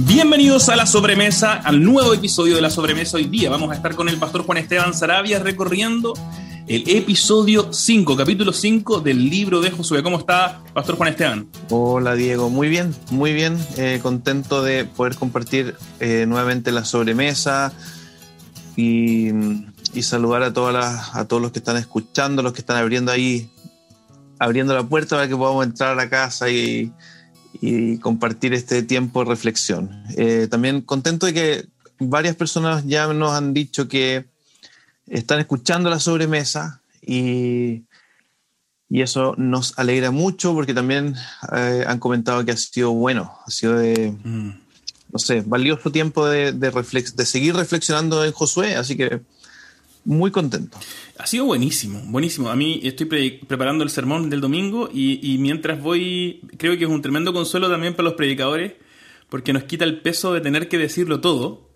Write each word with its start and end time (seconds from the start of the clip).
Bienvenidos 0.00 0.68
a 0.68 0.76
la 0.76 0.86
sobremesa, 0.86 1.54
al 1.54 1.82
nuevo 1.82 2.14
episodio 2.14 2.54
de 2.54 2.60
la 2.60 2.70
sobremesa. 2.70 3.16
Hoy 3.16 3.24
día 3.24 3.50
vamos 3.50 3.72
a 3.72 3.74
estar 3.74 3.96
con 3.96 4.08
el 4.08 4.16
pastor 4.16 4.44
Juan 4.44 4.58
Esteban 4.58 4.94
Sarabia 4.94 5.40
recorriendo 5.40 6.14
el 6.68 6.88
episodio 6.88 7.72
5, 7.72 8.16
capítulo 8.16 8.52
5 8.52 9.00
del 9.00 9.28
libro 9.28 9.60
de 9.60 9.72
Josué. 9.72 10.04
¿Cómo 10.04 10.20
está, 10.20 10.62
pastor 10.72 10.94
Juan 10.94 11.08
Esteban? 11.08 11.48
Hola, 11.70 12.14
Diego. 12.14 12.48
Muy 12.48 12.68
bien, 12.68 12.94
muy 13.10 13.32
bien. 13.32 13.58
Eh, 13.76 13.98
contento 14.00 14.62
de 14.62 14.84
poder 14.84 15.16
compartir 15.16 15.74
eh, 15.98 16.26
nuevamente 16.28 16.70
la 16.70 16.84
sobremesa 16.84 17.72
y, 18.76 19.30
y 19.94 20.02
saludar 20.04 20.44
a, 20.44 20.52
todas 20.52 20.74
las, 20.74 21.16
a 21.16 21.26
todos 21.26 21.42
los 21.42 21.50
que 21.50 21.58
están 21.58 21.76
escuchando, 21.76 22.44
los 22.44 22.52
que 22.52 22.60
están 22.60 22.76
abriendo 22.76 23.10
ahí, 23.10 23.50
abriendo 24.38 24.74
la 24.74 24.84
puerta 24.84 25.16
para 25.16 25.26
que 25.26 25.36
podamos 25.36 25.66
entrar 25.66 25.90
a 25.90 25.96
la 25.96 26.08
casa 26.08 26.48
y 26.48 26.92
y 27.60 27.98
compartir 27.98 28.54
este 28.54 28.82
tiempo 28.82 29.20
de 29.20 29.30
reflexión. 29.30 30.04
Eh, 30.16 30.46
también 30.50 30.80
contento 30.82 31.26
de 31.26 31.34
que 31.34 31.66
varias 31.98 32.36
personas 32.36 32.84
ya 32.86 33.12
nos 33.12 33.32
han 33.32 33.52
dicho 33.52 33.88
que 33.88 34.26
están 35.06 35.40
escuchando 35.40 35.90
la 35.90 35.98
sobremesa 35.98 36.82
y, 37.02 37.84
y 38.88 39.02
eso 39.02 39.34
nos 39.36 39.78
alegra 39.78 40.10
mucho 40.10 40.54
porque 40.54 40.74
también 40.74 41.14
eh, 41.54 41.84
han 41.86 41.98
comentado 41.98 42.44
que 42.44 42.52
ha 42.52 42.56
sido 42.56 42.92
bueno, 42.92 43.32
ha 43.46 43.50
sido 43.50 43.78
de, 43.78 44.12
mm. 44.22 44.50
no 45.12 45.18
sé, 45.18 45.42
valioso 45.46 45.90
tiempo 45.90 46.26
de, 46.26 46.52
de, 46.52 46.70
de 46.70 47.26
seguir 47.26 47.56
reflexionando 47.56 48.24
en 48.24 48.32
Josué, 48.32 48.76
así 48.76 48.96
que 48.96 49.22
muy 50.08 50.30
contento. 50.30 50.78
Ha 51.18 51.26
sido 51.26 51.44
buenísimo, 51.44 52.00
buenísimo. 52.06 52.48
A 52.48 52.56
mí 52.56 52.80
estoy 52.82 53.06
preparando 53.46 53.84
el 53.84 53.90
sermón 53.90 54.30
del 54.30 54.40
domingo 54.40 54.88
y, 54.90 55.36
mientras 55.38 55.82
voy, 55.82 56.40
creo 56.56 56.78
que 56.78 56.84
es 56.84 56.90
un 56.90 57.02
tremendo 57.02 57.34
consuelo 57.34 57.68
también 57.68 57.94
para 57.94 58.04
los 58.04 58.14
predicadores, 58.14 58.72
porque 59.28 59.52
nos 59.52 59.64
quita 59.64 59.84
el 59.84 60.00
peso 60.00 60.32
de 60.32 60.40
tener 60.40 60.70
que 60.70 60.78
decirlo 60.78 61.20
todo 61.20 61.68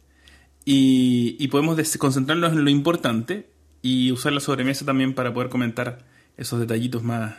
y, 0.64 1.46
podemos 1.48 1.76
concentrarnos 1.98 2.52
en 2.54 2.65
lo 2.65 2.70
importante 2.70 3.51
y 3.82 4.10
usar 4.12 4.32
la 4.32 4.40
sobremesa 4.40 4.87
también 4.87 5.12
para 5.14 5.35
poder 5.35 5.51
comentar 5.51 6.07
esos 6.38 6.59
detallitos 6.59 7.02
más, 7.02 7.35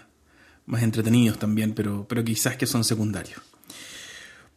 más 0.67 0.83
entretenidos 0.83 1.39
también, 1.39 1.73
pero, 1.73 2.05
pero 2.07 2.23
quizás 2.23 2.55
que 2.55 2.67
son 2.67 2.83
secundarios. 2.83 3.41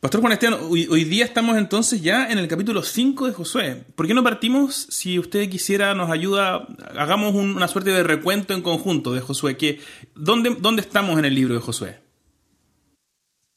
Pastor 0.06 0.20
Juan 0.20 0.34
Esteban, 0.34 0.60
hoy, 0.70 1.02
día 1.02 1.24
estamos 1.24 1.56
entonces 1.56 2.00
ya 2.00 2.30
en 2.30 2.38
el 2.38 2.46
capítulo 2.46 2.84
5 2.84 3.26
de 3.26 3.32
Josué. 3.32 3.84
¿Por 3.96 4.06
qué 4.06 4.14
no 4.14 4.22
partimos, 4.22 4.86
si 4.88 5.18
usted 5.18 5.50
quisiera, 5.50 5.94
nos 5.94 6.12
ayuda, 6.12 6.64
hagamos 6.96 7.34
una 7.34 7.66
suerte 7.66 7.90
de 7.90 8.04
recuento 8.04 8.54
en 8.54 8.62
conjunto 8.62 9.12
de 9.12 9.20
Josué? 9.20 9.56
Que, 9.56 9.80
¿dónde, 10.14 10.58
¿Dónde 10.60 10.82
estamos 10.82 11.18
en 11.18 11.24
el 11.24 11.34
libro 11.34 11.54
de 11.54 11.60
Josué? 11.60 11.98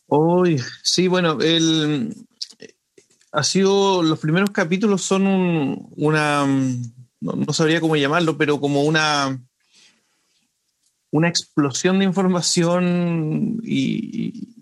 Hoy, 0.07 0.59
sí, 0.81 1.07
bueno, 1.07 1.37
el, 1.39 2.15
ha 3.31 3.43
sido, 3.43 4.01
los 4.01 4.17
primeros 4.17 4.49
capítulos 4.49 5.03
son 5.03 5.87
una, 5.97 6.47
no, 7.21 7.53
sabría 7.53 7.79
cómo 7.79 7.95
llamarlo, 7.95 8.39
pero 8.39 8.59
como 8.59 8.85
una, 8.85 9.39
una 11.11 11.29
explosión 11.29 11.99
de 11.99 12.05
información 12.05 13.59
y, 13.61 14.57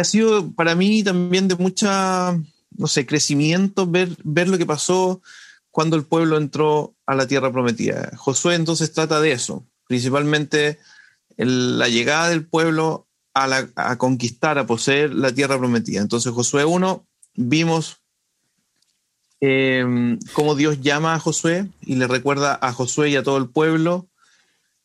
ha 0.00 0.04
sido 0.04 0.50
para 0.52 0.74
mí 0.74 1.02
también 1.02 1.48
de 1.48 1.56
mucha, 1.56 2.38
no 2.76 2.86
sé, 2.86 3.06
crecimiento 3.06 3.86
ver, 3.86 4.16
ver 4.24 4.48
lo 4.48 4.58
que 4.58 4.66
pasó 4.66 5.22
cuando 5.70 5.96
el 5.96 6.04
pueblo 6.04 6.36
entró 6.36 6.94
a 7.06 7.14
la 7.14 7.26
tierra 7.26 7.52
prometida. 7.52 8.10
Josué 8.16 8.54
entonces 8.54 8.92
trata 8.92 9.20
de 9.20 9.32
eso, 9.32 9.64
principalmente 9.86 10.78
la 11.36 11.88
llegada 11.88 12.28
del 12.28 12.44
pueblo 12.44 13.06
a, 13.34 13.96
conquistar, 13.96 14.58
a 14.58 14.66
poseer 14.66 15.14
la 15.14 15.32
tierra 15.32 15.58
prometida. 15.58 16.00
Entonces 16.00 16.32
Josué 16.32 16.64
1, 16.64 17.06
vimos 17.34 17.98
eh, 19.40 20.18
cómo 20.32 20.54
Dios 20.54 20.80
llama 20.80 21.14
a 21.14 21.20
Josué 21.20 21.66
y 21.80 21.94
le 21.94 22.06
recuerda 22.06 22.58
a 22.60 22.72
Josué 22.72 23.10
y 23.10 23.16
a 23.16 23.22
todo 23.22 23.38
el 23.38 23.48
pueblo 23.48 24.08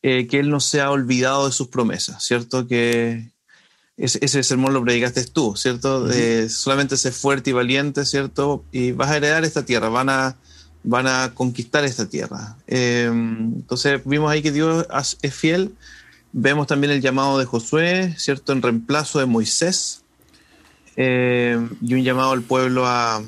eh, 0.01 0.27
que 0.27 0.39
él 0.39 0.49
no 0.49 0.59
se 0.59 0.81
ha 0.81 0.91
olvidado 0.91 1.47
de 1.47 1.51
sus 1.51 1.67
promesas, 1.67 2.23
¿cierto? 2.23 2.67
Que, 2.67 3.31
ese, 3.97 4.43
sermón 4.43 4.73
lo 4.73 4.83
predicaste 4.83 5.23
tú, 5.25 5.55
¿cierto? 5.55 6.07
solamente 6.49 6.97
sé 6.97 7.11
fuerte 7.11 7.51
y 7.51 7.53
valiente, 7.53 8.05
¿cierto? 8.05 8.63
Y 8.71 8.91
vas 8.91 9.09
a 9.09 9.17
heredar 9.17 9.45
esta 9.45 9.63
tierra, 9.65 9.89
van 9.89 10.09
a, 10.09 10.35
van 10.83 11.07
a 11.07 11.31
conquistar 11.33 11.85
esta 11.85 12.07
tierra. 12.07 12.57
Em, 12.67 13.53
entonces 13.55 14.01
vimos 14.05 14.31
ahí 14.31 14.41
que 14.41 14.51
Dios 14.51 14.85
es 15.21 15.33
fiel. 15.33 15.73
Vemos 16.33 16.67
también 16.67 16.91
el 16.91 17.01
llamado 17.01 17.39
de 17.39 17.45
Josué, 17.45 18.13
¿cierto? 18.17 18.51
En 18.51 18.61
reemplazo 18.61 19.19
de 19.19 19.25
Moisés. 19.25 20.03
Em, 20.97 21.69
y 21.81 21.93
un 21.93 22.03
llamado 22.03 22.31
al 22.31 22.41
pueblo 22.41 22.85
a, 22.85 23.21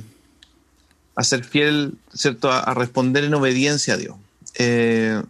a 1.17 1.23
ser 1.23 1.43
fiel, 1.43 1.97
¿cierto? 2.13 2.51
A, 2.51 2.73
responder 2.73 3.23
en 3.23 3.33
obediencia 3.33 3.95
a 3.95 3.97
Dios. 3.97 4.15
Eh, 4.55 5.21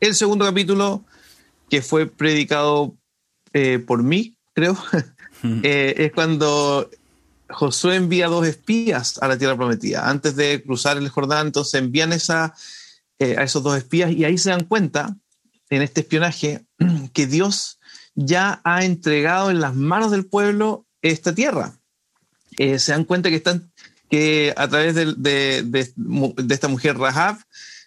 el 0.00 0.14
segundo 0.14 0.44
capítulo, 0.44 1.02
que 1.68 1.82
fue 1.82 2.06
predicado 2.06 2.94
eh, 3.52 3.78
por 3.84 4.02
mí, 4.02 4.31
creo, 4.54 4.76
eh, 5.62 5.94
es 5.96 6.12
cuando 6.12 6.88
Josué 7.48 7.96
envía 7.96 8.28
dos 8.28 8.46
espías 8.46 9.18
a 9.22 9.28
la 9.28 9.38
tierra 9.38 9.56
prometida. 9.56 10.08
Antes 10.08 10.36
de 10.36 10.62
cruzar 10.62 10.96
el 10.96 11.08
Jordán, 11.08 11.48
entonces 11.48 11.74
envían 11.74 12.12
esa, 12.12 12.54
eh, 13.18 13.36
a 13.38 13.42
esos 13.42 13.62
dos 13.62 13.76
espías 13.76 14.10
y 14.10 14.24
ahí 14.24 14.38
se 14.38 14.50
dan 14.50 14.64
cuenta, 14.64 15.16
en 15.70 15.82
este 15.82 16.00
espionaje, 16.02 16.64
que 17.12 17.26
Dios 17.26 17.78
ya 18.14 18.60
ha 18.64 18.84
entregado 18.84 19.50
en 19.50 19.60
las 19.60 19.74
manos 19.74 20.10
del 20.10 20.26
pueblo 20.26 20.86
esta 21.00 21.34
tierra. 21.34 21.78
Eh, 22.58 22.78
se 22.78 22.92
dan 22.92 23.04
cuenta 23.04 23.30
que 23.30 23.36
están 23.36 23.72
que 24.10 24.52
a 24.58 24.68
través 24.68 24.94
de, 24.94 25.14
de, 25.16 25.62
de, 25.62 26.54
esta 26.54 26.68
mujer 26.68 26.98
Rahab 26.98 27.38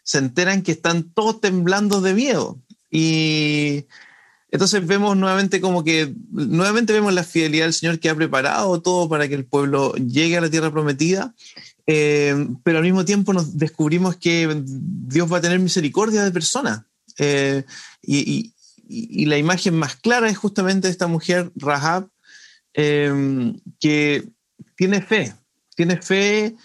se 0.01 0.17
enteran 0.17 0.63
que 0.63 0.71
están 0.71 1.03
todos 1.13 1.39
temblando 1.39 2.01
de 2.01 2.15
miedo. 2.15 2.59
Y 2.89 3.85
entonces 4.55 4.87
vemos 4.87 5.17
nuevamente 5.17 5.59
como 5.59 5.83
que, 5.83 6.13
nuevamente 6.31 6.93
vemos 6.93 7.13
la 7.13 7.25
fidelidad 7.25 7.65
del 7.65 7.73
Señor 7.73 7.99
que 7.99 8.09
ha 8.09 8.15
preparado 8.15 8.81
todo 8.81 9.09
para 9.09 9.27
que 9.27 9.35
el 9.35 9.43
pueblo 9.43 9.93
llegue 9.95 10.37
a 10.37 10.41
la 10.41 10.49
tierra 10.49 10.71
prometida, 10.71 11.35
eh, 11.85 12.47
pero 12.63 12.77
al 12.77 12.85
mismo 12.85 13.03
tiempo 13.03 13.33
nos 13.33 13.57
descubrimos 13.57 14.15
que 14.15 14.63
Dios 14.65 15.29
va 15.29 15.39
a 15.39 15.41
tener 15.41 15.59
misericordia 15.59 16.23
de 16.23 16.31
personas. 16.31 16.83
Eh, 17.17 17.65
y, 18.01 18.53
la 19.25 19.37
imagen 19.37 19.75
más 19.75 19.97
clara 19.97 20.29
es 20.29 20.37
justamente 20.37 20.87
esta 20.87 21.07
mujer, 21.07 21.51
Rahab, 21.57 22.07
eh, 22.75 23.51
que 23.81 24.23
tiene 24.77 25.01
fe, 25.01 25.33
tiene 25.75 26.01
fe 26.01 26.55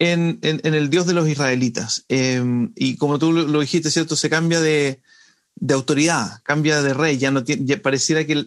en, 0.00 0.40
el 0.42 0.90
Dios 0.90 1.06
de 1.06 1.14
los 1.14 1.28
israelitas. 1.28 2.04
y 2.08 2.96
como 2.96 3.20
tú 3.20 3.32
lo 3.32 3.60
dijiste, 3.60 3.92
¿cierto? 3.92 4.16
Se 4.16 4.30
cambia 4.30 4.60
de, 4.60 5.00
de 5.58 5.74
autoridad, 5.74 6.40
cambia 6.42 6.82
de 6.82 6.92
rey, 6.92 7.16
ya 7.16 7.30
no 7.30 7.42
tiene, 7.42 7.78
pareciera 7.78 8.26
que 8.26 8.46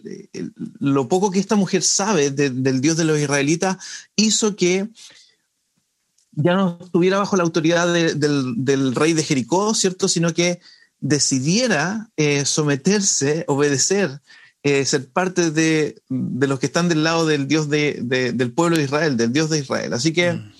lo 0.78 1.08
poco 1.08 1.30
que 1.30 1.40
esta 1.40 1.56
mujer 1.56 1.82
sabe 1.82 2.30
del 2.30 2.80
Dios 2.80 2.96
de 2.96 3.04
los 3.04 3.18
israelitas 3.18 3.78
hizo 4.14 4.54
que 4.54 4.88
ya 6.32 6.54
no 6.54 6.78
estuviera 6.80 7.18
bajo 7.18 7.36
la 7.36 7.42
autoridad 7.42 7.92
del, 7.92 8.94
rey 8.94 9.12
de 9.12 9.24
Jericó, 9.24 9.74
¿cierto? 9.74 10.06
Sino 10.08 10.32
que 10.32 10.60
decidiera 11.00 12.08
eh, 12.16 12.44
someterse, 12.44 13.44
obedecer, 13.48 14.20
eh, 14.62 14.84
ser 14.84 15.08
parte 15.08 15.50
de, 15.50 16.00
los 16.08 16.60
que 16.60 16.66
están 16.66 16.88
del 16.88 17.02
lado 17.02 17.26
del 17.26 17.48
Dios 17.48 17.68
del 17.68 18.52
pueblo 18.54 18.76
de 18.76 18.84
Israel, 18.84 19.16
del 19.16 19.32
Dios 19.32 19.50
de 19.50 19.58
Israel. 19.58 19.92
Así 19.92 20.12
que 20.12 20.34
mm. 20.34 20.52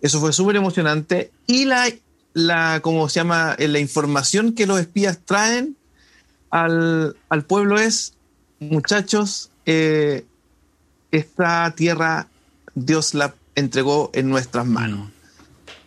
eso 0.00 0.18
fue 0.20 0.32
súper 0.32 0.56
emocionante. 0.56 1.30
Y 1.46 1.66
la 1.66 1.92
la, 2.34 2.80
¿cómo 2.82 3.08
se 3.08 3.20
llama? 3.20 3.54
Eh, 3.58 3.68
la 3.68 3.78
información 3.78 4.52
que 4.52 4.66
los 4.66 4.78
espías 4.80 5.18
traen 5.24 5.76
al, 6.50 7.16
pueblo 7.46 7.78
es, 7.78 8.14
muchachos, 8.60 9.50
eh, 9.66 10.24
esta 11.10 11.72
tierra 11.74 12.28
Dios 12.74 13.14
la 13.14 13.34
entregó 13.54 14.10
en 14.12 14.28
nuestras 14.28 14.66
manos. 14.66 15.08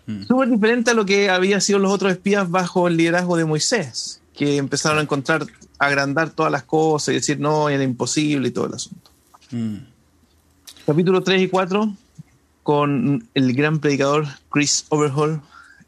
Mm. 0.06 0.14
Mm. 0.20 0.26
Súper 0.26 0.50
diferente 0.50 0.92
a 0.92 0.94
lo 0.94 1.06
que 1.06 1.30
había 1.30 1.60
sido 1.60 1.80
los 1.80 1.92
otros 1.92 2.14
espías 2.14 2.50
bajo 2.50 2.88
el 2.88 2.98
liderazgo 2.98 3.36
de 3.38 3.46
Moisés, 3.46 4.22
que 4.34 4.58
empezaron 4.58 5.00
a 5.00 5.02
encontrar, 5.02 5.46
a 5.80 5.86
agrandar 5.86 6.30
todas 6.32 6.52
las 6.52 6.64
cosas 6.64 7.10
y 7.10 7.14
decir, 7.16 7.40
no, 7.40 7.70
era 7.70 7.84
imposible 7.84 8.48
y 8.48 8.52
todo 8.52 8.68
el 8.68 8.74
asunto. 8.74 9.12
Mm. 9.52 9.78
Capítulo 10.86 11.22
3 11.22 11.42
y 11.42 11.48
4, 11.50 11.94
con 12.64 13.28
el 13.34 13.54
gran 13.54 13.80
predicador 13.80 14.28
Chris 14.50 14.86
Overhaul, 14.90 15.42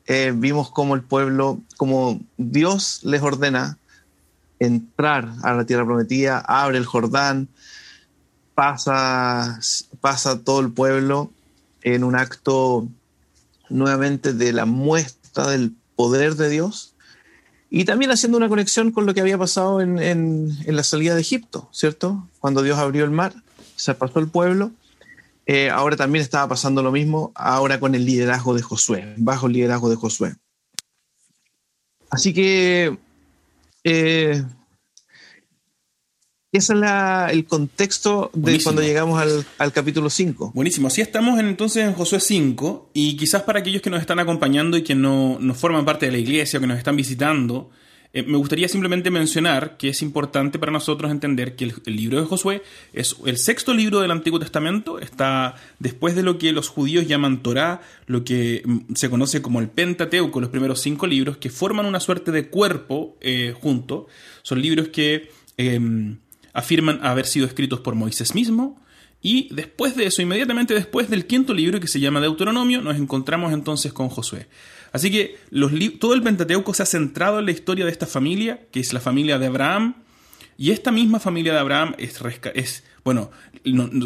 eh, 0.10 0.34
vimos 0.36 0.72
cómo 0.72 0.96
el 0.96 1.04
pueblo, 1.04 1.60
como 1.78 2.20
Dios 2.38 3.02
les 3.04 3.22
ordena 3.22 3.78
entrar 4.58 5.30
a 5.44 5.54
la 5.54 5.66
tierra 5.66 5.86
prometida, 5.86 6.40
abre 6.40 6.80
el 6.80 6.88
Jordán, 6.88 7.48
pasa, 8.56 9.60
pasa 10.02 10.40
todo 10.40 10.62
el 10.62 10.72
pueblo 10.72 11.32
en 11.84 12.04
un 12.04 12.16
acto 12.16 12.88
nuevamente 13.70 14.34
de 14.34 14.52
la 14.52 14.66
muestra 14.66 15.48
del 15.48 15.74
poder 15.96 16.34
de 16.36 16.50
Dios 16.50 16.96
y 17.70 17.86
también 17.86 18.10
haciendo 18.10 18.40
una 18.40 18.50
conexión 18.50 18.92
con 18.92 19.06
lo 19.06 19.14
que 19.14 19.22
había 19.22 19.38
pasado 19.38 19.80
en, 19.80 20.00
en, 20.00 20.58
la 20.66 20.84
salida 20.84 21.14
de 21.14 21.22
Egipto, 21.22 21.70
¿cierto? 21.72 22.28
Cuando 22.40 22.64
Dios 22.64 22.80
abrió 22.80 23.06
el 23.06 23.12
mar, 23.12 23.36
se 23.76 23.94
pasó 23.94 24.18
el 24.18 24.28
pueblo 24.28 24.72
eh, 25.52 25.72
ahora 25.72 25.96
también 25.96 26.22
estaba 26.22 26.48
pasando 26.48 26.84
lo 26.84 26.92
mismo, 26.92 27.32
ahora 27.34 27.80
con 27.80 27.96
el 27.96 28.06
liderazgo 28.06 28.54
de 28.54 28.62
Josué, 28.62 29.16
bajo 29.18 29.48
el 29.48 29.54
liderazgo 29.54 29.90
de 29.90 29.96
Josué. 29.96 30.36
Así 32.12 32.36
que 32.36 32.96
eh, 33.84 34.44
ese 36.52 36.74
es 36.74 36.82
el 37.32 37.46
contexto 37.48 38.30
de 38.36 38.62
cuando 38.62 38.84
llegamos 38.84 39.20
al, 39.58 39.74
capítulo 39.74 40.12
5. 40.12 40.52
Buenísimo. 40.54 40.88
Así 40.88 41.02
estamos 41.02 41.40
entonces 41.40 41.84
en 41.84 41.94
Josué 41.96 42.20
5 42.20 42.92
y 42.94 43.18
quizás 43.18 43.42
para 43.42 43.62
aquellos 43.62 43.82
que 43.82 43.90
nos 43.90 44.02
están 44.02 44.20
acompañando 44.20 44.78
y 44.78 44.84
que 44.84 44.94
no, 44.94 45.40
no 45.40 45.56
forman 45.56 45.84
parte 45.84 46.06
de 46.06 46.12
la 46.12 46.20
iglesia 46.20 46.60
o 46.60 46.62
que 46.62 46.68
nos 46.68 46.78
están 46.78 46.96
visitando, 46.96 47.72
eh, 48.12 48.24
me 48.24 48.38
gustaría 48.38 48.68
simplemente 48.68 49.12
mencionar 49.12 49.78
que 49.78 49.90
es 49.90 50.02
importante 50.02 50.58
para 50.58 50.72
nosotros 50.72 51.12
entender 51.12 51.56
que 51.56 51.72
el, 51.86 51.96
libro 51.96 52.20
de 52.20 52.26
Josué 52.26 52.64
es 52.92 53.16
el 53.24 53.38
sexto 53.38 53.72
libro 53.72 54.00
del 54.00 54.10
Antiguo 54.10 54.40
Testamento, 54.40 54.98
está 54.98 55.56
después 55.78 56.16
de 56.16 56.24
lo 56.24 56.40
que 56.40 56.52
los 56.52 56.70
judíos 56.70 57.08
llaman 57.08 57.44
Torá, 57.44 57.82
lo 58.08 58.24
que 58.24 58.64
mm, 58.66 58.96
se 58.96 59.12
conoce 59.12 59.44
como 59.44 59.60
el 59.60 59.70
Pentateuco, 59.70 60.42
los 60.42 60.50
primeros 60.50 60.82
cinco 60.82 61.06
libros, 61.06 61.38
que 61.38 61.52
forman 61.52 61.86
una 61.86 62.00
suerte 62.00 62.32
de 62.32 62.48
cuerpo 62.48 63.16
eh, 63.22 63.54
junto. 63.60 64.08
Son 64.42 64.60
libros 64.60 64.88
que 64.88 65.30
em, 65.58 66.18
afirman 66.54 67.06
haber 67.06 67.28
sido 67.28 67.46
escritos 67.46 67.80
por 67.82 67.94
Moisés 67.94 68.34
mismo, 68.34 68.82
y 69.22 69.54
después 69.54 69.96
de 69.96 70.06
eso, 70.06 70.22
inmediatamente 70.22 70.74
después 70.74 71.10
del 71.10 71.26
quinto 71.26 71.54
libro 71.54 71.80
que 71.80 71.88
se 71.88 72.00
llama 72.00 72.22
Deuteronomio, 72.22 72.82
nos 72.82 72.98
encontramos 72.98 73.52
entonces 73.54 73.92
con 73.92 74.10
Josué. 74.10 74.48
Así 74.92 75.12
que 75.12 75.38
todo 76.00 76.14
el 76.14 76.24
Pentateuco 76.24 76.74
se 76.74 76.84
ha 76.84 76.86
centrado 76.86 77.40
en 77.40 77.46
la 77.46 77.52
historia 77.52 77.86
de 77.86 77.92
esta 77.92 78.06
familia, 78.06 78.68
que 78.72 78.80
es 78.80 78.94
la 78.94 79.00
familia 79.00 79.40
de 79.40 79.48
Abraham, 79.48 79.96
y 80.58 80.72
esta 80.72 80.92
misma 80.92 81.20
familia 81.20 81.54
de 81.54 81.60
Abraham 81.60 81.96
es, 81.98 82.20
es 82.54 82.84
bueno, 83.06 83.32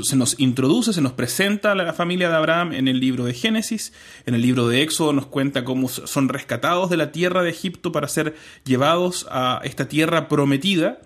se 0.04 0.16
nos 0.16 0.40
introduce, 0.40 0.94
se 0.94 1.02
nos 1.02 1.14
presenta 1.14 1.74
la 1.74 1.94
familia 1.94 2.30
de 2.30 2.36
Abraham 2.36 2.74
en 2.74 2.88
el 2.88 3.00
libro 3.00 3.26
de 3.26 3.34
Génesis, 3.34 3.92
en 4.26 4.36
el 4.36 4.42
libro 4.42 4.68
de 4.68 4.84
Éxodo 4.84 5.14
nos 5.14 5.26
cuenta 5.26 5.64
cómo 5.64 5.90
son 5.90 6.30
rescatados 6.30 6.90
de 6.92 6.98
la 6.98 7.12
tierra 7.12 7.42
de 7.42 7.50
Egipto 7.50 7.92
para 7.92 8.08
ser 8.08 8.36
llevados 8.66 9.26
a 9.32 9.62
esta 9.64 9.88
tierra 9.88 10.28
prometida, 10.28 11.02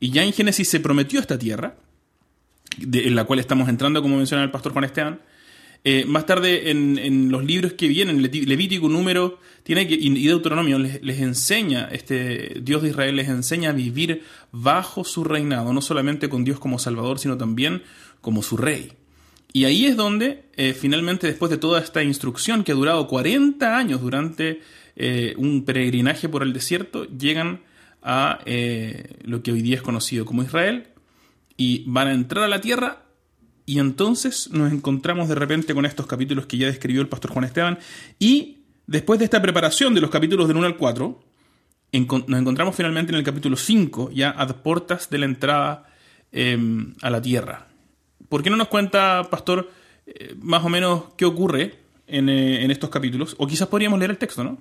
y 0.00 0.10
ya 0.10 0.22
en 0.22 0.32
Génesis 0.32 0.68
se 0.68 0.80
prometió 0.80 1.18
esta 1.18 1.38
tierra, 1.38 1.76
en 2.80 3.14
la 3.14 3.24
cual 3.24 3.38
estamos 3.38 3.68
entrando, 3.68 4.02
como 4.02 4.16
menciona 4.16 4.42
el 4.42 4.50
pastor 4.50 4.72
Juan 4.72 4.84
Esteban. 4.84 5.20
Eh, 5.82 6.04
más 6.04 6.26
tarde, 6.26 6.70
en, 6.70 7.30
los 7.30 7.44
libros 7.44 7.72
que 7.72 7.88
vienen, 7.88 8.20
Levítico, 8.22 8.88
Número 8.88 9.38
tiene 9.62 9.88
que, 9.88 9.94
y 9.94 10.26
Deuteronomio, 10.26 10.78
les, 10.78 11.20
enseña, 11.20 11.88
este 11.90 12.60
Dios 12.62 12.82
de 12.82 12.90
Israel 12.90 13.16
les 13.16 13.28
enseña 13.28 13.70
a 13.70 13.72
vivir 13.72 14.22
bajo 14.52 15.04
su 15.04 15.24
reinado, 15.24 15.72
no 15.72 15.80
solamente 15.80 16.28
con 16.28 16.44
Dios 16.44 16.58
como 16.58 16.78
Salvador, 16.78 17.18
sino 17.18 17.38
también 17.38 17.82
como 18.20 18.42
su 18.42 18.58
Rey. 18.58 18.92
Y 19.52 19.64
ahí 19.64 19.86
es 19.86 19.96
donde, 19.96 20.44
eh, 20.56 20.74
finalmente, 20.74 21.26
después 21.26 21.50
de 21.50 21.56
toda 21.56 21.80
esta 21.80 22.02
instrucción 22.02 22.62
que 22.62 22.72
ha 22.72 22.76
durado 22.76 23.06
40 23.08 23.76
años 23.76 24.02
durante 24.02 24.60
eh, 24.96 25.34
un 25.38 25.64
peregrinaje 25.64 26.28
por 26.28 26.42
el 26.42 26.52
desierto, 26.52 27.06
llegan 27.06 27.62
a 28.02 28.38
lo 29.24 29.42
que 29.42 29.52
hoy 29.52 29.60
día 29.60 29.76
es 29.76 29.82
conocido 29.82 30.24
como 30.24 30.42
Israel, 30.42 30.88
y 31.56 31.84
van 31.86 32.08
a 32.08 32.14
entrar 32.14 32.44
a 32.44 32.48
la 32.48 32.62
tierra 32.62 33.02
y 33.70 33.78
entonces 33.78 34.50
nos 34.50 34.72
encontramos 34.72 35.28
de 35.28 35.36
repente 35.36 35.74
con 35.74 35.86
estos 35.86 36.04
capítulos 36.08 36.46
que 36.46 36.56
ya 36.56 36.66
describió 36.66 37.02
el 37.02 37.06
pastor 37.06 37.30
Juan 37.30 37.44
Esteban 37.44 37.78
y 38.18 38.64
después 38.88 39.20
de 39.20 39.26
esta 39.26 39.40
preparación 39.40 39.94
de 39.94 40.00
los 40.00 40.10
capítulos 40.10 40.48
del 40.48 40.56
1 40.56 40.66
al 40.66 40.76
4, 40.76 41.20
nos 41.92 42.40
encontramos 42.40 42.74
finalmente 42.74 43.12
en 43.12 43.18
el 43.18 43.22
capítulo 43.22 43.56
5, 43.56 44.10
ya 44.10 44.30
a 44.30 44.48
puertas 44.48 45.08
de 45.08 45.18
la 45.18 45.26
entrada 45.26 45.86
em, 46.32 46.94
a 47.00 47.10
la 47.10 47.22
tierra. 47.22 47.68
¿Por 48.28 48.42
qué 48.42 48.50
no 48.50 48.56
nos 48.56 48.66
cuenta, 48.66 49.28
pastor, 49.30 49.70
eh, 50.04 50.34
más 50.42 50.64
o 50.64 50.68
menos 50.68 51.04
qué 51.16 51.24
ocurre 51.24 51.78
en, 52.08 52.28
eh, 52.28 52.64
en, 52.64 52.72
estos 52.72 52.90
capítulos? 52.90 53.36
O 53.38 53.46
quizás 53.46 53.68
podríamos 53.68 54.00
leer 54.00 54.10
el 54.10 54.18
texto, 54.18 54.42
¿no? 54.42 54.58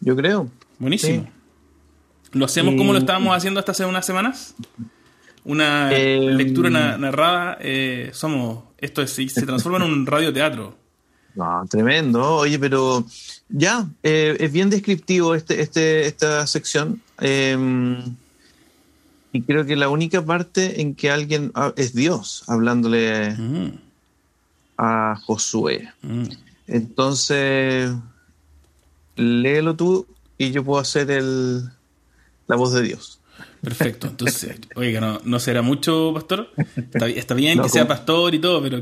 Yo 0.00 0.14
creo. 0.14 0.50
Buenísimo. 0.78 1.30
¿Lo 2.32 2.44
hacemos 2.44 2.74
como 2.74 2.92
lo 2.92 2.98
estábamos 2.98 3.34
haciendo 3.34 3.58
hasta 3.58 3.72
hace 3.72 3.86
unas 3.86 4.04
semanas? 4.04 4.54
Una 5.44 5.92
em, 5.92 6.36
lectura 6.36 6.70
narrada, 6.70 7.58
eh, 7.60 8.10
somos, 8.12 8.64
esto 8.78 9.06
se 9.06 9.26
transforma 9.46 9.78
en 9.78 9.84
un 9.84 10.06
radioteatro. 10.14 10.76
No, 11.34 11.64
tremendo. 11.68 12.36
Oye, 12.36 12.58
pero 12.58 13.04
ya, 13.48 13.86
eh, 14.02 14.36
es 14.38 14.52
bien 14.52 14.70
descriptivo 14.70 15.34
este, 15.34 15.60
este, 15.60 16.06
esta 16.06 16.46
sección. 16.46 17.00
Em, 17.20 18.16
y 19.32 19.42
creo 19.42 19.64
que 19.64 19.76
la 19.76 19.88
única 19.88 20.22
parte 20.22 20.82
en 20.82 20.94
que 20.94 21.10
alguien 21.10 21.50
ah, 21.54 21.72
es 21.76 21.94
Dios 21.94 22.44
hablándole 22.48 23.30
mm. 23.30 23.72
a 24.76 25.16
Josué. 25.24 25.88
Mm. 26.02 26.24
Entonces, 26.66 27.90
léelo 29.16 29.74
tú 29.74 30.06
y 30.36 30.50
yo 30.50 30.62
puedo 30.62 30.80
hacer 30.80 31.10
el, 31.10 31.70
la 32.46 32.56
voz 32.56 32.74
de 32.74 32.82
Dios. 32.82 33.21
Perfecto. 33.62 34.08
Entonces, 34.08 34.56
oiga, 34.74 35.20
no, 35.22 35.40
será 35.40 35.62
mucho, 35.62 36.10
pastor. 36.12 36.48
Está, 37.14 37.34
bien 37.34 37.62
que 37.62 37.68
sea 37.68 37.86
pastor 37.86 38.34
y 38.34 38.40
todo, 38.40 38.60
pero 38.60 38.80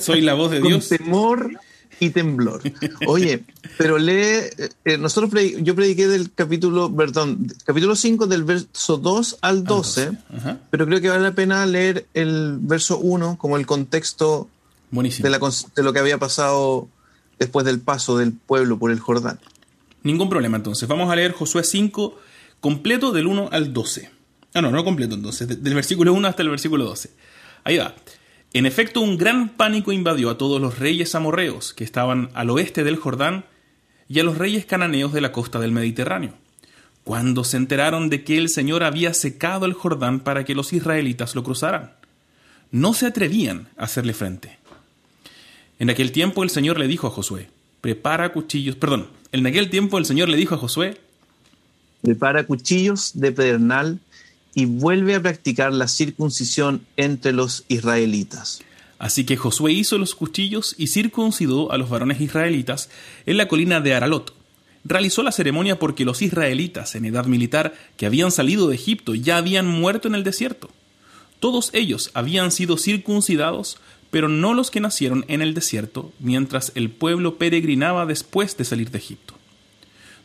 soy 0.00 0.20
la 0.20 0.34
voz 0.34 0.50
de 0.50 0.60
Dios. 0.60 0.86
Con 0.86 0.98
temor 0.98 1.50
y 1.98 2.10
temblor. 2.10 2.60
Oye, 3.06 3.44
pero 3.78 3.96
lee, 3.96 4.12
eh, 4.12 4.68
eh, 4.84 4.98
nosotros 4.98 5.30
yo 5.62 5.74
prediqué 5.74 6.08
del 6.08 6.30
capítulo, 6.30 6.94
perdón, 6.94 7.46
capítulo 7.64 7.96
5 7.96 8.26
del 8.26 8.44
verso 8.44 8.98
2 8.98 9.38
al 9.40 9.64
12, 9.64 10.12
pero 10.70 10.86
creo 10.86 11.00
que 11.00 11.08
vale 11.08 11.22
la 11.22 11.34
pena 11.34 11.64
leer 11.64 12.06
el 12.12 12.58
verso 12.60 12.98
1 12.98 13.38
como 13.38 13.56
el 13.56 13.66
contexto 13.66 14.50
de, 14.90 15.30
la, 15.30 15.38
de 15.74 15.82
lo 15.82 15.92
que 15.94 15.98
había 15.98 16.18
pasado 16.18 16.88
después 17.38 17.64
del 17.64 17.80
paso 17.80 18.18
del 18.18 18.32
pueblo 18.32 18.78
por 18.78 18.90
el 18.90 19.00
Jordán. 19.00 19.40
Ningún 20.02 20.28
problema, 20.28 20.58
entonces. 20.58 20.86
Vamos 20.86 21.10
a 21.10 21.16
leer 21.16 21.32
Josué 21.32 21.64
5 21.64 22.18
completo 22.66 23.12
del 23.12 23.28
1 23.28 23.50
al 23.52 23.72
12. 23.72 24.10
Ah, 24.52 24.60
no, 24.60 24.72
no 24.72 24.82
completo 24.82 25.14
entonces, 25.14 25.46
del 25.62 25.72
versículo 25.72 26.12
1 26.12 26.26
hasta 26.26 26.42
el 26.42 26.50
versículo 26.50 26.84
12. 26.84 27.10
Ahí 27.62 27.78
va. 27.78 27.94
En 28.52 28.66
efecto, 28.66 29.02
un 29.02 29.16
gran 29.16 29.50
pánico 29.50 29.92
invadió 29.92 30.30
a 30.30 30.36
todos 30.36 30.60
los 30.60 30.80
reyes 30.80 31.14
amorreos 31.14 31.72
que 31.72 31.84
estaban 31.84 32.28
al 32.34 32.50
oeste 32.50 32.82
del 32.82 32.96
Jordán 32.96 33.44
y 34.08 34.18
a 34.18 34.24
los 34.24 34.36
reyes 34.36 34.66
cananeos 34.66 35.12
de 35.12 35.20
la 35.20 35.30
costa 35.30 35.60
del 35.60 35.70
Mediterráneo, 35.70 36.34
cuando 37.04 37.44
se 37.44 37.56
enteraron 37.56 38.10
de 38.10 38.24
que 38.24 38.36
el 38.36 38.48
Señor 38.48 38.82
había 38.82 39.14
secado 39.14 39.64
el 39.64 39.72
Jordán 39.72 40.18
para 40.18 40.44
que 40.44 40.56
los 40.56 40.72
israelitas 40.72 41.36
lo 41.36 41.44
cruzaran. 41.44 41.92
No 42.72 42.94
se 42.94 43.06
atrevían 43.06 43.68
a 43.76 43.84
hacerle 43.84 44.12
frente. 44.12 44.58
En 45.78 45.88
aquel 45.88 46.10
tiempo 46.10 46.42
el 46.42 46.50
Señor 46.50 46.80
le 46.80 46.88
dijo 46.88 47.06
a 47.06 47.10
Josué, 47.10 47.48
prepara 47.80 48.32
cuchillos, 48.32 48.74
perdón, 48.74 49.06
en 49.30 49.46
aquel 49.46 49.70
tiempo 49.70 49.98
el 49.98 50.04
Señor 50.04 50.28
le 50.28 50.36
dijo 50.36 50.56
a 50.56 50.58
Josué, 50.58 51.05
prepara 52.06 52.46
cuchillos 52.46 53.10
de 53.14 53.32
pedernal 53.32 53.98
y 54.54 54.66
vuelve 54.66 55.16
a 55.16 55.20
practicar 55.20 55.72
la 55.72 55.88
circuncisión 55.88 56.86
entre 56.96 57.32
los 57.32 57.64
israelitas. 57.66 58.62
Así 59.00 59.24
que 59.24 59.36
Josué 59.36 59.72
hizo 59.72 59.98
los 59.98 60.14
cuchillos 60.14 60.76
y 60.78 60.86
circuncidó 60.86 61.72
a 61.72 61.78
los 61.78 61.90
varones 61.90 62.20
israelitas 62.20 62.90
en 63.26 63.38
la 63.38 63.48
colina 63.48 63.80
de 63.80 63.92
Aralot. 63.96 64.32
Realizó 64.84 65.24
la 65.24 65.32
ceremonia 65.32 65.80
porque 65.80 66.04
los 66.04 66.22
israelitas 66.22 66.94
en 66.94 67.06
edad 67.06 67.26
militar 67.26 67.74
que 67.96 68.06
habían 68.06 68.30
salido 68.30 68.68
de 68.68 68.76
Egipto 68.76 69.16
ya 69.16 69.38
habían 69.38 69.66
muerto 69.66 70.06
en 70.06 70.14
el 70.14 70.22
desierto. 70.22 70.70
Todos 71.40 71.70
ellos 71.72 72.12
habían 72.14 72.52
sido 72.52 72.78
circuncidados, 72.78 73.78
pero 74.12 74.28
no 74.28 74.54
los 74.54 74.70
que 74.70 74.78
nacieron 74.78 75.24
en 75.26 75.42
el 75.42 75.54
desierto, 75.54 76.12
mientras 76.20 76.70
el 76.76 76.88
pueblo 76.88 77.36
peregrinaba 77.36 78.06
después 78.06 78.56
de 78.56 78.64
salir 78.64 78.92
de 78.92 78.98
Egipto. 78.98 79.35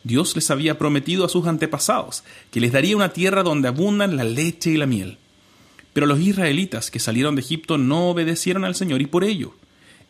Dios 0.04 0.34
les 0.34 0.50
había 0.50 0.78
prometido 0.78 1.24
a 1.24 1.28
sus 1.28 1.46
antepasados 1.46 2.24
que 2.50 2.60
les 2.60 2.72
daría 2.72 2.96
una 2.96 3.12
tierra 3.12 3.42
donde 3.42 3.68
abundan 3.68 4.16
la 4.16 4.24
leche 4.24 4.70
y 4.70 4.76
la 4.76 4.86
miel. 4.86 5.18
Pero 5.92 6.06
los 6.06 6.20
israelitas 6.20 6.90
que 6.90 6.98
salieron 6.98 7.34
de 7.34 7.42
Egipto 7.42 7.78
no 7.78 8.08
obedecieron 8.08 8.64
al 8.64 8.74
Señor 8.74 9.00
y 9.02 9.06
por 9.06 9.24
ello, 9.24 9.54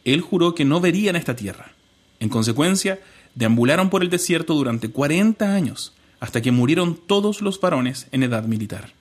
Él 0.05 0.21
juró 0.21 0.55
que 0.55 0.65
no 0.65 0.81
verían 0.81 1.17
esta 1.17 1.37
tierra. 1.37 1.73
En 2.21 2.29
consecuencia, 2.29 3.01
deambularon 3.35 3.91
por 3.91 4.03
el 4.03 4.11
desierto 4.11 4.55
durante 4.55 4.91
cuarenta 4.91 5.55
años, 5.55 5.93
hasta 6.21 6.41
que 6.41 6.53
murieron 6.53 6.97
todos 6.97 7.43
los 7.43 7.61
varones 7.61 8.07
en 8.13 8.23
edad 8.23 8.45
militar. 8.45 8.93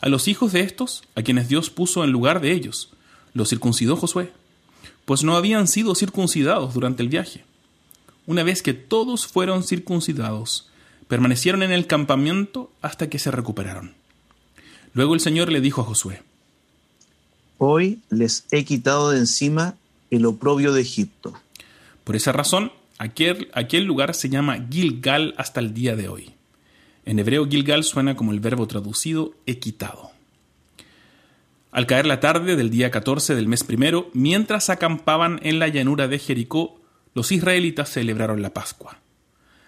A 0.00 0.08
los 0.08 0.28
hijos 0.28 0.52
de 0.52 0.60
estos, 0.60 1.04
a 1.14 1.22
quienes 1.22 1.48
Dios 1.48 1.70
puso 1.70 2.02
en 2.02 2.10
lugar 2.10 2.40
de 2.40 2.52
ellos, 2.52 2.90
los 3.34 3.48
circuncidó 3.48 3.96
Josué, 3.96 4.32
pues 5.04 5.22
no 5.22 5.36
habían 5.36 5.68
sido 5.68 5.94
circuncidados 5.94 6.74
durante 6.74 7.02
el 7.02 7.08
viaje 7.08 7.44
una 8.30 8.44
vez 8.44 8.62
que 8.62 8.74
todos 8.74 9.26
fueron 9.26 9.64
circuncidados, 9.64 10.68
permanecieron 11.08 11.64
en 11.64 11.72
el 11.72 11.88
campamento 11.88 12.70
hasta 12.80 13.10
que 13.10 13.18
se 13.18 13.32
recuperaron. 13.32 13.94
Luego 14.94 15.14
el 15.14 15.20
Señor 15.20 15.50
le 15.50 15.60
dijo 15.60 15.80
a 15.80 15.84
Josué, 15.84 16.22
Hoy 17.58 17.98
les 18.08 18.46
he 18.52 18.64
quitado 18.64 19.10
de 19.10 19.18
encima 19.18 19.74
el 20.12 20.26
oprobio 20.26 20.72
de 20.72 20.80
Egipto. 20.80 21.34
Por 22.04 22.14
esa 22.14 22.30
razón, 22.30 22.70
aquel, 22.98 23.50
aquel 23.52 23.82
lugar 23.82 24.14
se 24.14 24.28
llama 24.28 24.64
Gilgal 24.70 25.34
hasta 25.36 25.58
el 25.58 25.74
día 25.74 25.96
de 25.96 26.08
hoy. 26.08 26.30
En 27.06 27.18
hebreo 27.18 27.48
Gilgal 27.48 27.82
suena 27.82 28.14
como 28.14 28.30
el 28.30 28.38
verbo 28.38 28.68
traducido 28.68 29.34
he 29.44 29.58
quitado. 29.58 30.12
Al 31.72 31.88
caer 31.88 32.06
la 32.06 32.20
tarde 32.20 32.54
del 32.54 32.70
día 32.70 32.92
14 32.92 33.34
del 33.34 33.48
mes 33.48 33.64
primero, 33.64 34.08
mientras 34.12 34.70
acampaban 34.70 35.40
en 35.42 35.58
la 35.58 35.66
llanura 35.66 36.06
de 36.06 36.20
Jericó, 36.20 36.79
los 37.14 37.32
israelitas 37.32 37.88
celebraron 37.90 38.42
la 38.42 38.54
Pascua. 38.54 38.98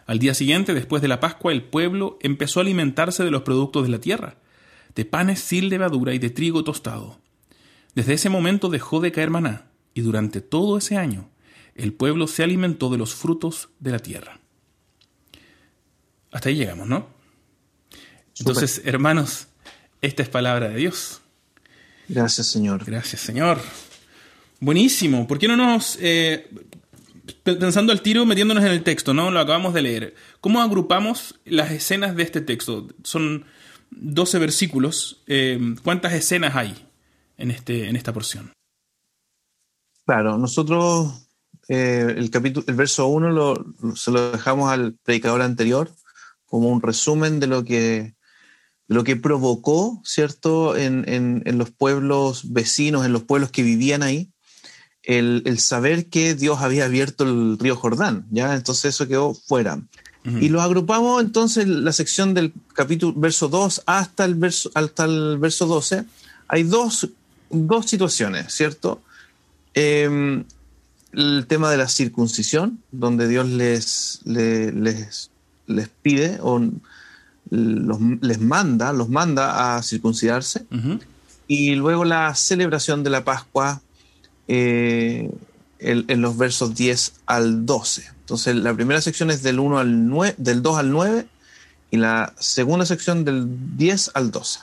Al 0.06 0.18
día 0.18 0.34
siguiente, 0.34 0.74
después 0.74 1.02
de 1.02 1.08
la 1.08 1.20
Pascua, 1.20 1.52
el 1.52 1.62
pueblo 1.62 2.18
empezó 2.20 2.60
a 2.60 2.62
alimentarse 2.62 3.24
de 3.24 3.30
los 3.30 3.42
productos 3.42 3.84
de 3.84 3.90
la 3.90 4.00
tierra, 4.00 4.36
de 4.94 5.04
panes 5.04 5.40
sin 5.40 5.68
levadura 5.68 6.14
y 6.14 6.18
de 6.18 6.30
trigo 6.30 6.64
tostado. 6.64 7.20
Desde 7.94 8.14
ese 8.14 8.28
momento 8.28 8.68
dejó 8.68 9.00
de 9.00 9.12
caer 9.12 9.30
maná, 9.30 9.66
y 9.94 10.00
durante 10.00 10.40
todo 10.40 10.78
ese 10.78 10.96
año 10.96 11.30
el 11.74 11.92
pueblo 11.92 12.26
se 12.26 12.42
alimentó 12.42 12.90
de 12.90 12.98
los 12.98 13.14
frutos 13.14 13.70
de 13.80 13.90
la 13.90 13.98
tierra. 13.98 14.38
Hasta 16.30 16.48
ahí 16.48 16.56
llegamos, 16.56 16.86
¿no? 16.86 17.06
Entonces, 18.38 18.82
hermanos, 18.84 19.48
esta 20.00 20.22
es 20.22 20.28
palabra 20.28 20.68
de 20.68 20.76
Dios. 20.76 21.20
Gracias, 22.08 22.46
Señor. 22.48 22.84
Gracias, 22.84 23.20
Señor. 23.20 23.60
Buenísimo. 24.60 25.26
¿Por 25.26 25.38
qué 25.38 25.48
no 25.48 25.56
nos... 25.56 25.98
Eh, 26.00 26.48
pensando 27.42 27.92
al 27.92 28.02
tiro, 28.02 28.26
metiéndonos 28.26 28.64
en 28.64 28.70
el 28.70 28.82
texto, 28.82 29.14
¿no? 29.14 29.30
Lo 29.30 29.40
acabamos 29.40 29.74
de 29.74 29.82
leer. 29.82 30.14
¿Cómo 30.40 30.60
agrupamos 30.60 31.40
las 31.44 31.70
escenas 31.70 32.16
de 32.16 32.22
este 32.22 32.40
texto? 32.40 32.88
Son 33.02 33.44
12 33.90 34.38
versículos. 34.38 35.22
Eh, 35.26 35.74
¿Cuántas 35.82 36.12
escenas 36.12 36.56
hay 36.56 36.74
en, 37.36 37.50
este, 37.50 37.88
en 37.88 37.96
esta 37.96 38.12
porción? 38.12 38.52
Claro, 40.04 40.38
nosotros 40.38 41.28
eh, 41.68 42.14
el, 42.16 42.30
capítulo, 42.30 42.64
el 42.68 42.74
verso 42.74 43.06
1 43.06 43.94
se 43.94 44.10
lo 44.10 44.32
dejamos 44.32 44.70
al 44.70 44.94
predicador 45.02 45.42
anterior 45.42 45.90
como 46.46 46.68
un 46.68 46.82
resumen 46.82 47.40
de 47.40 47.46
lo 47.46 47.64
que 47.64 48.14
lo 48.88 49.04
que 49.04 49.16
provocó, 49.16 50.00
¿cierto?, 50.04 50.76
en, 50.76 51.42
los 51.58 51.70
pueblos 51.70 52.52
vecinos, 52.52 53.06
en 53.06 53.12
los 53.12 53.22
pueblos 53.22 53.50
que 53.50 53.62
vivían 53.62 54.02
ahí, 54.02 54.31
el, 55.02 55.58
saber 55.58 56.06
que 56.06 56.34
Dios 56.34 56.60
había 56.60 56.84
abierto 56.84 57.24
el 57.24 57.58
río 57.58 57.76
Jordán, 57.76 58.26
¿ya? 58.30 58.54
Entonces 58.54 58.94
eso 58.94 59.08
quedó 59.08 59.34
fuera. 59.34 59.80
Y 60.24 60.50
lo 60.50 60.62
agrupamos 60.62 61.20
entonces 61.20 61.66
la 61.66 61.92
sección 61.92 62.32
del 62.32 62.52
capítulo, 62.74 63.12
verso 63.16 63.48
2 63.48 63.82
hasta 63.86 64.24
el 64.24 64.36
verso, 64.36 64.70
hasta 64.74 65.04
el 65.04 65.36
verso 65.38 65.66
12. 65.66 66.04
Hay 66.46 66.62
dos, 66.62 67.08
situaciones, 67.84 68.54
¿cierto? 68.54 69.02
Em, 69.74 70.44
el 71.12 71.46
tema 71.48 71.72
de 71.72 71.76
la 71.76 71.88
circuncisión, 71.88 72.78
donde 72.92 73.26
Dios 73.26 73.48
les, 73.48 74.20
les, 74.24 75.30
les, 75.66 75.88
pide 76.02 76.38
o 76.40 76.70
les 77.50 78.40
manda, 78.40 78.92
los 78.92 79.08
manda 79.08 79.76
a 79.76 79.82
circuncidarse. 79.82 80.66
Y 81.48 81.74
luego 81.74 82.04
la 82.04 82.32
celebración 82.36 83.02
de 83.02 83.10
la 83.10 83.24
Pascua 83.24 83.82
eh, 84.54 85.30
en, 85.78 86.20
los 86.20 86.36
versos 86.36 86.74
10 86.74 87.20
al 87.24 87.64
12. 87.64 88.04
Entonces 88.20 88.54
la 88.54 88.74
primera 88.74 89.00
sección 89.00 89.30
es 89.30 89.42
del, 89.42 89.58
1 89.58 89.78
al 89.78 90.10
9, 90.10 90.34
del 90.36 90.62
2 90.62 90.76
al 90.76 90.90
9 90.90 91.26
y 91.90 91.96
la 91.96 92.34
segunda 92.38 92.84
sección 92.84 93.24
del 93.24 93.46
10 93.78 94.10
al 94.12 94.30
12. 94.30 94.60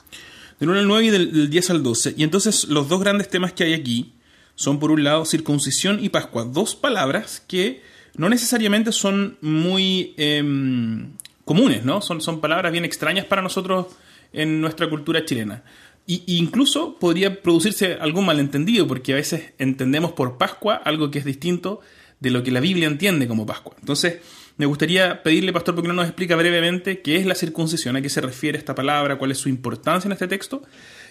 Del 0.60 0.69
1 0.69 0.79
al 0.81 0.88
9 0.88 1.05
y 1.05 1.10
del, 1.10 1.50
10 1.50 1.69
al 1.72 1.81
12. 1.81 2.13
Y 2.17 2.24
entonces 2.24 2.65
los 2.65 2.88
dos 2.88 3.00
grandes 3.00 3.29
temas 3.29 3.51
que 3.51 3.63
hay 3.63 3.74
aquí 3.74 4.13
son 4.53 4.77
por 4.77 4.91
un 4.91 5.03
lado 5.03 5.25
circuncisión 5.25 6.03
y 6.03 6.10
Pascua, 6.10 6.43
dos 6.43 6.75
palabras 6.75 7.41
que 7.48 7.81
no 8.15 8.29
necesariamente 8.29 8.91
son 8.91 9.39
muy 9.41 10.13
em, 10.17 11.13
comunes, 11.46 11.84
¿no? 11.84 12.01
Son, 12.01 12.22
son 12.22 12.41
palabras 12.41 12.72
bien 12.72 12.86
extrañas 12.86 13.25
para 13.25 13.41
nosotros 13.41 13.88
en 14.34 14.62
nuestra 14.62 14.88
cultura 14.88 15.25
chilena. 15.25 15.63
Y, 16.09 16.23
incluso 16.25 16.97
podría 16.97 17.43
producirse 17.43 17.93
algún 18.01 18.25
malentendido, 18.25 18.87
porque 18.87 19.13
a 19.13 19.17
veces 19.17 19.53
entendemos 19.59 20.13
por 20.13 20.39
Pascua 20.39 20.73
algo 20.73 21.11
que 21.11 21.19
es 21.19 21.25
distinto 21.25 21.81
de 22.19 22.31
lo 22.31 22.41
que 22.41 22.49
la 22.49 22.59
Biblia 22.59 22.87
entiende 22.87 23.27
como 23.27 23.45
Pascua. 23.45 23.75
Entonces, 23.79 24.17
me 24.57 24.65
gustaría 24.65 25.21
pedirle, 25.21 25.53
pastor, 25.53 25.75
porque 25.75 25.87
no 25.87 25.93
nos 25.93 26.07
explica 26.07 26.35
brevemente 26.35 27.01
qué 27.01 27.17
es 27.17 27.27
la 27.27 27.35
circuncisión, 27.35 27.95
a 27.95 28.01
qué 28.01 28.09
se 28.09 28.21
refiere 28.21 28.57
esta 28.57 28.73
palabra, 28.73 29.19
cuál 29.19 29.29
es 29.29 29.37
su 29.37 29.49
importancia 29.49 30.07
en 30.07 30.13
este 30.13 30.27
texto, 30.27 30.63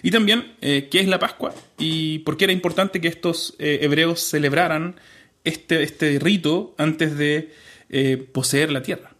y 0.03 0.11
también 0.11 0.55
eh, 0.59 0.89
qué 0.91 0.99
es 0.99 1.07
la 1.07 1.17
Pascua 1.17 1.55
y 1.77 2.19
por 2.19 2.35
qué 2.35 2.43
era 2.43 2.53
importante 2.53 2.99
que 2.99 3.07
estos 3.07 3.55
eh, 3.57 3.79
hebreos 3.81 4.19
celebraran 4.19 4.99
este, 5.45 5.81
este 5.81 6.19
rito 6.19 6.75
antes 6.77 7.17
de 7.17 7.53
eh, 7.89 8.17
poseer 8.17 8.69
la 8.69 8.83
tierra. 8.83 9.15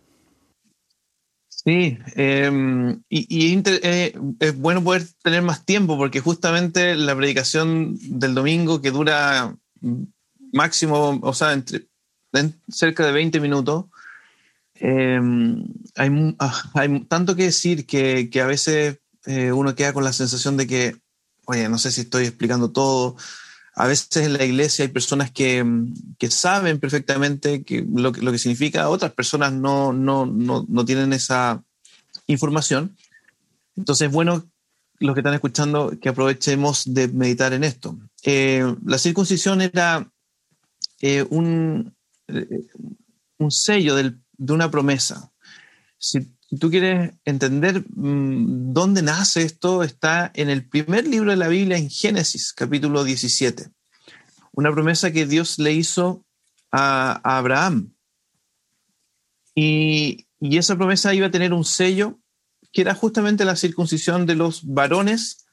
Sí, 1.70 2.00
em, 2.16 3.04
y, 3.10 3.62
eh, 3.64 4.14
es 4.40 4.58
bueno 4.58 4.84
poder 4.84 5.04
tener 5.22 5.44
más 5.44 5.66
tiempo 5.66 5.98
porque 5.98 6.20
justamente 6.20 6.96
la 6.96 7.16
predicación 7.16 7.96
del 8.02 8.34
domingo 8.34 8.82
que 8.82 8.90
dura 8.90 9.56
máximo, 10.52 11.20
o 11.22 11.34
sea, 11.36 11.54
entre, 11.54 11.86
cerca 12.70 13.06
de 13.06 13.12
20 13.12 13.40
minutos, 13.40 13.86
em, 14.74 15.64
ah, 16.40 16.72
hay, 16.74 17.02
tanto 17.02 17.36
que 17.36 17.44
decir 17.44 17.86
que, 17.86 18.32
a 18.42 18.48
veces 18.48 18.98
eh, 19.28 19.52
uno 19.52 19.76
queda 19.76 19.94
con 19.94 20.04
la 20.04 20.14
sensación 20.14 20.58
de 20.58 20.66
que, 20.66 20.96
oye, 21.46 21.70
no 21.70 21.78
sé 21.78 21.92
si 21.92 22.02
estoy 22.02 22.26
explicando 22.26 22.72
todo. 22.72 23.16
A 23.79 23.88
veces 23.88 24.17
en 24.17 24.33
la 24.33 24.43
iglesia 24.43 24.83
hay 24.83 24.91
personas 24.91 25.31
que, 25.31 25.65
saben 26.29 26.81
perfectamente 26.81 27.63
que 27.63 27.86
lo, 27.89 28.12
que, 28.12 28.21
lo 28.21 28.33
que 28.33 28.38
significa, 28.38 28.89
otras 28.89 29.13
personas 29.13 29.53
no, 29.53 29.93
no, 29.93 30.25
no, 30.25 30.65
no 30.67 30.83
tienen 30.83 31.13
esa 31.13 31.63
información. 32.27 32.98
Entonces, 33.77 34.12
bueno, 34.12 34.45
los 35.00 35.13
que 35.15 35.21
están 35.21 35.33
escuchando, 35.33 35.98
que 35.98 36.09
aprovechemos 36.09 36.93
de 36.93 37.07
meditar 37.07 37.53
en 37.53 37.63
esto. 37.63 37.98
Eh, 38.24 38.75
la 38.86 38.98
circuncisión 38.98 39.62
era 39.62 40.12
eh, 41.00 41.25
un, 41.29 41.95
eh, 42.27 42.67
un, 43.38 43.50
sello 43.50 43.95
de 43.95 44.13
una 44.53 44.69
promesa. 44.69 45.31
Si, 45.98 46.19
tú 46.58 46.70
quieres 46.70 47.13
entender 47.25 47.84
mm, 47.88 48.74
dónde 48.74 49.01
nace 49.01 49.44
esto, 49.44 49.84
está 49.84 50.32
en 50.34 50.50
el 50.50 50.68
primer 50.68 51.08
libro 51.08 51.32
de 51.32 51.38
la 51.38 51.48
Biblia, 51.48 51.77
en 51.77 51.89
Génesis, 51.89 52.53
capítulo 52.53 53.03
17. 53.03 53.70
Una 54.53 54.72
promesa 54.72 55.12
que 55.12 55.25
Dios 55.25 55.60
le 55.60 55.74
hizo 55.74 56.25
a, 56.72 57.20
Abraham. 57.38 57.94
Y, 59.53 60.27
y 60.39 60.58
esa 60.58 60.75
promesa 60.75 61.13
iba 61.13 61.27
a 61.27 61.32
tener 61.32 61.53
un 61.53 61.65
sello 61.65 62.20
que 62.72 62.82
era 62.82 62.94
justamente 62.94 63.46
la 63.46 63.56
circuncisión 63.56 64.25
de 64.25 64.36
los 64.36 64.63
varones 64.63 65.46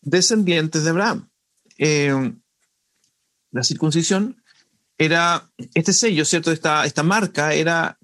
descendientes 0.00 0.84
de 0.84 0.90
Abraham. 0.90 1.30
Eh, 1.78 2.34
la 3.50 3.62
circuncisión 3.62 4.42
era 4.98 5.50
este 5.74 5.92
sello, 5.92 6.24
¿cierto? 6.24 6.52
Esta, 6.52 6.86
esta 6.86 7.02
marca 7.02 7.54
era, 7.54 7.98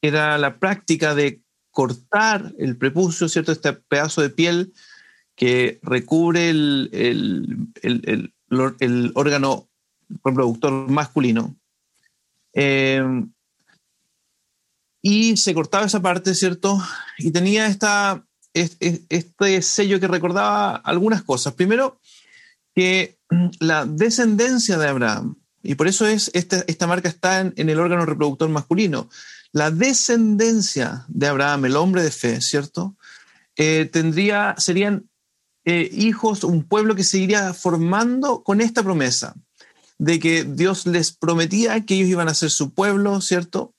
era 0.00 0.38
la 0.38 0.58
práctica 0.58 1.14
de 1.14 1.39
cortar 1.70 2.52
el 2.58 2.76
prepucio, 2.76 3.28
¿cierto? 3.28 3.52
Este 3.52 3.72
pedazo 3.72 4.22
de 4.22 4.30
piel 4.30 4.72
que 5.34 5.78
recubre 5.82 6.50
el, 6.50 6.90
el, 7.82 8.34
órgano 9.14 9.68
reproductor 10.24 10.90
masculino. 10.90 11.56
Eh, 12.52 13.02
y 15.02 15.36
se 15.36 15.54
cortaba 15.54 15.86
esa 15.86 16.02
parte, 16.02 16.34
¿cierto? 16.34 16.78
Y 17.18 17.30
tenía 17.30 17.66
esta, 17.66 18.26
este 18.52 19.62
sello 19.62 20.00
que 20.00 20.08
recordaba 20.08 20.76
algunas 20.76 21.22
cosas. 21.22 21.54
Primero, 21.54 22.00
que 22.74 23.18
la 23.60 23.86
descendencia 23.86 24.78
de 24.78 24.88
Abraham, 24.88 25.36
y 25.62 25.74
por 25.74 25.88
eso 25.88 26.06
es 26.06 26.30
esta, 26.34 26.64
esta 26.66 26.86
marca 26.86 27.08
está 27.08 27.40
en, 27.40 27.54
el 27.56 27.78
órgano 27.78 28.04
reproductor 28.04 28.48
masculino, 28.48 29.08
la 29.52 29.70
descendencia 29.70 31.04
de 31.08 31.26
Abraham, 31.26 31.66
el 31.66 31.76
hombre 31.76 32.02
de 32.02 32.10
fe, 32.10 32.40
¿cierto? 32.40 32.96
Eh, 33.56 33.88
tendría, 33.92 34.54
serían 34.58 35.08
eh, 35.64 35.90
hijos, 35.92 36.44
un 36.44 36.64
pueblo 36.64 36.94
que 36.94 37.04
seguiría 37.04 37.52
formando 37.52 38.42
con 38.42 38.60
esta 38.60 38.82
promesa 38.82 39.34
de 39.98 40.18
que 40.18 40.44
Dios 40.44 40.86
les 40.86 41.12
prometía 41.12 41.84
que 41.84 41.94
ellos 41.94 42.08
iban 42.08 42.28
a 42.28 42.34
ser 42.34 42.50
su 42.50 42.72
pueblo, 42.72 43.20
¿cierto? 43.20 43.74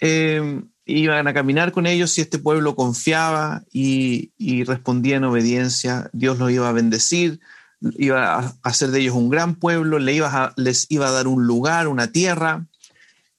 Eh, 0.00 0.62
iban 0.86 1.28
a 1.28 1.34
caminar 1.34 1.72
con 1.72 1.86
ellos 1.86 2.12
si 2.12 2.22
este 2.22 2.38
pueblo 2.38 2.74
confiaba 2.74 3.62
y, 3.70 4.32
respondía 4.64 5.16
en 5.16 5.24
obediencia, 5.24 6.08
Dios 6.12 6.38
los 6.38 6.50
iba 6.50 6.68
a 6.68 6.72
bendecir, 6.72 7.40
iba 7.80 8.38
a 8.38 8.54
hacer 8.62 8.90
de 8.90 9.00
ellos 9.00 9.14
un 9.14 9.28
gran 9.28 9.54
pueblo, 9.54 9.98
les 9.98 10.16
iba 10.16 10.54
les 10.56 10.86
iba 10.88 11.08
a 11.08 11.12
dar 11.12 11.26
un 11.26 11.46
lugar, 11.46 11.88
una 11.88 12.10
tierra, 12.10 12.66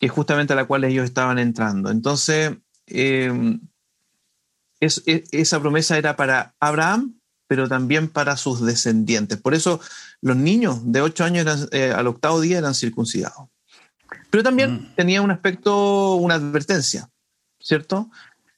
que 0.02 0.08
es 0.08 0.12
justamente 0.12 0.54
a 0.54 0.56
la 0.56 0.66
cual 0.66 0.84
ellos 0.84 1.06
estaban 1.06 1.38
entrando. 1.38 1.92
Entonces, 1.92 2.58
eh, 2.88 3.60
e, 4.80 5.24
esa 5.32 5.60
promesa 5.60 5.96
era 5.96 6.16
para 6.16 6.56
Abraham, 6.60 7.20
pero 7.46 7.70
también 7.70 8.10
para 8.10 8.36
sus 8.36 8.66
descendientes. 8.66 9.40
Por 9.40 9.54
eso 9.54 9.80
los 10.20 10.36
niños 10.36 10.92
de 10.92 11.02
ocho 11.04 11.24
años 11.24 11.70
eh, 11.72 11.94
al 11.96 12.08
octavo 12.08 12.42
día 12.42 12.58
eran 12.58 12.74
circuncidados. 12.74 13.50
Pero 14.32 14.42
también 14.42 14.74
mm. 14.74 14.96
tenía 14.96 15.22
un 15.22 15.30
aspecto, 15.30 16.16
una 16.16 16.34
advertencia, 16.34 17.08
¿cierto? 17.60 18.10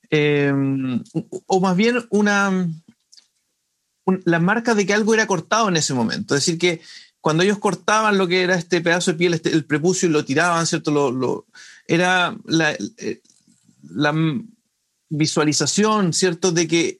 Em, 0.10 1.04
o 1.46 1.60
más 1.60 1.76
bien 1.76 2.06
una, 2.10 2.70
la 4.24 4.40
marca 4.40 4.76
de 4.76 4.86
que 4.86 4.94
algo 4.94 5.14
era 5.14 5.28
cortado 5.28 5.68
en 5.68 5.76
ese 5.76 5.94
momento. 5.94 6.36
Es 6.36 6.46
decir, 6.46 6.58
que 6.58 6.80
cuando 7.24 7.44
ellos 7.44 7.58
cortaban 7.58 8.18
lo 8.18 8.28
que 8.28 8.44
era 8.44 8.56
este 8.56 8.82
pedazo 8.82 9.12
de 9.12 9.18
piel, 9.18 9.34
este, 9.34 9.50
el 9.50 9.64
prepucio, 9.64 10.10
y 10.10 10.12
lo 10.12 10.26
tiraban, 10.26 10.68
¿cierto? 10.68 10.92
Lo, 10.92 11.46
era 11.88 12.36
la, 12.44 12.76
la 13.90 14.14
visualización, 15.08 16.12
¿cierto? 16.12 16.52
De 16.52 16.68
que 16.68 17.00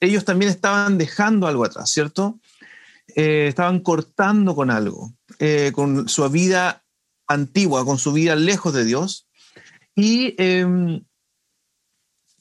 ellos 0.00 0.26
también 0.26 0.50
estaban 0.50 0.98
dejando 0.98 1.46
algo 1.46 1.64
atrás, 1.64 1.90
¿cierto? 1.90 2.38
Eh, 3.16 3.46
estaban 3.48 3.80
cortando 3.80 4.54
con 4.54 4.70
algo, 4.70 5.14
eh, 5.38 5.72
con 5.74 6.10
su 6.10 6.28
vida 6.28 6.84
antigua, 7.26 7.86
con 7.86 7.96
su 7.98 8.12
vida 8.12 8.36
lejos 8.36 8.74
de 8.74 8.84
Dios. 8.84 9.28
Y 9.94 10.34
em, 10.36 11.02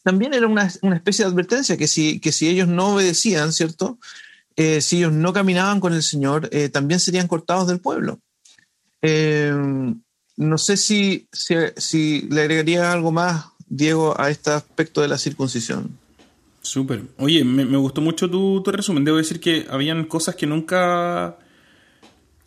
también 0.04 0.34
era 0.34 0.46
una, 0.46 0.66
especie 0.66 1.24
de 1.24 1.32
advertencia 1.32 1.78
que 1.78 1.88
si, 1.88 2.20
que 2.20 2.34
si 2.34 2.50
ellos 2.50 2.68
no 2.68 2.96
obedecían, 2.96 3.54
¿cierto? 3.54 3.98
Eh, 4.58 4.82
si 4.82 4.98
ellos 4.98 5.14
no 5.14 5.32
caminaban 5.32 5.80
con 5.80 5.94
el 5.94 6.04
Señor, 6.04 6.50
también 6.74 7.00
serían 7.00 7.28
cortados 7.28 7.68
del 7.68 7.80
pueblo. 7.80 8.20
Em, 9.02 10.02
no 10.38 10.58
sé 10.58 10.78
si, 10.78 11.28
le 12.30 12.42
agregaría 12.42 12.92
algo 12.92 13.12
más, 13.12 13.48
Diego, 13.68 14.20
a 14.20 14.30
este 14.30 14.52
aspecto 14.52 15.02
de 15.02 15.08
la 15.08 15.18
circuncisión. 15.18 15.98
Súper. 16.62 17.04
Oye, 17.18 17.44
me, 17.44 17.78
gustó 17.78 18.02
mucho 18.02 18.30
tu, 18.30 18.62
resumen. 18.66 19.06
Debo 19.06 19.18
decir 19.18 19.40
que 19.40 19.66
habían 19.70 20.06
cosas 20.06 20.36
que 20.36 20.46
nunca 20.46 21.38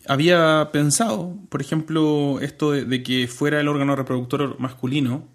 había 0.06 0.68
pensado. 0.72 1.36
Por 1.48 1.60
ejemplo, 1.62 2.38
esto 2.40 2.72
de, 2.72 3.02
que 3.02 3.28
fuera 3.28 3.60
el 3.60 3.68
órgano 3.68 3.96
reproductor 3.96 4.58
masculino, 4.60 5.26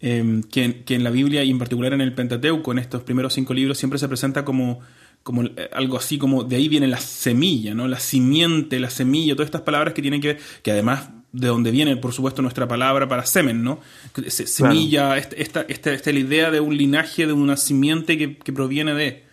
em, 0.00 0.42
que, 0.42 0.84
en 0.88 1.04
la 1.04 1.10
Biblia 1.10 1.44
y 1.44 1.50
en 1.50 1.58
particular 1.58 1.92
en 1.92 2.00
el 2.00 2.14
Pentateuco, 2.14 2.72
en 2.72 2.78
estos 2.78 3.02
primeros 3.02 3.34
cinco 3.34 3.54
libros, 3.54 3.78
siempre 3.78 3.98
se 3.98 4.08
presenta 4.08 4.44
como, 4.44 4.80
como 5.26 5.42
eh, 5.42 5.68
algo 5.72 5.96
así 5.96 6.18
como 6.18 6.44
de 6.44 6.54
ahí 6.54 6.68
viene 6.68 6.86
la 6.86 7.00
semilla, 7.00 7.74
¿no? 7.74 7.88
La 7.88 7.98
simiente, 7.98 8.78
la 8.78 8.90
semilla, 8.90 9.34
todas 9.34 9.48
estas 9.48 9.62
palabras 9.62 9.92
que 9.92 10.00
tienen 10.00 10.20
que 10.20 10.28
ver, 10.28 10.38
que 10.62 10.70
además 10.70 11.10
de 11.32 11.48
donde 11.48 11.72
viene, 11.72 11.96
por 11.96 12.12
supuesto, 12.12 12.42
nuestra 12.42 12.68
palabra 12.68 13.08
para 13.08 13.26
semen, 13.26 13.64
¿no? 13.64 13.80
Semilla, 14.28 15.18
esta, 15.18 15.34
esta, 15.34 15.62
esta, 15.62 16.12
la 16.12 16.18
idea 16.20 16.52
de 16.52 16.60
un 16.60 16.76
linaje, 16.76 17.26
de 17.26 17.32
una 17.32 17.56
simiente 17.56 18.16
que, 18.16 18.52
proviene 18.52 18.94
de... 18.94 19.24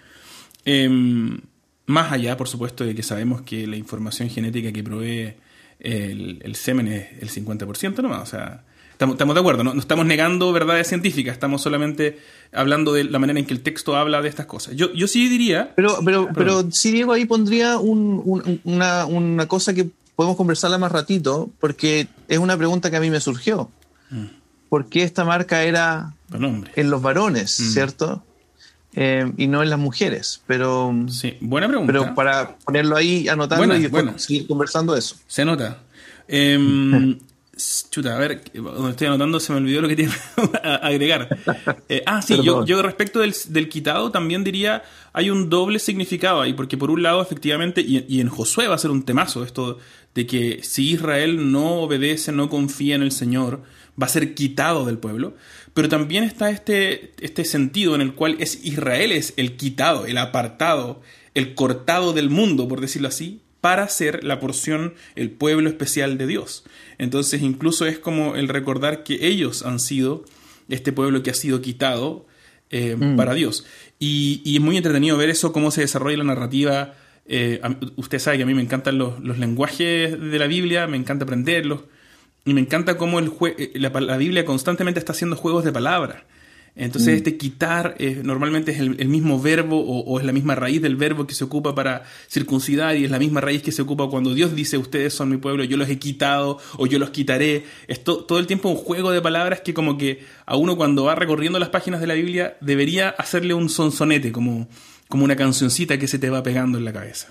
Em, 0.65 1.41
más 1.85 2.11
allá, 2.11 2.37
por 2.37 2.47
supuesto, 2.47 2.83
de 2.83 2.95
que 2.95 3.03
sabemos 3.03 3.43
que 3.43 3.67
la 3.67 3.77
información 3.77 4.31
genética 4.31 4.71
que 4.71 4.83
provee 4.83 5.35
el, 5.79 6.55
semen 6.55 6.87
es 6.87 7.21
el 7.21 7.29
50% 7.45 8.01
nomás, 8.01 8.23
o 8.23 8.25
sea... 8.31 8.63
Estamos, 8.93 9.15
estamos 9.15 9.35
de 9.35 9.41
acuerdo, 9.41 9.63
¿no? 9.63 9.73
no 9.73 9.79
estamos 9.79 10.05
negando 10.05 10.53
verdades 10.53 10.87
científicas, 10.87 11.33
estamos 11.33 11.61
solamente 11.61 12.19
hablando 12.53 12.93
de 12.93 13.03
la 13.03 13.19
manera 13.19 13.39
en 13.39 13.45
que 13.45 13.53
el 13.53 13.61
texto 13.61 13.95
habla 13.95 14.21
de 14.21 14.29
estas 14.29 14.45
cosas. 14.45 14.75
Yo, 14.75 14.93
yo 14.93 15.07
sí 15.07 15.27
diría... 15.27 15.73
Pero, 15.75 15.99
pero, 16.05 16.29
pero 16.33 16.71
sí, 16.71 16.91
Diego, 16.91 17.11
ahí 17.11 17.25
pondría 17.25 17.77
una, 17.77 19.05
una 19.05 19.47
cosa 19.47 19.73
que 19.73 19.89
podemos 20.15 20.37
conversarla 20.37 20.77
más 20.77 20.91
ratito, 20.91 21.49
porque 21.59 22.07
es 22.27 22.37
una 22.37 22.57
pregunta 22.57 22.89
que 22.89 22.97
a 22.97 22.99
mí 22.99 23.09
me 23.09 23.19
surgió. 23.19 23.69
Mm. 24.09 24.25
¿Por 24.69 24.87
qué 24.87 25.03
esta 25.03 25.25
marca 25.25 25.63
era 25.63 26.13
en 26.75 26.89
los 26.89 27.01
varones, 27.01 27.59
mm. 27.59 27.71
cierto? 27.71 28.23
Eh, 28.95 29.31
y 29.37 29.47
no 29.47 29.63
en 29.63 29.69
las 29.69 29.79
mujeres. 29.79 30.41
Pero, 30.45 30.93
sí, 31.09 31.37
buena 31.41 31.67
pregunta. 31.67 31.91
Pero 31.91 32.13
para 32.13 32.55
ponerlo 32.57 32.95
ahí, 32.95 33.27
anotarlo 33.27 33.75
y 33.75 34.19
seguir 34.19 34.47
conversando 34.47 34.95
eso. 34.95 35.15
Se 35.27 35.43
nota. 35.45 35.79
Em, 36.27 37.17
chuta, 37.89 38.15
a 38.15 38.19
ver, 38.19 38.41
donde 38.53 38.91
estoy 38.91 39.07
anotando 39.07 39.39
se 39.39 39.53
me 39.53 39.59
olvidó 39.59 39.81
lo 39.81 39.87
que 39.87 39.95
tiene 39.95 40.11
que 40.11 40.57
agregar. 40.67 41.29
Eh, 41.87 42.03
ah, 42.05 42.21
sí, 42.21 42.39
yo, 42.41 42.65
yo, 42.65 42.81
respecto 42.81 43.19
del, 43.19 43.35
del, 43.49 43.69
quitado 43.69 44.11
también 44.11 44.43
diría, 44.43 44.83
hay 45.13 45.29
un 45.29 45.49
doble 45.49 45.79
significado 45.79 46.41
ahí, 46.41 46.53
porque 46.53 46.77
por 46.77 46.89
un 46.89 47.03
lado, 47.03 47.21
efectivamente, 47.21 47.81
y, 47.81 48.05
y 48.07 48.21
en 48.21 48.29
Josué 48.29 48.67
va 48.67 48.75
a 48.75 48.79
ser 48.79 48.91
un 48.91 49.03
temazo 49.03 49.43
esto 49.43 49.77
de 50.15 50.25
que 50.25 50.59
si 50.63 50.91
Israel 50.91 51.51
no 51.51 51.81
obedece, 51.81 52.31
no 52.31 52.49
confía 52.49 52.95
en 52.95 53.03
el 53.03 53.11
Señor, 53.11 53.61
va 54.01 54.05
a 54.05 54.09
ser 54.09 54.33
quitado 54.33 54.85
del 54.85 54.97
pueblo. 54.97 55.35
Pero 55.73 55.89
también 55.89 56.23
está 56.23 56.49
este, 56.49 57.13
este 57.19 57.45
sentido 57.45 57.95
en 57.95 58.01
el 58.01 58.13
cual 58.13 58.35
es 58.39 58.63
Israel 58.63 59.11
es 59.11 59.33
el 59.37 59.55
quitado, 59.55 60.05
el 60.05 60.17
apartado, 60.17 61.01
el 61.33 61.55
cortado 61.55 62.13
del 62.13 62.29
mundo, 62.29 62.67
por 62.67 62.79
decirlo 62.79 63.07
así, 63.07 63.41
para 63.59 63.87
ser 63.87 64.23
la 64.23 64.39
porción, 64.39 64.93
el 65.15 65.31
pueblo 65.31 65.69
especial 65.69 66.17
de 66.17 66.27
Dios. 66.27 66.63
Entonces 67.03 67.41
incluso 67.41 67.85
es 67.85 67.99
como 67.99 68.35
el 68.35 68.47
recordar 68.47 69.03
que 69.03 69.27
ellos 69.27 69.63
han 69.63 69.79
sido 69.79 70.25
este 70.69 70.91
pueblo 70.91 71.21
que 71.21 71.29
ha 71.29 71.35
sido 71.35 71.61
quitado 71.61 72.25
eh, 72.69 72.95
mm. 72.97 73.15
para 73.15 73.33
Dios. 73.33 73.65
Y, 73.99 74.41
y, 74.43 74.55
es 74.55 74.61
muy 74.61 74.77
entretenido 74.77 75.17
ver 75.17 75.29
eso, 75.29 75.53
cómo 75.53 75.69
se 75.69 75.81
desarrolla 75.81 76.17
la 76.17 76.23
narrativa 76.23 76.95
eh, 77.25 77.61
usted 77.95 78.19
sabe 78.19 78.37
que 78.37 78.43
a 78.43 78.45
mí 78.45 78.53
me 78.53 78.61
encantan 78.61 78.97
los, 78.97 79.19
lenguajes 79.37 80.19
de 80.19 80.39
la 80.39 80.47
Biblia, 80.47 80.87
me 80.87 80.97
encanta 80.97 81.23
aprenderlos. 81.23 81.81
Y 82.45 82.53
me 82.53 82.61
encanta 82.61 82.97
cómo 82.97 83.19
el 83.19 83.31
eh, 83.57 83.71
la, 83.75 84.17
Biblia 84.17 84.43
constantemente 84.43 84.99
está 84.99 85.13
haciendo 85.13 85.35
juegos 85.35 85.63
de 85.63 85.71
palabras. 85.71 86.23
Entonces, 86.75 87.13
mm. 87.13 87.17
este 87.17 87.37
quitar 87.37 87.95
eh, 87.99 88.21
normalmente 88.23 88.71
es 88.71 88.79
el, 88.79 89.07
mismo 89.07 89.39
verbo 89.39 89.79
o, 89.79 90.19
es 90.19 90.25
la 90.25 90.31
misma 90.31 90.55
raíz 90.55 90.81
del 90.81 90.95
verbo 90.95 91.27
que 91.27 91.35
se 91.35 91.43
ocupa 91.43 91.75
para 91.75 92.03
circuncidar 92.27 92.95
y 92.97 93.05
es 93.05 93.11
la 93.11 93.19
misma 93.19 93.41
raíz 93.41 93.61
que 93.61 93.71
se 93.71 93.83
ocupa 93.83 94.09
cuando 94.09 94.33
Dios 94.33 94.55
dice 94.55 94.79
ustedes 94.79 95.13
son 95.13 95.29
mi 95.29 95.37
pueblo, 95.37 95.63
yo 95.63 95.77
los 95.77 95.87
he 95.87 95.99
quitado 95.99 96.57
o 96.77 96.87
yo 96.87 96.97
los 96.97 97.11
quitaré. 97.11 97.65
Es 97.87 98.03
todo 98.03 98.39
el 98.39 98.47
tiempo 98.47 98.69
un 98.69 98.77
juego 98.77 99.11
de 99.11 99.21
palabras 99.21 99.61
que 99.61 99.73
como 99.73 99.97
que 99.97 100.23
a 100.47 100.57
uno 100.57 100.75
cuando 100.75 101.03
va 101.03 101.13
recorriendo 101.13 101.59
las 101.59 101.69
páginas 101.69 102.01
de 102.01 102.07
la 102.07 102.15
Biblia 102.15 102.57
debería 102.59 103.09
hacerle 103.09 103.53
un 103.53 103.69
sonsonete, 103.69 104.31
como 104.31 104.67
como 105.13 105.25
una 105.25 105.35
cancioncita 105.35 105.99
que 105.99 106.07
se 106.07 106.17
te 106.17 106.31
va 106.31 106.41
pegando 106.41 106.79
en 106.79 106.85
la 106.85 106.91
cabeza. 106.91 107.27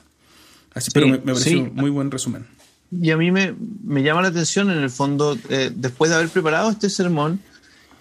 Así, 0.73 0.93
pero 0.95 1.09
me, 1.09 1.19
pareció 1.19 1.69
muy 1.75 1.91
buen 1.91 2.13
resumen. 2.13 2.47
Y 2.93 3.11
a 3.11 3.17
mí 3.17 3.33
me, 3.33 3.57
llama 4.05 4.23
la 4.23 4.29
atención, 4.29 4.71
en 4.71 4.79
el 4.79 4.89
fondo, 4.89 5.37
eh, 5.49 5.73
después 5.75 6.09
de 6.09 6.17
haber 6.17 6.29
preparado 6.29 6.71
este 6.71 6.89
sermón, 6.89 7.41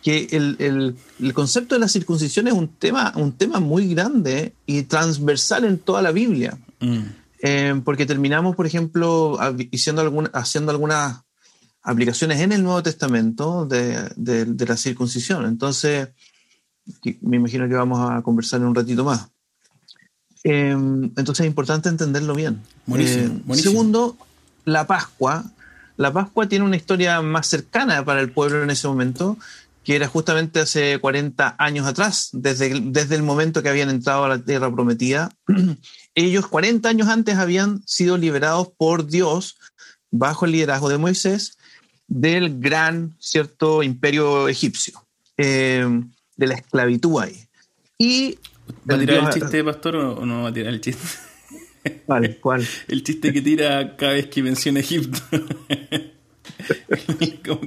que 0.01 0.27
el, 0.31 0.95
concepto 1.33 1.75
de 1.75 1.79
la 1.79 1.87
circuncisión 1.87 2.47
es 2.47 2.53
un 2.53 2.67
tema, 2.67 3.13
un 3.15 3.33
tema 3.33 3.59
muy 3.59 3.93
grande 3.93 4.53
y 4.65 4.83
transversal 4.83 5.65
en 5.65 5.77
toda 5.77 6.01
la 6.01 6.11
Biblia. 6.11 6.57
Mm. 6.79 6.99
Eh, 7.43 7.81
porque 7.83 8.05
terminamos, 8.05 8.55
por 8.55 8.65
ejemplo, 8.67 9.37
haciendo, 9.39 10.29
haciendo 10.33 10.71
algunas 10.71 11.21
aplicaciones 11.83 12.39
en 12.39 12.51
el 12.51 12.63
Nuevo 12.63 12.83
Testamento 12.83 13.65
de, 13.65 14.09
de, 14.15 14.65
la 14.65 14.77
circuncisión. 14.77 15.45
Entonces, 15.45 16.09
me 17.21 17.37
imagino 17.37 17.67
que 17.67 17.73
vamos 17.73 17.99
a 18.09 18.21
conversar 18.21 18.61
en 18.61 18.67
un 18.67 18.75
ratito 18.75 19.03
más. 19.03 19.29
Em, 20.43 21.03
entonces 21.15 21.41
es 21.41 21.47
importante 21.47 21.89
entenderlo 21.89 22.33
bien. 22.33 22.61
Eh, 22.95 23.29
segundo, 23.53 24.17
la 24.65 24.87
Pascua. 24.87 25.45
La 25.97 26.11
Pascua 26.11 26.47
tiene 26.47 26.65
una 26.65 26.75
historia 26.75 27.21
más 27.21 27.47
cercana 27.47 28.03
para 28.03 28.21
el 28.21 28.31
pueblo 28.31 28.63
en 28.63 28.69
ese 28.71 28.87
momento, 28.87 29.37
que 29.83 29.95
era 29.95 30.07
justamente 30.07 30.59
hace 30.59 30.99
40 30.99 31.55
años 31.57 31.87
atrás, 31.87 32.29
desde, 32.33 32.79
desde 32.81 33.15
el 33.15 33.23
momento 33.23 33.63
que 33.63 33.69
habían 33.69 33.89
entrado 33.89 34.25
a 34.25 34.29
la 34.29 34.43
tierra 34.43 34.71
prometida. 34.71 35.31
Ellos 36.15 36.47
40 36.47 36.87
años 36.87 37.07
antes 37.07 37.37
habían 37.37 37.81
sido 37.87 38.17
liberados 38.17 38.69
por 38.77 39.07
Dios 39.07 39.57
bajo 40.11 40.45
el 40.45 40.51
liderazgo 40.51 40.89
de 40.89 40.97
Moisés 40.97 41.57
del 42.07 42.59
gran 42.59 43.15
cierto 43.19 43.81
imperio 43.83 44.49
egipcio, 44.49 45.05
em, 45.37 46.11
de 46.35 46.47
la 46.47 46.55
esclavitud 46.55 47.21
ahí. 47.21 47.47
Y 47.97 48.37
¿Va 48.89 48.95
a 48.95 48.99
tirar 48.99 49.23
el 49.23 49.29
chiste, 49.29 49.63
pastor, 49.63 49.95
o 49.95 50.25
no 50.25 50.43
va 50.43 50.49
a 50.49 50.53
tirar 50.53 50.73
el 50.73 50.81
chiste? 50.81 51.07
¿Cuál? 52.05 52.37
¿Cuál? 52.39 52.67
El 52.87 53.03
chiste 53.03 53.33
que 53.33 53.41
tira 53.41 53.95
cada 53.95 54.13
vez 54.13 54.27
que 54.27 54.43
menciona 54.43 54.81
Egipto. 54.81 55.19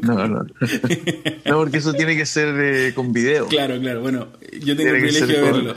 no, 0.02 0.28
no. 0.28 0.46
No, 1.44 1.56
porque 1.56 1.78
eso 1.78 1.92
tiene 1.92 2.16
que 2.16 2.26
ser 2.26 2.54
eh, 2.58 2.94
con 2.94 3.12
video. 3.12 3.46
Claro, 3.48 3.78
claro. 3.80 4.00
Bueno, 4.00 4.28
yo 4.60 4.76
tengo 4.76 4.90
el 4.90 5.02
privilegio 5.02 5.26
de 5.26 5.40
verlo. 5.40 5.76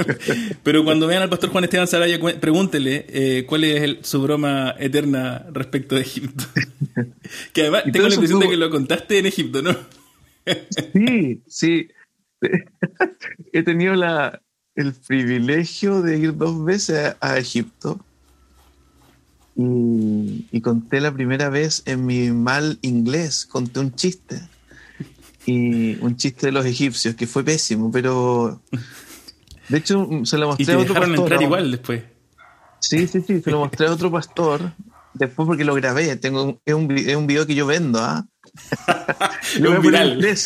Pero 0.62 0.84
cuando 0.84 1.06
vean 1.06 1.22
al 1.22 1.28
pastor 1.28 1.50
Juan 1.50 1.64
Esteban 1.64 1.88
Saraya, 1.88 2.18
pregúntele 2.40 3.06
eh, 3.08 3.44
cuál 3.46 3.64
es 3.64 4.06
su 4.06 4.22
broma 4.22 4.74
eterna 4.78 5.46
respecto 5.52 5.94
de 5.94 6.02
Egipto. 6.02 6.44
que 7.52 7.62
además 7.62 7.84
tengo 7.92 8.08
la 8.08 8.14
impresión 8.14 8.40
de 8.40 8.48
que 8.48 8.56
lo 8.56 8.70
contaste 8.70 9.18
en 9.18 9.26
Egipto, 9.26 9.62
¿no? 9.62 9.76
sí, 10.92 11.42
sí. 11.46 11.88
He 13.52 13.62
tenido 13.62 13.94
la, 13.94 14.40
el 14.78 14.92
privilegio 14.92 16.02
de 16.02 16.18
ir 16.18 16.36
dos 16.36 16.64
veces 16.64 17.16
a, 17.20 17.36
Egipto 17.36 17.98
y, 19.60 20.60
conté 20.60 21.00
la 21.00 21.12
primera 21.12 21.48
vez 21.48 21.82
en 21.86 22.06
mi 22.06 22.30
mal 22.30 22.78
inglés, 22.82 23.44
conté 23.44 23.80
un 23.80 23.92
chiste. 23.92 24.40
Y 25.46 25.96
un 25.96 26.16
chiste 26.16 26.46
de 26.46 26.52
los 26.52 26.64
egipcios, 26.64 27.16
que 27.16 27.26
fue 27.26 27.42
pésimo, 27.42 27.90
pero 27.90 28.60
de 29.68 29.78
hecho 29.78 30.08
se 30.24 30.38
lo 30.38 30.48
mostré 30.48 30.74
a 30.74 30.78
otro 30.78 30.94
pastor. 30.94 31.18
entrar 31.18 31.42
igual 31.42 31.70
después. 31.72 32.04
Sí, 32.80 33.08
sí, 33.08 33.22
sí, 33.26 33.40
se 33.40 33.50
lo 33.50 33.58
mostré 33.58 33.88
a 33.88 33.92
otro 33.92 34.12
pastor 34.12 34.74
después 35.14 35.46
porque 35.46 35.64
lo 35.64 35.74
grabé. 35.74 36.14
Tengo, 36.16 36.60
es, 36.64 36.74
un, 36.74 36.90
es 36.96 37.16
un 37.16 37.26
video 37.26 37.46
que 37.46 37.54
yo 37.54 37.66
vendo, 37.66 37.98
¿ah? 38.00 38.26
¿eh? 39.56 39.66
un 39.66 39.82
viral. 39.82 40.24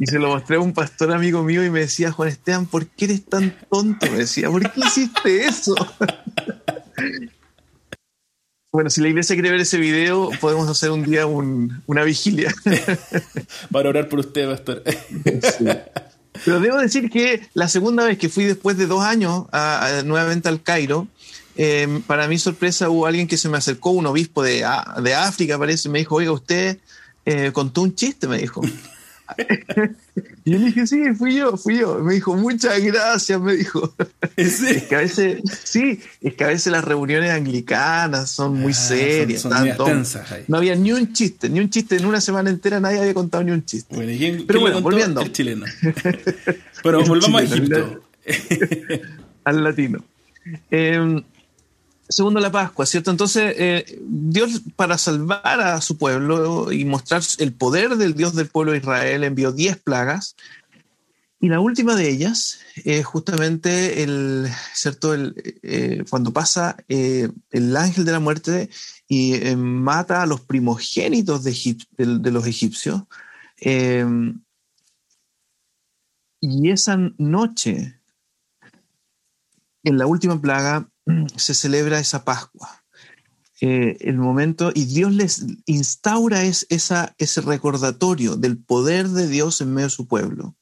Y 0.00 0.06
se 0.06 0.20
lo 0.20 0.28
mostré 0.28 0.54
a 0.54 0.60
un 0.60 0.72
pastor 0.72 1.10
amigo 1.10 1.42
mío 1.42 1.64
y 1.64 1.70
me 1.70 1.80
decía, 1.80 2.12
Juan 2.12 2.28
Esteban, 2.28 2.66
¿por 2.66 2.86
qué 2.86 3.06
eres 3.06 3.24
tan 3.24 3.52
tonto? 3.68 4.06
Me 4.12 4.18
decía, 4.18 4.48
¿por 4.48 4.62
qué 4.70 4.78
hiciste 4.78 5.44
eso? 5.44 5.74
Bueno, 8.70 8.90
si 8.90 9.00
la 9.00 9.08
iglesia 9.08 9.34
quiere 9.34 9.50
ver 9.50 9.60
ese 9.60 9.78
video, 9.78 10.30
podemos 10.40 10.68
hacer 10.68 10.90
un 10.90 11.02
día 11.02 11.26
una 11.26 12.04
vigilia. 12.04 12.54
Para 13.72 13.88
orar 13.88 14.08
por 14.08 14.20
usted, 14.20 14.48
pastor. 14.48 14.82
Pero 16.44 16.60
debo 16.60 16.76
decir 16.78 17.10
que 17.10 17.48
la 17.54 17.68
segunda 17.68 18.04
vez 18.04 18.18
que 18.18 18.28
fui 18.28 18.44
después 18.44 18.76
de 18.76 18.86
dos 18.86 19.02
años 19.02 19.46
nuevamente 20.04 20.48
al 20.48 20.62
Cairo, 20.62 21.08
eh, 21.56 22.02
para 22.06 22.28
mi 22.28 22.38
sorpresa 22.38 22.88
hubo 22.88 23.06
alguien 23.06 23.26
que 23.26 23.36
se 23.36 23.48
me 23.48 23.58
acercó, 23.58 23.90
un 23.90 24.06
obispo 24.06 24.44
de, 24.44 24.64
de 25.02 25.14
África, 25.14 25.58
parece, 25.58 25.88
y 25.88 25.90
me 25.90 25.98
dijo, 25.98 26.14
oiga, 26.14 26.30
usted 26.30 26.78
eh, 27.24 27.50
contó 27.52 27.82
un 27.82 27.94
chiste, 27.94 28.28
me 28.28 28.38
dijo. 28.38 28.62
y 30.44 30.50
yo 30.52 30.58
le 30.58 30.66
dije, 30.66 30.86
sí, 30.86 31.14
fui 31.14 31.36
yo, 31.36 31.56
fui 31.56 31.78
yo. 31.78 31.98
Me 31.98 32.14
dijo, 32.14 32.34
muchas 32.34 32.80
gracias, 32.80 33.40
me 33.40 33.54
dijo. 33.54 33.94
Es 34.36 34.84
que 34.84 34.94
a 34.94 34.98
veces, 35.00 35.42
sí, 35.64 36.00
es 36.20 36.34
que 36.34 36.44
a 36.44 36.48
veces 36.48 36.70
las 36.70 36.84
reuniones 36.84 37.30
anglicanas 37.32 38.30
son 38.30 38.60
muy 38.60 38.72
ah, 38.72 38.76
serias. 38.76 39.44
no 40.46 40.56
había 40.56 40.76
ni 40.76 40.92
un 40.92 41.12
chiste, 41.12 41.48
ni 41.48 41.58
un 41.58 41.68
chiste 41.68 41.96
en 41.96 42.06
una 42.06 42.20
semana 42.20 42.48
entera, 42.48 42.78
nadie 42.78 43.00
había 43.00 43.14
contado 43.14 43.42
ni 43.42 43.50
un 43.50 43.64
chiste. 43.64 43.96
Pero 44.46 44.60
bueno, 44.60 44.80
volviendo. 44.80 45.20
El 45.20 45.32
chileno. 45.32 45.66
Pero 46.82 47.04
volvamos 47.04 47.40
a 47.40 47.44
Egipto. 47.44 48.00
al 49.44 49.64
latino. 49.64 50.04
Eh, 50.70 51.22
segundo 52.08 52.40
la 52.40 52.50
Pascua, 52.50 52.86
¿cierto? 52.86 53.10
Entonces, 53.10 53.54
eh, 53.56 54.00
Dios 54.02 54.62
para 54.76 54.96
salvar 54.98 55.60
a 55.60 55.80
su 55.80 55.98
pueblo 55.98 56.72
y 56.72 56.84
mostrar 56.84 57.22
el 57.38 57.52
poder 57.52 57.96
del 57.96 58.14
Dios 58.14 58.34
del 58.34 58.48
pueblo 58.48 58.72
de 58.72 58.78
Israel 58.78 59.24
envió 59.24 59.52
diez 59.52 59.76
plagas. 59.76 60.34
Y 61.40 61.48
la 61.48 61.60
última 61.60 61.94
de 61.94 62.08
ellas 62.08 62.58
es 62.84 63.06
justamente 63.06 64.02
el, 64.02 64.48
¿cierto? 64.74 65.14
El, 65.14 65.34
eh, 65.62 66.02
cuando 66.10 66.32
pasa 66.32 66.76
eh, 66.88 67.28
el 67.50 67.76
ángel 67.76 68.04
de 68.04 68.12
la 68.12 68.18
muerte 68.18 68.70
y 69.06 69.38
mata 69.56 70.22
a 70.22 70.26
los 70.26 70.40
primogénitos 70.40 71.44
de, 71.44 71.76
de 71.96 72.30
los 72.30 72.46
egipcios. 72.46 73.02
y 76.40 76.70
esa 76.70 76.96
noche, 77.18 78.00
en 79.84 79.98
la 79.98 80.06
última 80.06 80.40
plaga, 80.40 80.88
se 81.36 81.54
celebra 81.54 81.98
esa 81.98 82.24
Pascua. 82.24 82.84
Eh, 83.60 83.96
el 84.00 84.18
momento, 84.18 84.70
y 84.72 84.84
Dios 84.84 85.12
les 85.12 85.44
instaura 85.66 86.44
es, 86.44 86.66
esa, 86.70 87.14
ese 87.18 87.40
recordatorio 87.40 88.36
del 88.36 88.56
poder 88.56 89.08
de 89.08 89.26
Dios 89.26 89.60
en 89.60 89.74
medio 89.74 89.88
de 89.88 89.94
su 89.94 90.06
pueblo. 90.06 90.54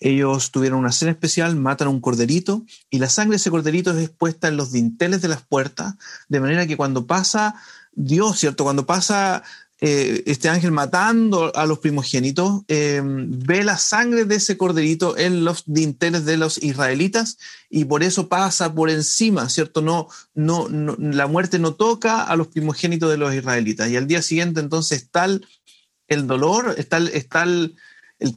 Ellos 0.00 0.50
tuvieron 0.50 0.80
una 0.80 0.92
cena 0.92 1.12
especial, 1.12 1.54
matan 1.56 1.88
a 1.88 1.90
un 1.90 2.00
corderito 2.00 2.64
y 2.90 2.98
la 2.98 3.08
sangre 3.08 3.32
de 3.32 3.36
ese 3.36 3.50
corderito 3.50 3.92
es 3.92 4.04
expuesta 4.04 4.48
en 4.48 4.56
los 4.56 4.72
dinteles 4.72 5.22
de 5.22 5.28
las 5.28 5.42
puertas, 5.42 5.94
de 6.28 6.40
manera 6.40 6.66
que 6.66 6.76
cuando 6.76 7.06
pasa 7.06 7.54
Dios, 7.92 8.38
¿cierto? 8.38 8.64
Cuando 8.64 8.86
pasa 8.86 9.42
eh, 9.84 10.22
este 10.26 10.48
ángel 10.48 10.70
matando 10.70 11.50
a 11.56 11.66
los 11.66 11.80
primogénitos, 11.80 12.62
eh, 12.68 13.02
ve 13.04 13.64
la 13.64 13.76
sangre 13.76 14.24
de 14.24 14.36
ese 14.36 14.56
corderito 14.56 15.18
en 15.18 15.44
los 15.44 15.64
dinteles 15.66 16.24
de 16.24 16.36
los 16.36 16.62
israelitas 16.62 17.36
y 17.68 17.84
por 17.86 18.04
eso 18.04 18.28
pasa 18.28 18.72
por 18.72 18.90
encima, 18.90 19.48
¿cierto? 19.48 19.82
No, 19.82 20.06
no, 20.34 20.68
la 20.68 21.26
muerte 21.26 21.58
no 21.58 21.74
toca 21.74 22.22
a 22.22 22.36
los 22.36 22.46
primogénitos 22.46 23.10
de 23.10 23.16
los 23.16 23.34
israelitas. 23.34 23.90
Y 23.90 23.96
al 23.96 24.06
día 24.06 24.22
siguiente 24.22 24.60
entonces 24.60 25.02
está 25.02 25.24
el, 25.24 26.26
dolor, 26.28 26.76
está, 26.78 26.98
el, 26.98 27.08
está 27.08 27.42
el, 27.42 27.74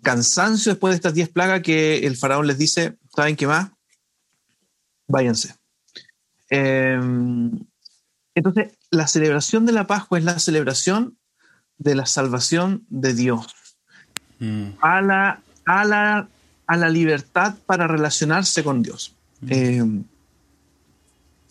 cansancio 0.01 0.71
después 0.71 0.93
de 0.93 0.95
estas 0.95 1.13
diez 1.13 1.29
plagas 1.29 1.62
que 1.62 2.08
el 2.08 2.17
faraón 2.17 2.47
les 2.47 2.58
dice, 2.58 2.97
¿saben 3.15 3.36
qué 3.36 3.45
más? 3.45 3.69
Váyanse. 5.08 5.53
Eh, 6.49 6.99
entonces, 8.34 8.79
la 8.89 9.05
celebración 9.05 9.67
de 9.67 9.73
la 9.73 9.86
Pascua 9.86 10.17
es 10.17 10.23
la 10.23 10.39
celebración 10.39 11.19
de 11.77 11.95
la 11.95 12.05
salvación 12.05 12.83
de 12.89 13.13
Dios, 13.13 13.47
mm. 14.39 14.63
a, 14.81 15.01
la, 15.01 15.41
a, 15.65 15.85
la, 15.85 16.27
a, 16.67 16.77
la, 16.77 16.89
libertad 16.89 17.55
para 17.65 17.88
relacionarse 17.88 18.63
con 18.63 18.81
Dios. 18.81 19.13
Mm. 19.41 19.47
Eh, 19.49 20.03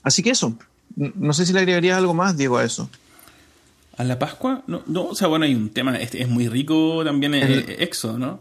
así 0.02 0.22
que 0.22 0.30
eso, 0.30 0.56
no 0.96 1.32
sé 1.32 1.46
si 1.46 1.52
le 1.52 1.60
agregaría 1.60 1.96
algo 1.96 2.14
más, 2.14 2.36
Diego, 2.36 2.58
a 2.58 2.64
eso. 2.64 2.90
A 3.96 4.04
la 4.04 4.18
Pascua, 4.18 4.64
no, 4.66 4.82
no 4.86 5.06
o 5.06 5.14
sea, 5.14 5.28
bueno, 5.28 5.44
hay 5.44 5.54
un 5.54 5.70
tema, 5.70 5.96
es, 5.96 6.14
es 6.14 6.28
muy 6.28 6.48
rico 6.48 7.04
también 7.04 7.34
el, 7.34 7.76
Éxodo, 7.78 8.18
¿no? 8.18 8.40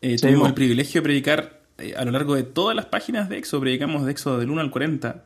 Eh, 0.00 0.16
tuvimos 0.18 0.48
el 0.48 0.54
privilegio 0.54 1.00
de 1.00 1.02
predicar 1.02 1.62
eh, 1.78 1.94
a 1.96 2.04
lo 2.04 2.12
largo 2.12 2.34
de 2.34 2.42
todas 2.42 2.76
las 2.76 2.86
páginas 2.86 3.28
de 3.28 3.38
Éxodo, 3.38 3.62
predicamos 3.62 4.04
de 4.04 4.12
Éxodo 4.12 4.38
del 4.38 4.50
1 4.50 4.60
al 4.60 4.70
40. 4.70 5.24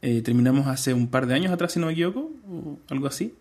terminamos 0.00 0.66
hace 0.66 0.92
un 0.92 1.08
par 1.08 1.26
de 1.26 1.34
años 1.34 1.52
atrás, 1.52 1.72
si 1.72 1.80
no 1.80 1.86
me 1.86 1.92
equivoco, 1.92 2.30
o 2.50 2.78
algo 2.90 3.06
así 3.06 3.32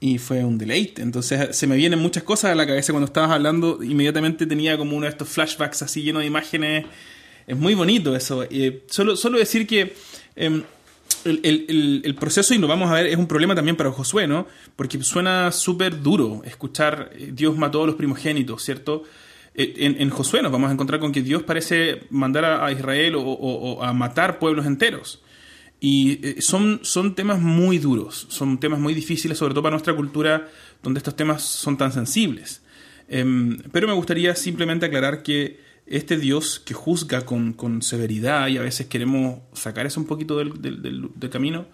y 0.00 0.18
fue 0.18 0.44
un 0.44 0.58
deleite. 0.58 1.02
Entonces 1.02 1.56
se 1.56 1.66
me 1.66 1.76
vienen 1.76 1.98
muchas 1.98 2.22
cosas 2.22 2.52
a 2.52 2.54
la 2.54 2.66
cabeza 2.66 2.92
cuando 2.92 3.06
estabas 3.06 3.30
hablando. 3.30 3.82
Inmediatamente 3.82 4.46
tenía 4.46 4.76
como 4.76 4.96
uno 4.96 5.04
de 5.04 5.10
estos 5.10 5.28
flashbacks 5.28 5.82
así 5.82 6.02
lleno 6.02 6.20
de 6.20 6.26
imágenes. 6.26 6.86
Es 7.46 7.56
muy 7.56 7.74
bonito 7.74 8.14
eso. 8.14 8.44
Eh, 8.50 8.82
solo, 8.88 9.16
solo 9.16 9.38
decir 9.38 9.66
que 9.66 9.94
em, 10.34 10.62
el, 11.24 12.16
proceso, 12.18 12.54
y 12.54 12.58
lo 12.58 12.68
vamos 12.68 12.90
a 12.90 12.94
ver, 12.94 13.06
es 13.06 13.16
un 13.16 13.26
problema 13.26 13.54
también 13.54 13.76
para 13.76 13.90
Josué, 13.90 14.26
¿no? 14.26 14.46
Porque 14.74 15.02
suena 15.02 15.50
súper 15.52 16.02
duro 16.02 16.42
escuchar 16.44 17.10
eh, 17.14 17.30
Dios 17.32 17.56
mató 17.56 17.84
a 17.84 17.86
los 17.86 17.94
primogénitos, 17.94 18.62
¿cierto? 18.62 19.04
Eh, 19.54 19.96
en, 19.98 20.10
Josué 20.10 20.42
nos 20.42 20.52
vamos 20.52 20.68
a 20.68 20.74
encontrar 20.74 21.00
con 21.00 21.12
que 21.12 21.22
Dios 21.22 21.42
parece 21.42 22.02
mandar 22.10 22.44
a, 22.44 22.70
Israel 22.70 23.14
o 23.16 23.82
a 23.82 23.92
matar 23.94 24.38
pueblos 24.38 24.66
enteros. 24.66 25.22
Y 25.88 26.18
eh, 26.20 26.42
son, 26.42 26.80
son 26.82 27.14
temas 27.14 27.40
muy 27.40 27.78
duros, 27.78 28.26
son 28.28 28.58
temas 28.58 28.80
muy 28.80 28.92
difíciles, 28.92 29.38
sobre 29.38 29.54
todo 29.54 29.62
para 29.62 29.74
nuestra 29.76 29.94
cultura, 29.94 30.50
donde 30.82 30.98
estos 30.98 31.14
temas 31.14 31.42
son 31.42 31.78
tan 31.78 31.92
sensibles. 31.92 32.60
Em, 33.08 33.56
pero 33.70 33.86
me 33.86 33.92
gustaría 33.92 34.34
simplemente 34.34 34.86
aclarar 34.86 35.22
que 35.22 35.60
este 35.86 36.16
Dios 36.16 36.58
que 36.58 36.74
juzga 36.74 37.24
con, 37.24 37.82
severidad 37.82 38.48
y 38.48 38.58
a 38.58 38.62
veces 38.62 38.88
queremos 38.88 39.38
sacar 39.52 39.86
eso 39.86 40.00
un 40.00 40.08
poquito 40.08 40.38
del, 40.38 41.30
camino, 41.30 41.66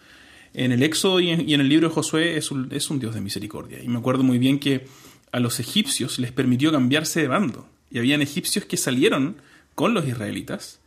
en 0.52 0.72
el 0.72 0.82
Éxodo 0.82 1.18
y 1.18 1.30
en, 1.30 1.48
el 1.48 1.68
libro 1.70 1.88
de 1.88 1.94
Josué 1.94 2.36
es 2.36 2.50
un, 2.50 2.68
es 2.70 2.90
un 2.90 3.00
Dios 3.00 3.14
de 3.14 3.22
misericordia. 3.22 3.82
Y 3.82 3.88
me 3.88 3.98
acuerdo 3.98 4.24
muy 4.24 4.36
bien 4.36 4.58
que 4.58 4.84
a 5.32 5.40
los 5.40 5.58
egipcios 5.58 6.18
les 6.18 6.32
permitió 6.32 6.70
cambiarse 6.70 7.22
de 7.22 7.28
bando. 7.28 7.66
Y 7.90 7.98
habían 7.98 8.20
egipcios 8.20 8.66
que 8.66 8.76
salieron 8.76 9.36
con 9.74 9.94
los 9.94 10.06
israelitas 10.06 10.81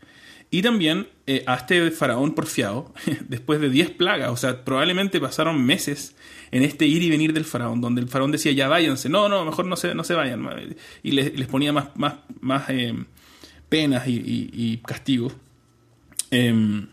y 0.51 0.61
también 0.61 1.07
eh, 1.27 1.43
a 1.47 1.55
este 1.55 1.91
faraón 1.91 2.33
porfiado, 2.33 2.93
después 3.27 3.59
de 3.59 3.69
10 3.69 3.91
plagas, 3.91 4.29
o 4.29 4.37
sea, 4.37 4.63
probablemente 4.63 5.19
pasaron 5.19 5.63
meses 5.65 6.15
en 6.51 6.63
este 6.63 6.85
ir 6.85 7.03
y 7.03 7.09
venir 7.09 7.33
del 7.33 7.45
faraón, 7.45 7.81
donde 7.81 8.01
el 8.01 8.07
faraón 8.07 8.31
decía, 8.31 8.51
ya 8.51 8.67
váyanse, 8.67 9.09
no, 9.09 9.27
no, 9.27 9.43
mejor 9.43 9.65
no 9.65 9.75
se, 9.75 9.95
no 9.95 10.03
se 10.03 10.13
vayan, 10.13 10.47
y 11.03 11.11
les, 11.11 11.47
ponía 11.47 11.73
más, 11.73 11.89
más, 11.95 12.15
más 12.39 12.69
eh, 12.69 12.93
penas 13.69 14.03
y, 14.07 14.79
castigos. 14.85 15.33
Em, 16.31 16.87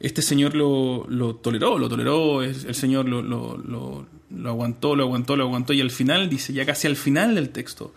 este 0.00 0.20
señor 0.22 0.54
lo, 0.54 1.36
toleró, 1.36 1.78
lo 1.78 1.88
toleró, 1.88 2.42
el, 2.42 2.74
señor 2.74 3.08
lo, 3.08 3.22
lo, 3.22 4.06
aguantó, 4.46 4.96
lo 4.96 5.04
aguantó, 5.04 5.36
lo 5.36 5.44
aguantó, 5.44 5.72
y 5.72 5.80
al 5.80 5.90
final, 5.90 6.28
dice, 6.28 6.52
ya 6.52 6.66
casi 6.66 6.86
al 6.86 6.96
final 6.96 7.34
del 7.34 7.50
texto, 7.50 7.94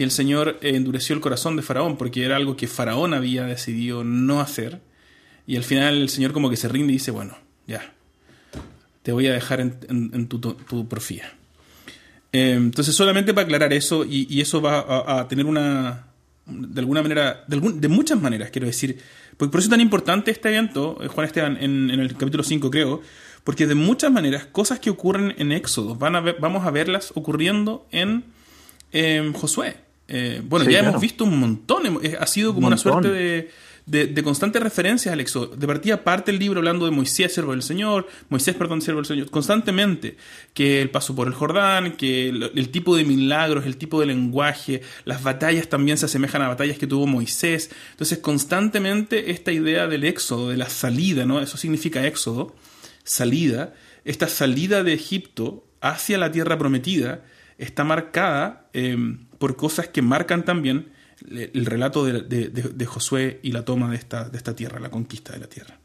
que 0.00 0.04
el 0.04 0.10
Señor 0.10 0.58
endureció 0.62 1.14
el 1.14 1.20
corazón 1.20 1.56
de 1.56 1.62
Faraón, 1.62 1.98
porque 1.98 2.24
era 2.24 2.36
algo 2.36 2.56
que 2.56 2.66
Faraón 2.66 3.12
había 3.12 3.44
decidido 3.44 4.02
no 4.02 4.40
hacer. 4.40 4.80
Y 5.46 5.56
al 5.56 5.62
final 5.62 6.00
el 6.00 6.08
Señor 6.08 6.32
como 6.32 6.48
que 6.48 6.56
se 6.56 6.68
rinde 6.68 6.94
y 6.94 6.96
dice, 6.96 7.10
bueno, 7.10 7.36
ya, 7.66 7.92
te 9.02 9.12
voy 9.12 9.26
a 9.26 9.34
dejar 9.34 9.60
en, 9.60 10.26
tu, 10.26 10.38
tu, 10.38 10.88
porfía. 10.88 11.34
Eh, 12.32 12.52
entonces 12.52 12.94
solamente 12.94 13.34
para 13.34 13.44
aclarar 13.44 13.74
eso, 13.74 14.06
y, 14.06 14.40
eso 14.40 14.62
va 14.62 15.20
a, 15.20 15.28
tener 15.28 15.44
una, 15.44 16.06
de 16.46 16.80
alguna 16.80 17.02
manera, 17.02 17.44
de, 17.46 17.88
muchas 17.88 18.18
maneras, 18.18 18.48
quiero 18.48 18.68
decir, 18.68 18.98
porque 19.36 19.52
por 19.52 19.60
eso 19.60 19.66
es 19.66 19.70
tan 19.70 19.82
importante 19.82 20.30
este 20.30 20.48
evento, 20.48 20.96
eh, 21.02 21.08
Juan 21.08 21.26
Esteban, 21.26 21.58
en, 21.60 21.90
el 21.90 22.16
capítulo 22.16 22.42
5 22.42 22.70
creo, 22.70 23.02
porque 23.44 23.66
de 23.66 23.74
muchas 23.74 24.10
maneras, 24.10 24.46
cosas 24.46 24.80
que 24.80 24.88
ocurren 24.88 25.34
en 25.36 25.52
Éxodo, 25.52 25.94
van 25.94 26.16
a 26.16 26.20
vamos 26.20 26.66
a 26.66 26.70
verlas 26.70 27.12
ocurriendo 27.14 27.86
en 27.92 28.24
Josué. 29.34 29.89
Eh, 30.10 30.42
bueno, 30.44 30.68
ya 30.68 30.80
hemos 30.80 31.00
visto 31.00 31.24
un 31.24 31.38
montón, 31.38 32.00
ha 32.18 32.26
sido 32.26 32.52
como 32.52 32.66
una 32.66 32.76
suerte 32.76 33.08
de, 33.08 33.50
de, 33.86 34.22
constantes 34.22 34.62
referencias 34.62 35.12
al 35.12 35.20
éxodo. 35.20 35.54
De 35.56 35.66
partida 35.66 36.02
parte 36.04 36.30
el 36.30 36.38
libro 36.38 36.58
hablando 36.58 36.84
de 36.84 36.90
Moisés, 36.90 37.32
siervo 37.32 37.52
del 37.52 37.62
Señor, 37.62 38.08
Moisés, 38.28 38.54
perdón, 38.54 38.82
siervo 38.82 39.00
del 39.00 39.06
Señor, 39.06 39.30
constantemente, 39.30 40.16
que 40.54 40.82
el 40.82 40.90
paso 40.90 41.14
por 41.14 41.26
el 41.26 41.34
Jordán, 41.34 41.92
que 41.96 42.28
el, 42.28 42.68
tipo 42.70 42.96
de 42.96 43.04
milagros, 43.04 43.66
el 43.66 43.76
tipo 43.76 44.00
de 44.00 44.06
lenguaje, 44.06 44.82
las 45.04 45.22
batallas 45.22 45.68
también 45.68 45.96
se 45.96 46.06
asemejan 46.06 46.42
a 46.42 46.48
batallas 46.48 46.78
que 46.78 46.86
tuvo 46.86 47.06
Moisés. 47.06 47.70
Entonces, 47.92 48.18
constantemente 48.18 49.30
esta 49.30 49.52
idea 49.52 49.86
del 49.86 50.04
éxodo, 50.04 50.50
de 50.50 50.56
la 50.56 50.68
salida, 50.68 51.26
¿no? 51.26 51.40
Eso 51.40 51.56
significa 51.56 52.06
éxodo, 52.06 52.54
salida, 53.04 53.74
esta 54.04 54.28
salida 54.28 54.82
de 54.82 54.92
Egipto 54.92 55.66
hacia 55.80 56.18
la 56.18 56.30
tierra 56.30 56.58
prometida, 56.58 57.24
está 57.58 57.84
marcada 57.84 58.68
em, 58.72 59.26
por 59.40 59.56
cosas 59.56 59.88
que 59.88 60.02
marcan 60.02 60.44
también 60.44 60.92
el 61.30 61.64
relato 61.64 62.04
de, 62.04 62.86
Josué 62.86 63.40
y 63.42 63.52
la 63.52 63.64
toma 63.64 63.90
de 63.90 63.96
esta, 63.96 64.28
de 64.28 64.36
esta 64.36 64.54
tierra, 64.54 64.78
la 64.78 64.90
conquista 64.90 65.32
de 65.32 65.38
la 65.38 65.46
tierra. 65.46 65.78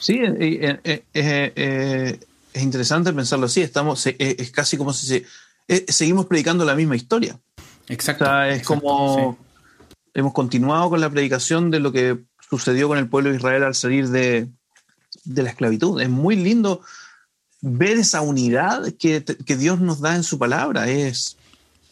Sí, 0.00 0.18
eh, 0.22 0.80
eh, 0.84 1.04
eh, 1.12 2.20
es 2.54 2.62
interesante 2.62 3.12
pensarlo 3.12 3.44
así. 3.44 3.60
Estamos, 3.60 4.06
es 4.06 4.50
casi 4.50 4.78
como 4.78 4.94
si 4.94 5.22
seguimos 5.86 6.24
predicando 6.24 6.64
la 6.64 6.74
misma 6.74 6.96
historia. 6.96 7.38
Exacto. 7.88 8.42
es 8.44 8.62
como 8.62 9.36
hemos 10.14 10.32
continuado 10.32 10.88
con 10.88 11.02
la 11.02 11.10
predicación 11.10 11.70
de 11.70 11.80
lo 11.80 11.92
que 11.92 12.18
sucedió 12.48 12.88
con 12.88 12.96
el 12.96 13.08
pueblo 13.08 13.30
de 13.30 13.36
Israel 13.36 13.64
al 13.64 13.74
salir 13.74 14.08
de, 14.08 14.48
la 15.26 15.50
esclavitud. 15.50 16.00
Es 16.00 16.08
muy 16.08 16.36
lindo 16.36 16.80
ver 17.60 17.98
esa 17.98 18.22
unidad 18.22 18.94
que, 18.98 19.20
Dios 19.58 19.78
nos 19.78 20.00
da 20.00 20.16
en 20.16 20.22
su 20.22 20.38
palabra. 20.38 20.88
Es, 20.88 21.36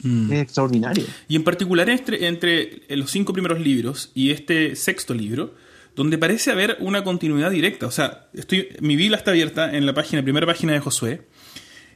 mm. 0.02 0.32
extraordinario. 0.32 1.04
Y 1.28 1.36
en 1.36 1.44
particular 1.44 1.88
entre, 1.90 2.26
entre 2.26 2.82
los 2.90 3.10
cinco 3.10 3.32
primeros 3.32 3.60
libros 3.60 4.10
y 4.14 4.30
este 4.30 4.76
sexto 4.76 5.14
libro, 5.14 5.54
donde 5.94 6.18
parece 6.18 6.50
haber 6.50 6.76
una 6.80 7.04
continuidad 7.04 7.50
directa. 7.50 7.86
O 7.86 7.90
sea, 7.90 8.28
estoy, 8.34 8.68
mi 8.80 8.96
Biblia 8.96 9.16
está 9.16 9.30
abierta 9.30 9.76
en 9.76 9.86
la 9.86 9.94
página, 9.94 10.22
primera 10.22 10.46
página 10.46 10.74
de 10.74 10.80
Josué, 10.80 11.22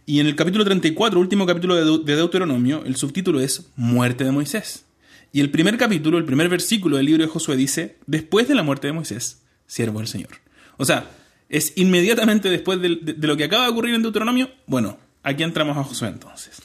y 0.07 0.19
en 0.19 0.27
el 0.27 0.35
capítulo 0.35 0.65
34, 0.65 1.21
último 1.21 1.47
capítulo 1.47 1.99
de, 1.99 2.17
Deuteronomio, 2.17 2.83
el 2.85 2.97
subtítulo 2.97 3.39
es 3.41 3.71
Muerte 3.77 4.25
de 4.25 4.33
Moisés. 4.33 4.87
Y 5.31 5.41
el 5.41 5.51
primer 5.51 5.77
capítulo, 5.77 6.19
el 6.19 6.25
primer 6.25 6.49
versículo 6.49 6.97
del 6.97 7.07
libro 7.07 7.23
de 7.23 7.29
Josué 7.29 7.57
dice, 7.57 7.97
después 8.07 8.49
de 8.49 8.57
la 8.57 8.65
muerte 8.65 8.89
de 8.89 8.93
Moisés, 8.93 9.43
siervo 9.69 10.01
del 10.01 10.09
Señor. 10.09 10.31
O 10.79 10.85
sea, 10.85 11.09
es 11.49 11.75
inmediatamente 11.77 12.51
después 12.51 12.81
de, 12.81 12.89
lo 12.89 13.37
que 13.37 13.45
acaba 13.45 13.65
de 13.65 13.71
ocurrir 13.71 13.95
en 13.95 14.03
Deuteronomio, 14.03 14.51
bueno, 14.67 14.99
aquí 15.23 15.45
entramos 15.45 15.77
a 15.77 15.85
Josué 15.85 16.09
entonces. 16.09 16.61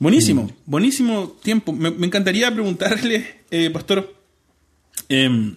Buenísimo, 0.00 0.42
mm. 0.42 0.50
buenísimo 0.66 1.36
tiempo. 1.42 1.72
Me, 1.72 1.88
encantaría 2.04 2.52
preguntarle, 2.52 3.42
eh, 3.52 3.70
pastor, 3.70 4.12
em, 5.08 5.56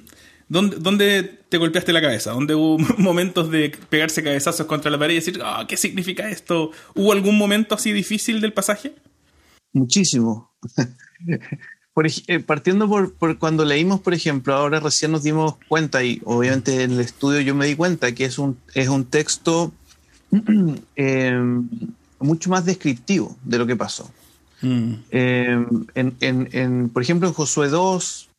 ¿Dónde, 0.54 1.40
te 1.50 1.58
golpeaste 1.58 1.94
la 1.94 2.02
cabeza? 2.02 2.32
¿Dónde 2.32 2.54
hubo 2.54 2.78
momentos 3.00 3.50
de 3.50 3.76
pegarse 3.90 4.22
cabezazos 4.22 4.68
contra 4.68 4.92
la 4.92 5.00
pared 5.00 5.14
y 5.14 5.16
decir, 5.16 5.40
ah, 5.44 5.66
¿qué 5.68 5.78
significa 5.78 6.30
esto? 6.30 6.70
¿Hubo 6.94 7.12
algún 7.12 7.38
momento 7.40 7.74
así 7.74 7.92
difícil 7.92 8.40
del 8.40 8.54
pasaje? 8.54 8.94
Muchísimo. 9.74 10.52
Eh, 12.26 12.40
partiendo 12.40 12.90
por, 12.90 13.38
cuando 13.38 13.64
leímos, 13.66 14.00
por 14.00 14.16
ejemplo, 14.16 14.56
ahora 14.56 14.80
recién 14.80 15.12
nos 15.12 15.22
dimos 15.22 15.58
cuenta, 15.68 16.04
y 16.04 16.24
obviamente 16.26 16.82
en 16.82 16.94
el 16.94 17.00
estudio 17.02 17.40
yo 17.42 17.54
me 17.54 17.68
di 17.68 17.76
cuenta, 17.76 18.16
que 18.16 18.26
es 18.26 18.40
un, 18.40 18.58
es 18.74 18.88
un 18.88 19.06
texto 19.06 19.72
em, 20.96 21.70
mucho 22.20 22.50
más 22.50 22.66
descriptivo 22.66 23.38
de 23.44 23.60
lo 23.60 23.68
que 23.68 23.76
pasó. 23.76 24.12
Mm. 24.64 24.94
Em, 25.12 26.90
por 26.90 27.04
ejemplo, 27.04 27.28
en 27.28 27.34
Josué 27.34 27.68
2, 27.68 28.30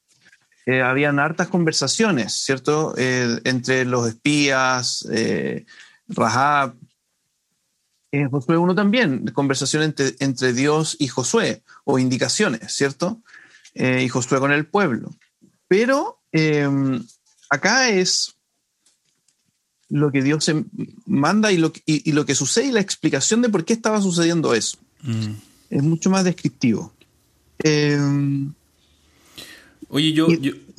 eh, 0.67 0.81
habían 0.81 1.19
hartas 1.19 1.49
conversaciones, 1.49 2.33
¿cierto? 2.33 2.95
Eh, 2.97 3.41
entre 3.45 3.85
los 3.85 4.09
espías, 4.09 5.07
eh, 5.13 5.67
Rahab, 6.09 6.75
eh, 8.11 8.27
Josué 8.31 8.57
1 8.57 8.75
también, 8.75 9.27
conversación 9.35 9.83
entre, 9.83 10.15
entre, 10.21 10.55
Dios 10.55 10.97
y 10.99 11.09
Josué, 11.09 11.63
o 11.85 11.99
indicaciones, 11.99 12.73
¿cierto? 12.75 13.21
y 13.77 14.09
Josué 14.09 14.39
con 14.39 14.53
el 14.53 14.67
pueblo. 14.67 15.13
Pero 15.67 16.21
em, 16.31 17.05
acá 17.51 17.89
es 17.89 18.37
lo 19.89 20.13
que 20.13 20.23
Dios 20.23 20.49
manda 21.07 21.51
y 21.51 21.57
lo, 21.57 21.73
y, 21.85 22.13
lo, 22.13 22.25
que 22.25 22.37
sucede 22.37 22.67
y 22.67 22.71
la 22.71 22.81
explicación 22.81 23.43
de 23.43 23.49
por 23.49 23.65
qué 23.65 23.73
estaba 23.73 24.01
sucediendo 24.01 24.55
eso. 24.55 24.79
Mm. 25.03 25.33
Es 25.75 25.83
mucho 25.83 26.09
más 26.09 26.23
descriptivo. 26.23 26.93
Eh, 27.65 27.99
Oye, 29.89 30.13
yo, 30.13 30.29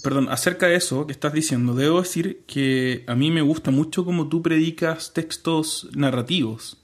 perdón, 0.01 0.29
acerca 0.29 0.67
de 0.67 0.75
eso 0.75 1.05
que 1.05 1.11
estás 1.11 1.33
diciendo, 1.33 1.75
debo 1.75 2.01
decir 2.01 2.43
que 2.47 3.03
a 3.07 3.13
mí 3.13 3.29
me 3.29 3.41
gusta 3.41 3.71
mucho 3.71 4.05
cómo 4.05 4.29
tú 4.29 4.41
predicas 4.41 5.13
textos 5.13 5.89
narrativos, 5.93 6.77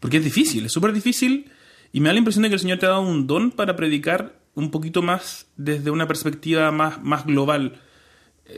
porque 0.00 0.16
es 0.16 0.24
difícil, 0.24 0.66
es 0.66 0.72
súper 0.72 0.92
difícil, 0.92 1.52
y 1.92 2.00
me 2.00 2.08
da 2.08 2.14
la 2.14 2.18
impresión 2.18 2.42
de 2.42 2.48
que 2.48 2.54
el 2.54 2.60
Señor 2.60 2.80
te 2.80 2.86
ha 2.86 2.90
dado 2.90 3.02
un 3.02 3.28
don 3.28 3.52
para 3.52 3.76
predicar 3.76 4.38
un 4.54 4.72
poquito 4.72 5.00
más 5.00 5.46
desde 5.56 5.90
una 5.92 6.08
perspectiva 6.08 6.70
más, 6.72 7.00
más 7.02 7.26
global. 7.26 7.80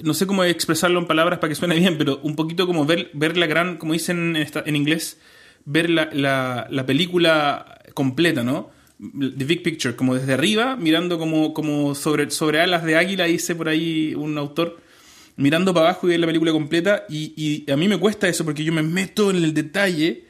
No 0.02 0.14
sé 0.14 0.26
cómo 0.26 0.44
expresarlo 0.44 0.98
en 0.98 1.06
palabras 1.06 1.40
para 1.40 1.50
que 1.50 1.56
suene 1.56 1.78
bien, 1.78 1.98
pero 1.98 2.20
un 2.22 2.36
poquito 2.36 2.66
como 2.66 2.86
ver, 2.86 3.10
ver 3.12 3.36
la 3.36 3.46
gran, 3.46 3.76
como 3.76 3.92
dicen 3.92 4.34
en, 4.34 4.48
en 4.64 4.76
inglés, 4.76 5.18
ver 5.66 5.90
la, 5.90 6.08
la, 6.10 6.66
la 6.70 6.86
película 6.86 7.82
completa, 7.92 8.42
¿no? 8.42 8.73
The 8.98 9.44
Big 9.44 9.62
Picture, 9.62 9.96
como 9.96 10.14
desde 10.14 10.35
arriba, 10.35 10.76
mirando 10.76 11.18
como, 11.18 11.52
como 11.52 11.94
sobre, 11.94 12.30
sobre 12.30 12.61
alas 12.61 12.85
de 12.85 12.96
águila, 12.96 13.24
dice 13.24 13.54
por 13.54 13.68
ahí 13.68 14.14
un 14.14 14.38
autor, 14.38 14.80
mirando 15.37 15.74
para 15.74 15.90
abajo 15.90 16.07
y 16.07 16.11
ver 16.11 16.20
la 16.20 16.26
película 16.26 16.52
completa. 16.52 17.04
Y, 17.09 17.70
a 17.70 17.76
mí 17.76 17.88
me 17.88 17.98
cuesta 17.98 18.28
eso 18.28 18.44
porque 18.44 18.62
yo 18.62 18.72
me 18.72 18.83
meto 18.83 19.30
en 19.30 19.37
el 19.37 19.52
detalle, 19.52 20.24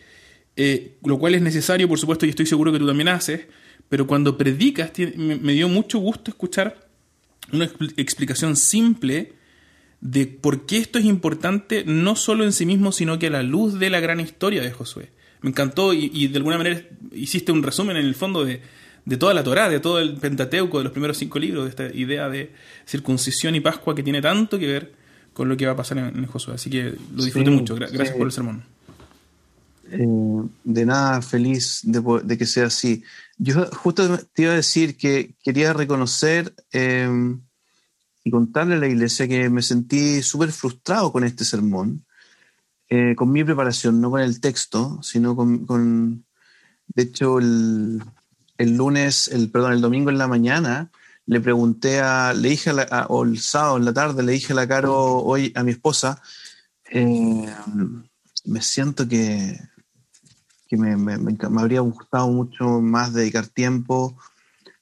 eh, 0.57 0.97
lo 1.05 1.19
cual 1.19 1.35
es 1.35 1.43
necesario, 1.43 1.89
por 1.89 1.99
supuesto, 1.99 2.25
y 2.25 2.31
estoy 2.31 2.47
seguro 2.47 2.73
que 2.73 2.79
tú 2.79 2.87
también 2.87 3.09
haces. 3.09 3.43
Pero 3.89 4.07
cuando 4.07 4.39
predicas, 4.39 4.93
me, 5.17 5.53
dio 5.53 5.69
mucho 5.69 5.99
gusto 5.99 6.31
escuchar 6.31 6.89
una 7.53 7.71
explicación 7.97 8.57
simple 8.57 9.35
de 10.01 10.27
por 10.27 10.65
qué 10.65 10.79
esto 10.79 10.99
es 10.99 11.05
importante, 11.05 11.85
no 11.85 12.17
solo 12.17 12.45
en 12.45 12.53
sí 12.53 12.65
mismo, 12.65 12.93
sino 12.93 13.19
que 13.19 13.27
a 13.27 13.31
la 13.31 13.43
luz 13.43 13.79
de 13.79 13.91
la 13.91 14.01
gran 14.01 14.21
historia 14.21 14.63
de 14.63 14.73
Josué 14.73 15.11
me 15.45 15.51
encantó 15.51 15.93
y, 15.93 16.29
de 16.29 16.39
alguna 16.39 16.57
manera 16.57 16.81
hiciste 17.13 17.53
un 17.53 17.63
resumen 17.63 17.99
en 17.99 18.07
el 18.07 18.15
fondo 18.15 18.47
de, 18.47 18.63
toda 19.19 19.35
la 19.35 19.45
Torá, 19.45 19.69
de 19.69 19.79
todo 19.79 20.01
el 20.01 20.15
Pentateuco, 20.15 20.79
de 20.79 20.85
los 20.85 20.93
primeros 20.93 21.19
cinco 21.19 21.39
libros, 21.39 21.65
de 21.65 21.71
esta 21.71 21.95
idea 21.95 22.31
de 22.31 22.51
circuncisión 22.87 23.55
y 23.55 23.61
Pascua 23.61 23.95
que 23.95 24.03
tiene 24.03 24.23
tanto 24.23 24.59
que 24.59 24.67
ver 24.67 24.93
con 25.35 25.51
lo 25.51 25.57
que 25.59 25.67
va 25.67 25.73
a 25.73 25.77
pasar 25.77 25.99
en, 25.99 26.25
Josué. 26.25 26.55
Así 26.55 26.71
que 26.71 26.95
lo 27.15 27.25
disfruté 27.25 27.51
mucho. 27.51 27.75
gracias 27.75 28.13
por 28.13 28.27
el 28.27 28.33
sermón. 28.33 28.65
Eh, 29.91 30.49
de 30.65 30.87
nada, 30.87 31.21
feliz 31.21 31.83
de, 31.83 32.39
que 32.39 32.47
sea 32.47 32.67
así. 32.67 33.05
Yo 33.37 33.67
justo 33.67 34.19
te 34.33 34.43
iba 34.45 34.53
a 34.53 34.57
decir 34.57 34.97
que 34.97 35.35
quería 35.45 35.75
reconocer 35.75 36.55
eh, 36.73 37.07
y 38.25 38.31
contarle 38.31 38.77
a 38.77 38.79
la 38.79 38.89
iglesia 38.89 39.29
que 39.29 39.51
me 39.51 39.61
sentí 39.61 40.23
súper 40.23 40.53
frustrado 40.53 41.13
con 41.13 41.23
este 41.23 41.45
sermón 41.45 42.07
eh, 42.89 43.15
con 43.17 43.33
mi 43.33 43.45
preparación, 43.45 44.01
no 44.01 44.11
con 44.11 44.21
el 44.21 44.41
texto, 44.41 45.03
sino 45.03 45.35
con, 45.35 46.25
de 46.89 47.03
hecho, 47.03 47.39
el, 47.39 48.03
lunes, 48.59 49.29
el, 49.29 49.51
perdón, 49.51 49.73
el 49.73 49.81
domingo 49.81 50.11
en 50.11 50.19
la 50.19 50.29
mañana, 50.29 50.91
le 51.27 51.41
pregunté 51.41 52.01
a, 52.01 52.35
le 52.35 52.51
dije, 52.51 52.71
a 52.71 53.07
o 53.09 53.25
el 53.25 53.39
sábado 53.41 53.79
en 53.79 53.85
la 53.85 53.95
tarde, 53.95 54.23
le 54.23 54.33
dije 54.33 54.53
a 54.53 54.57
la 54.57 54.69
Caro 54.69 54.95
hoy 54.95 55.53
a 55.55 55.63
mi 55.63 55.71
esposa, 55.73 56.21
eh, 56.91 57.49
me 58.45 58.61
siento 58.61 59.09
que, 59.09 59.59
que 60.69 60.77
me, 60.77 60.97
me, 60.97 61.37
habría 61.59 61.81
gustado 61.81 62.29
mucho 62.29 62.81
más 62.81 63.13
dedicar 63.15 63.49
tiempo. 63.49 64.17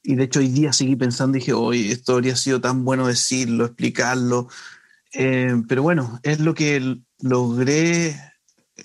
Y 0.02 0.16
de 0.16 0.24
hecho 0.24 0.40
hoy 0.40 0.48
día 0.48 0.72
seguí 0.72 0.96
pensando, 0.96 1.36
dije, 1.36 1.52
hoy 1.52 1.92
esto 1.92 2.14
habría 2.14 2.34
sido 2.34 2.60
tan 2.60 2.84
bueno 2.84 3.06
decirlo, 3.06 3.66
explicarlo. 3.66 4.48
Eh, 5.12 5.62
pero 5.68 5.82
bueno, 5.82 6.18
es 6.24 6.40
lo 6.40 6.54
que 6.54 6.98
logré, 7.22 8.20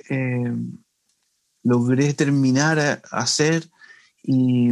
eh, 0.09 0.53
logré 1.63 2.13
terminar 2.13 2.79
a, 2.79 3.01
hacer 3.11 3.69
y, 4.23 4.69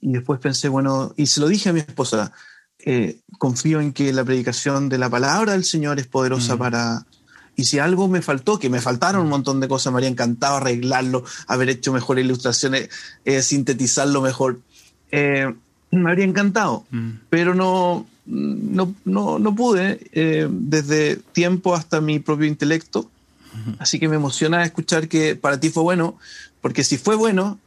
después 0.00 0.40
pensé, 0.40 0.68
bueno, 0.68 1.12
y 1.16 1.26
se 1.26 1.40
lo 1.40 1.48
dije 1.48 1.68
a 1.68 1.72
mi 1.72 1.80
esposa, 1.80 2.32
eh, 2.78 3.20
confío 3.38 3.80
en 3.80 3.92
que 3.92 4.12
la 4.12 4.24
predicación 4.24 4.88
de 4.88 4.96
la 4.96 5.10
palabra 5.10 5.52
del 5.52 5.64
Señor 5.64 5.98
es 5.98 6.06
poderosa 6.06 6.56
mm. 6.56 6.58
para... 6.58 7.06
Y 7.56 7.64
si 7.64 7.78
algo 7.78 8.08
me 8.08 8.22
faltó, 8.22 8.58
que 8.58 8.70
me 8.70 8.80
faltaron 8.80 9.22
un 9.22 9.28
montón 9.28 9.60
de 9.60 9.68
cosas, 9.68 9.92
me 9.92 9.98
habría 9.98 10.08
encantado 10.08 10.56
arreglarlo, 10.56 11.24
haber 11.46 11.68
hecho 11.68 11.92
mejores 11.92 12.24
ilustraciones, 12.24 12.88
eh, 13.26 13.42
sintetizarlo 13.42 14.22
mejor. 14.22 14.60
me 15.10 16.10
habría 16.10 16.24
encantado, 16.24 16.86
mm. 16.90 17.10
pero 17.28 17.54
no, 17.54 18.06
no, 18.26 18.94
no, 19.04 19.38
no 19.38 19.54
pude 19.54 20.00
eh, 20.12 20.46
desde 20.50 21.16
tiempo 21.16 21.74
hasta 21.74 22.00
mi 22.00 22.18
propio 22.18 22.46
intelecto. 22.46 23.10
Así 23.78 23.98
que 23.98 24.08
me 24.08 24.16
emociona 24.16 24.64
escuchar 24.64 25.08
que 25.08 25.34
para 25.34 25.58
ti 25.58 25.70
fue 25.70 25.82
bueno, 25.82 26.16
porque 26.60 26.84
si 26.84 26.98
fue 26.98 27.16
bueno, 27.16 27.58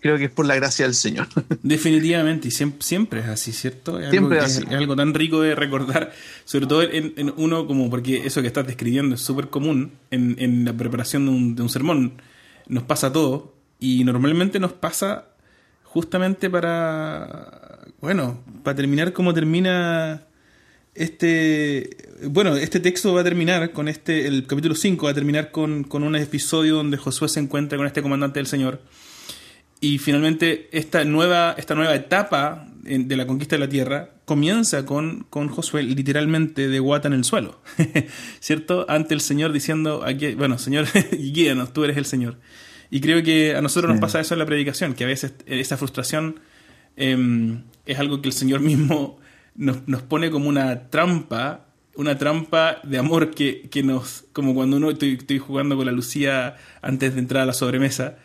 creo 0.00 0.16
que 0.16 0.26
es 0.26 0.30
por 0.30 0.46
la 0.46 0.54
gracia 0.54 0.84
del 0.84 0.94
Señor. 0.94 1.26
Definitivamente, 1.62 2.48
y 2.48 2.50
siempre, 2.50 3.20
es 3.20 3.26
así, 3.26 3.52
¿cierto? 3.52 3.98
Es 3.98 4.10
siempre 4.10 4.38
algo, 4.38 4.46
es, 4.46 4.56
así. 4.58 4.66
es 4.68 4.74
algo 4.74 4.94
tan 4.94 5.14
rico 5.14 5.40
de 5.40 5.56
recordar, 5.56 6.12
sobre 6.44 6.66
todo 6.66 6.82
en, 6.82 7.32
uno 7.36 7.66
como, 7.66 7.90
porque 7.90 8.24
eso 8.24 8.40
que 8.40 8.46
estás 8.46 8.66
describiendo 8.66 9.16
es 9.16 9.20
súper 9.20 9.48
común 9.48 9.92
en, 10.12 10.36
en, 10.38 10.64
la 10.64 10.72
preparación 10.72 11.26
de 11.26 11.32
un, 11.32 11.54
de 11.56 11.62
un 11.62 11.68
sermón. 11.68 12.12
Nos 12.68 12.84
pasa 12.84 13.12
todo, 13.12 13.52
y 13.82 14.04
normalmente 14.04 14.60
nos 14.60 14.72
pasa 14.72 15.26
justamente 15.82 16.48
para, 16.48 17.71
bueno, 18.00 18.42
para 18.62 18.76
terminar 18.76 19.12
como 19.12 19.34
termina 19.34 20.26
este, 20.94 21.96
bueno, 22.28 22.56
este 22.56 22.78
texto 22.80 23.14
va 23.14 23.22
a 23.22 23.24
terminar 23.24 23.72
con 23.72 23.88
este, 23.88 24.26
el 24.26 24.46
capítulo 24.46 24.74
5 24.74 25.06
va 25.06 25.12
a 25.12 25.14
terminar 25.14 25.50
con, 25.50 25.84
con 25.84 26.02
un 26.02 26.16
episodio 26.16 26.76
donde 26.76 26.98
Josué 26.98 27.28
se 27.28 27.40
encuentra 27.40 27.78
con 27.78 27.86
este 27.86 28.02
comandante 28.02 28.40
del 28.40 28.46
Señor. 28.46 28.82
Y 29.80 29.98
finalmente 29.98 30.68
esta 30.70 31.04
nueva, 31.04 31.54
esta 31.58 31.74
nueva 31.74 31.94
etapa 31.94 32.68
de 32.82 33.16
la 33.16 33.26
conquista 33.26 33.56
de 33.56 33.60
la 33.60 33.68
tierra 33.68 34.10
comienza 34.24 34.84
con, 34.84 35.24
con 35.30 35.48
Josué 35.48 35.82
literalmente 35.82 36.68
de 36.68 36.78
guata 36.78 37.08
en 37.08 37.14
el 37.14 37.24
suelo, 37.24 37.60
¿cierto? 38.40 38.86
Ante 38.88 39.14
el 39.14 39.20
Señor 39.20 39.52
diciendo, 39.52 40.04
aquí, 40.04 40.34
bueno, 40.34 40.58
Señor, 40.58 40.86
guíanos, 41.12 41.72
tú 41.72 41.84
eres 41.84 41.96
el 41.96 42.04
Señor. 42.04 42.38
Y 42.90 43.00
creo 43.00 43.22
que 43.22 43.56
a 43.56 43.62
nosotros 43.62 43.90
nos 43.90 44.00
pasa 44.00 44.20
eso 44.20 44.34
en 44.34 44.40
la 44.40 44.46
predicación, 44.46 44.94
que 44.94 45.04
a 45.04 45.06
veces 45.06 45.32
esa 45.46 45.76
frustración 45.76 46.38
em, 46.96 47.62
es 47.86 47.98
algo 47.98 48.20
que 48.20 48.28
el 48.28 48.32
Señor 48.32 48.60
mismo 48.60 49.18
nos, 49.54 49.86
nos, 49.86 50.02
pone 50.02 50.30
como 50.30 50.48
una 50.48 50.88
trampa, 50.88 51.66
una 51.96 52.16
trampa 52.18 52.78
de 52.82 52.98
amor 52.98 53.30
que, 53.30 53.68
que 53.70 53.82
nos, 53.82 54.24
como 54.32 54.54
cuando 54.54 54.76
uno 54.76 54.90
estoy, 54.90 55.14
estoy 55.14 55.38
jugando 55.38 55.76
con 55.76 55.86
la 55.86 55.92
Lucía 55.92 56.56
antes 56.80 57.14
de 57.14 57.20
entrar 57.20 57.42
a 57.42 57.46
la 57.46 57.52
sobremesa, 57.52 58.16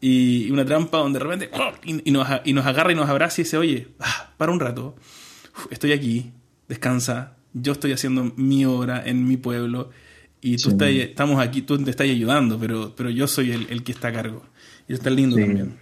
y 0.00 0.50
una 0.50 0.64
trampa 0.64 0.98
donde 0.98 1.18
de 1.18 1.24
repente 1.24 1.50
¡oh! 1.52 1.72
y, 1.84 2.10
nos, 2.10 2.26
y, 2.44 2.52
nos, 2.54 2.64
agarra 2.64 2.92
y 2.92 2.94
nos 2.94 3.08
abraza 3.08 3.40
y 3.40 3.44
dice, 3.44 3.58
oye, 3.58 3.88
ah, 3.98 4.32
para 4.38 4.50
un 4.50 4.58
rato, 4.58 4.96
estoy 5.70 5.92
aquí, 5.92 6.32
descansa, 6.68 7.36
yo 7.52 7.72
estoy 7.72 7.92
haciendo 7.92 8.32
mi 8.36 8.64
obra 8.64 9.02
en 9.04 9.28
mi 9.28 9.36
pueblo 9.36 9.90
y 10.40 10.56
tú 10.56 10.70
estás, 10.70 10.88
estamos 10.88 11.38
aquí, 11.40 11.60
tú 11.62 11.76
te 11.82 11.90
estás 11.90 12.06
ayudando, 12.06 12.58
pero, 12.58 12.94
pero 12.96 13.10
yo 13.10 13.26
soy 13.26 13.52
el, 13.52 13.66
el 13.68 13.82
que 13.82 13.92
está 13.92 14.08
a 14.08 14.12
cargo. 14.12 14.42
Y 14.88 14.94
está 14.94 15.10
lindo 15.10 15.36
también. 15.36 15.76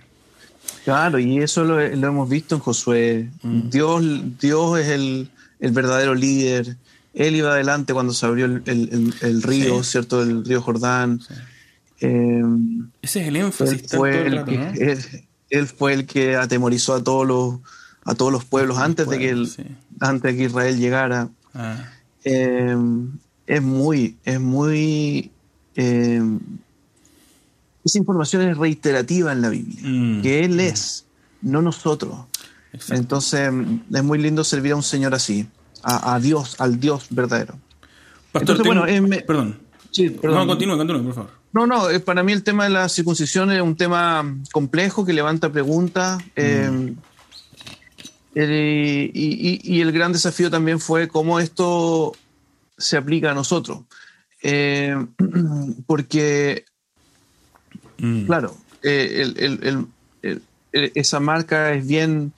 Claro, 0.85 1.18
y 1.18 1.38
eso 1.38 1.64
lo, 1.64 1.76
lo 1.78 2.09
hemos 2.09 2.28
visto 2.28 2.54
en 2.54 2.61
Josué. 2.61 3.31
Mm. 3.42 3.70
Dios, 3.70 4.04
Dios 4.40 4.78
es 4.78 4.88
el, 4.88 5.31
el, 5.61 5.72
verdadero 5.72 6.14
líder. 6.14 6.76
Él 7.14 7.37
iba 7.37 7.50
adelante 7.52 7.92
cuando 7.92 8.12
se 8.12 8.26
abrió 8.26 8.46
el, 8.46 8.62
el 9.20 9.42
río, 9.42 9.83
¿cierto? 9.83 10.22
El 10.22 10.44
río 10.44 10.62
Jordán. 10.62 11.20
Eh, 12.00 12.42
Ese 13.02 13.22
es 13.22 13.28
el 13.28 13.37
énfasis. 13.37 13.83
Él 13.83 13.88
fue 13.88 14.26
el, 14.26 14.44
que, 14.44 14.98
él, 15.50 15.66
fue 15.66 15.92
el 15.94 16.07
que 16.07 16.37
atemorizó 16.37 16.94
a 16.94 17.02
todos 17.02 17.26
los, 17.26 17.57
a 18.04 18.14
todos 18.14 18.33
los 18.33 18.44
pueblos 18.44 18.78
antes, 18.78 19.09
de 19.09 19.18
que 19.18 19.31
el, 19.31 19.48
antes 20.00 20.33
de 20.33 20.38
que 20.38 20.44
Israel 20.44 20.78
llegara. 20.78 21.28
Ah. 21.54 21.90
Eh, 22.24 22.76
es 23.46 23.62
muy, 23.62 24.16
es 24.24 24.40
muy... 24.40 25.31
Eh, 25.74 26.22
esa 27.88 27.98
información 27.98 28.42
es 28.42 28.57
reiterativa 28.57 29.33
en 29.33 29.42
la 29.42 29.48
Biblia, 29.48 29.81
mm. 29.83 30.22
que 30.22 30.44
Él 30.44 30.61
es, 30.61 31.07
no 31.42 31.62
nosotros. 31.62 32.14
Entonces 32.90 33.51
es 33.92 34.05
muy 34.05 34.18
lindo 34.18 34.44
servir 34.44 34.72
a 34.72 34.77
un 34.77 34.83
Señor 34.83 35.14
así, 35.14 35.48
a, 35.83 36.18
Dios, 36.20 36.61
al 36.61 36.79
Dios 36.79 37.07
verdadero. 37.11 37.59
Pastor, 38.31 38.64
bueno, 38.64 38.85
perdón. 39.27 39.59
Sí, 39.90 40.11
perdón. 40.11 40.40
No, 40.40 40.46
continúe, 40.46 40.77
continúe, 40.77 41.03
por 41.03 41.14
favor. 41.14 41.31
No, 41.53 41.66
no, 41.66 41.88
eh, 41.88 41.98
para 41.98 42.22
mí 42.22 42.33
el 42.33 42.42
tema 42.42 42.64
de 42.64 42.70
la 42.70 42.88
circuncisión 42.88 43.51
es 43.51 43.62
un 43.62 43.74
tema 43.74 44.37
complejo 44.53 45.05
que 45.05 45.12
levanta 45.12 45.51
preguntas. 45.51 46.22
Mm. 46.37 46.90
Eh, 48.35 49.11
y, 49.12 49.81
el 49.81 49.90
gran 49.90 50.12
desafío 50.12 50.51
también 50.51 50.79
fue 50.79 51.09
cómo 51.09 51.40
esto 51.40 52.12
se 52.77 52.96
aplica 52.96 53.31
a 53.31 53.35
nosotros. 53.35 53.81
Eh, 54.42 54.94
porque, 55.87 56.64
mm. 57.98 58.26
claro, 58.26 58.56
esa 60.72 61.20
marca 61.20 61.72
es 61.72 61.87
bien 61.87 62.32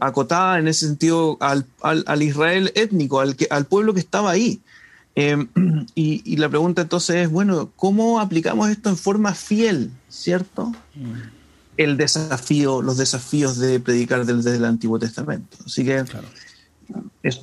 acotada 0.00 0.58
en 0.58 0.68
ese 0.68 0.86
sentido 0.86 1.38
al, 1.40 2.22
Israel 2.22 2.72
étnico, 2.74 3.20
al, 3.20 3.36
al 3.50 3.66
pueblo 3.66 3.94
que 3.94 4.00
estaba 4.00 4.30
ahí. 4.30 4.60
Em, 5.14 5.48
y, 5.94 6.36
la 6.36 6.48
pregunta 6.48 6.82
entonces 6.82 7.16
es, 7.16 7.30
bueno, 7.30 7.70
¿cómo 7.76 8.20
aplicamos 8.20 8.68
esto 8.70 8.88
en 8.88 8.96
forma 8.96 9.34
fiel, 9.34 9.90
cierto? 10.08 10.72
Mm. 10.94 11.12
El 11.76 11.96
desafío, 11.96 12.82
los 12.82 12.96
desafíos 12.98 13.58
de 13.58 13.80
predicar 13.80 14.24
desde 14.26 14.56
el 14.56 14.64
Antiguo 14.64 14.98
Testamento. 14.98 15.56
Así 15.64 15.84
que 15.84 16.04
eso. 17.22 17.42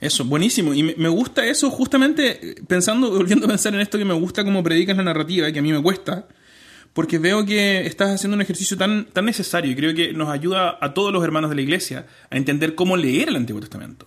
Eso, 0.00 0.24
buenísimo. 0.24 0.74
Y 0.74 0.82
me 0.82 1.08
gusta 1.08 1.44
eso 1.46 1.70
justamente 1.70 2.56
pensando, 2.66 3.10
volviendo 3.10 3.46
a 3.46 3.48
pensar 3.48 3.74
en 3.74 3.80
esto 3.80 3.98
que 3.98 4.04
me 4.04 4.14
gusta 4.14 4.44
cómo 4.44 4.62
predicas 4.62 4.96
la 4.96 5.02
narrativa, 5.02 5.50
que 5.50 5.58
a 5.58 5.62
mí 5.62 5.72
me 5.72 5.82
cuesta, 5.82 6.28
porque 6.92 7.18
veo 7.18 7.44
que 7.44 7.86
estás 7.86 8.10
haciendo 8.10 8.36
un 8.36 8.42
ejercicio 8.42 8.76
tan, 8.76 9.06
tan 9.06 9.24
necesario 9.24 9.72
y 9.72 9.76
creo 9.76 9.94
que 9.94 10.12
nos 10.12 10.28
ayuda 10.28 10.78
a 10.80 10.94
todos 10.94 11.12
los 11.12 11.24
hermanos 11.24 11.50
de 11.50 11.56
la 11.56 11.62
iglesia 11.62 12.06
a 12.30 12.36
entender 12.36 12.74
cómo 12.74 12.96
leer 12.96 13.28
el 13.28 13.36
Antiguo 13.36 13.60
Testamento. 13.60 14.06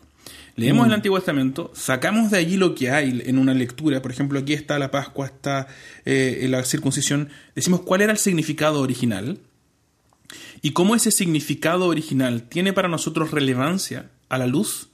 Leemos 0.56 0.86
el 0.86 0.92
mm. 0.92 0.96
Antiguo 0.96 1.18
Testamento, 1.18 1.72
sacamos 1.74 2.32
de 2.32 2.38
allí 2.38 2.58
lo 2.58 2.76
que 2.76 2.92
hay 2.92 3.22
en 3.26 3.38
una 3.38 3.54
lectura, 3.54 4.02
por 4.02 4.12
ejemplo, 4.12 4.40
aquí 4.40 4.54
está 4.54 4.78
la 4.80 4.92
Pascua, 4.92 5.26
está 5.26 5.68
eh, 6.06 6.46
la 6.50 6.64
circuncisión, 6.64 7.30
decimos 7.56 7.82
cuál 7.82 8.02
era 8.02 8.12
el 8.12 8.18
significado 8.18 8.82
original 8.82 9.40
y 10.62 10.72
cómo 10.72 10.96
ese 10.96 11.12
significado 11.12 11.88
original 11.88 12.44
tiene 12.44 12.74
para 12.74 12.90
nosotros 12.90 13.32
relevancia 13.32 14.10
a 14.30 14.38
la 14.38 14.48
luz 14.48 14.91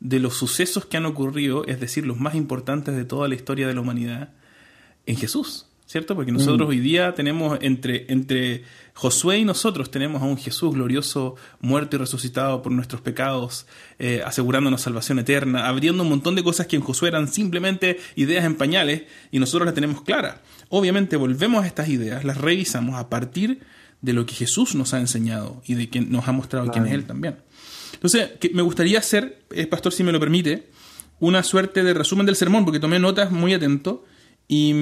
de 0.00 0.18
los 0.18 0.34
sucesos 0.34 0.86
que 0.86 0.96
han 0.96 1.06
ocurrido, 1.06 1.64
es 1.66 1.80
decir, 1.80 2.06
los 2.06 2.18
más 2.18 2.34
importantes 2.34 2.96
de 2.96 3.04
toda 3.04 3.28
la 3.28 3.34
historia 3.34 3.68
de 3.68 3.74
la 3.74 3.80
humanidad, 3.80 4.32
en 5.06 5.16
Jesús. 5.16 5.66
¿cierto? 5.90 6.14
Porque 6.14 6.30
nosotros 6.30 6.68
mm. 6.68 6.70
hoy 6.70 6.78
día 6.78 7.14
tenemos 7.16 7.58
entre, 7.62 8.06
entre 8.12 8.62
Josué 8.94 9.38
y 9.38 9.44
nosotros 9.44 9.90
tenemos 9.90 10.22
a 10.22 10.24
un 10.24 10.36
Jesús 10.36 10.72
glorioso, 10.72 11.34
muerto 11.60 11.96
y 11.96 11.98
resucitado 11.98 12.62
por 12.62 12.70
nuestros 12.70 13.00
pecados, 13.00 13.66
eh, 13.98 14.22
asegurándonos 14.24 14.82
salvación 14.82 15.18
eterna, 15.18 15.66
abriendo 15.66 16.04
un 16.04 16.08
montón 16.08 16.36
de 16.36 16.44
cosas 16.44 16.68
que 16.68 16.76
en 16.76 16.82
Josué 16.82 17.08
eran 17.08 17.26
simplemente 17.26 17.98
ideas 18.14 18.44
en 18.44 18.54
pañales 18.54 19.02
y 19.32 19.40
nosotros 19.40 19.66
las 19.66 19.74
tenemos 19.74 20.02
claras. 20.02 20.36
Obviamente 20.68 21.16
volvemos 21.16 21.64
a 21.64 21.66
estas 21.66 21.88
ideas, 21.88 22.22
las 22.22 22.36
revisamos 22.36 22.94
a 22.94 23.08
partir 23.08 23.58
de 24.00 24.12
lo 24.12 24.26
que 24.26 24.34
Jesús 24.36 24.76
nos 24.76 24.94
ha 24.94 25.00
enseñado 25.00 25.60
y 25.66 25.74
de 25.74 25.90
que 25.90 26.02
nos 26.02 26.28
ha 26.28 26.32
mostrado 26.32 26.70
quién 26.70 26.86
es 26.86 26.92
Él 26.92 27.04
también. 27.04 27.38
Entonces, 28.02 28.30
me 28.54 28.62
gustaría 28.62 28.98
hacer, 28.98 29.42
eh, 29.50 29.66
pastor, 29.66 29.92
si 29.92 30.02
me 30.02 30.10
lo 30.10 30.18
permite, 30.18 30.70
una 31.18 31.42
suerte 31.42 31.82
de 31.82 31.92
resumen 31.92 32.24
del 32.24 32.34
sermón, 32.34 32.64
porque 32.64 32.80
tomé 32.80 32.98
notas 32.98 33.30
muy 33.30 33.52
atento 33.52 34.06
y, 34.48 34.72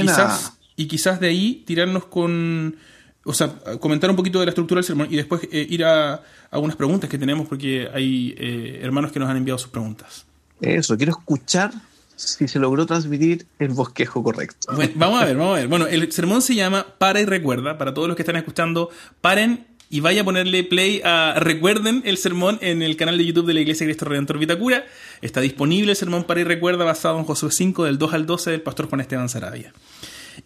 quizás, 0.00 0.58
y 0.76 0.86
quizás 0.86 1.18
de 1.18 1.28
ahí 1.28 1.62
tirarnos 1.66 2.04
con, 2.04 2.76
o 3.24 3.32
sea, 3.32 3.56
comentar 3.80 4.10
un 4.10 4.16
poquito 4.16 4.38
de 4.38 4.44
la 4.44 4.50
estructura 4.50 4.80
del 4.80 4.84
sermón 4.84 5.08
y 5.10 5.16
después 5.16 5.48
eh, 5.50 5.66
ir 5.70 5.82
a, 5.82 6.22
algunas 6.50 6.76
preguntas 6.76 7.08
que 7.08 7.16
tenemos 7.16 7.48
porque 7.48 7.88
hay 7.92 8.34
eh, 8.36 8.80
hermanos 8.82 9.12
que 9.12 9.18
nos 9.18 9.30
han 9.30 9.38
enviado 9.38 9.56
sus 9.56 9.70
preguntas. 9.70 10.26
Eso, 10.60 10.94
quiero 10.98 11.12
escuchar 11.12 11.72
si 12.16 12.48
se 12.48 12.58
logró 12.58 12.84
transmitir 12.84 13.46
el 13.58 13.70
bosquejo 13.70 14.22
correcto. 14.22 14.74
Bueno, 14.74 14.92
vamos 14.96 15.22
a 15.22 15.24
ver, 15.24 15.36
vamos 15.38 15.56
a 15.56 15.60
ver. 15.60 15.68
Bueno, 15.68 15.86
el 15.86 16.12
sermón 16.12 16.42
se 16.42 16.54
llama 16.54 16.86
Para 16.98 17.18
y 17.18 17.24
Recuerda. 17.24 17.78
Para 17.78 17.94
todos 17.94 18.08
los 18.08 18.16
que 18.16 18.22
están 18.22 18.36
escuchando, 18.36 18.90
paren 19.22 19.66
y 19.90 20.00
vaya 20.00 20.22
a 20.22 20.24
ponerle 20.24 20.64
play 20.64 21.00
a 21.04 21.34
recuerden 21.38 22.02
el 22.04 22.18
sermón 22.18 22.58
en 22.60 22.82
el 22.82 22.96
canal 22.96 23.16
de 23.16 23.24
YouTube 23.24 23.46
de 23.46 23.54
la 23.54 23.60
Iglesia 23.60 23.86
Cristo 23.86 24.04
Redentor 24.04 24.38
Vitacura. 24.38 24.86
Está 25.22 25.40
disponible 25.40 25.92
el 25.92 25.96
sermón 25.96 26.24
para 26.24 26.40
y 26.40 26.44
recuerda 26.44 26.84
basado 26.84 27.18
en 27.18 27.24
Josué 27.24 27.50
5 27.50 27.84
del 27.84 27.98
2 27.98 28.12
al 28.12 28.26
12 28.26 28.50
del 28.50 28.60
pastor 28.60 28.88
Juan 28.88 29.00
Esteban 29.00 29.28
Sarabia. 29.28 29.72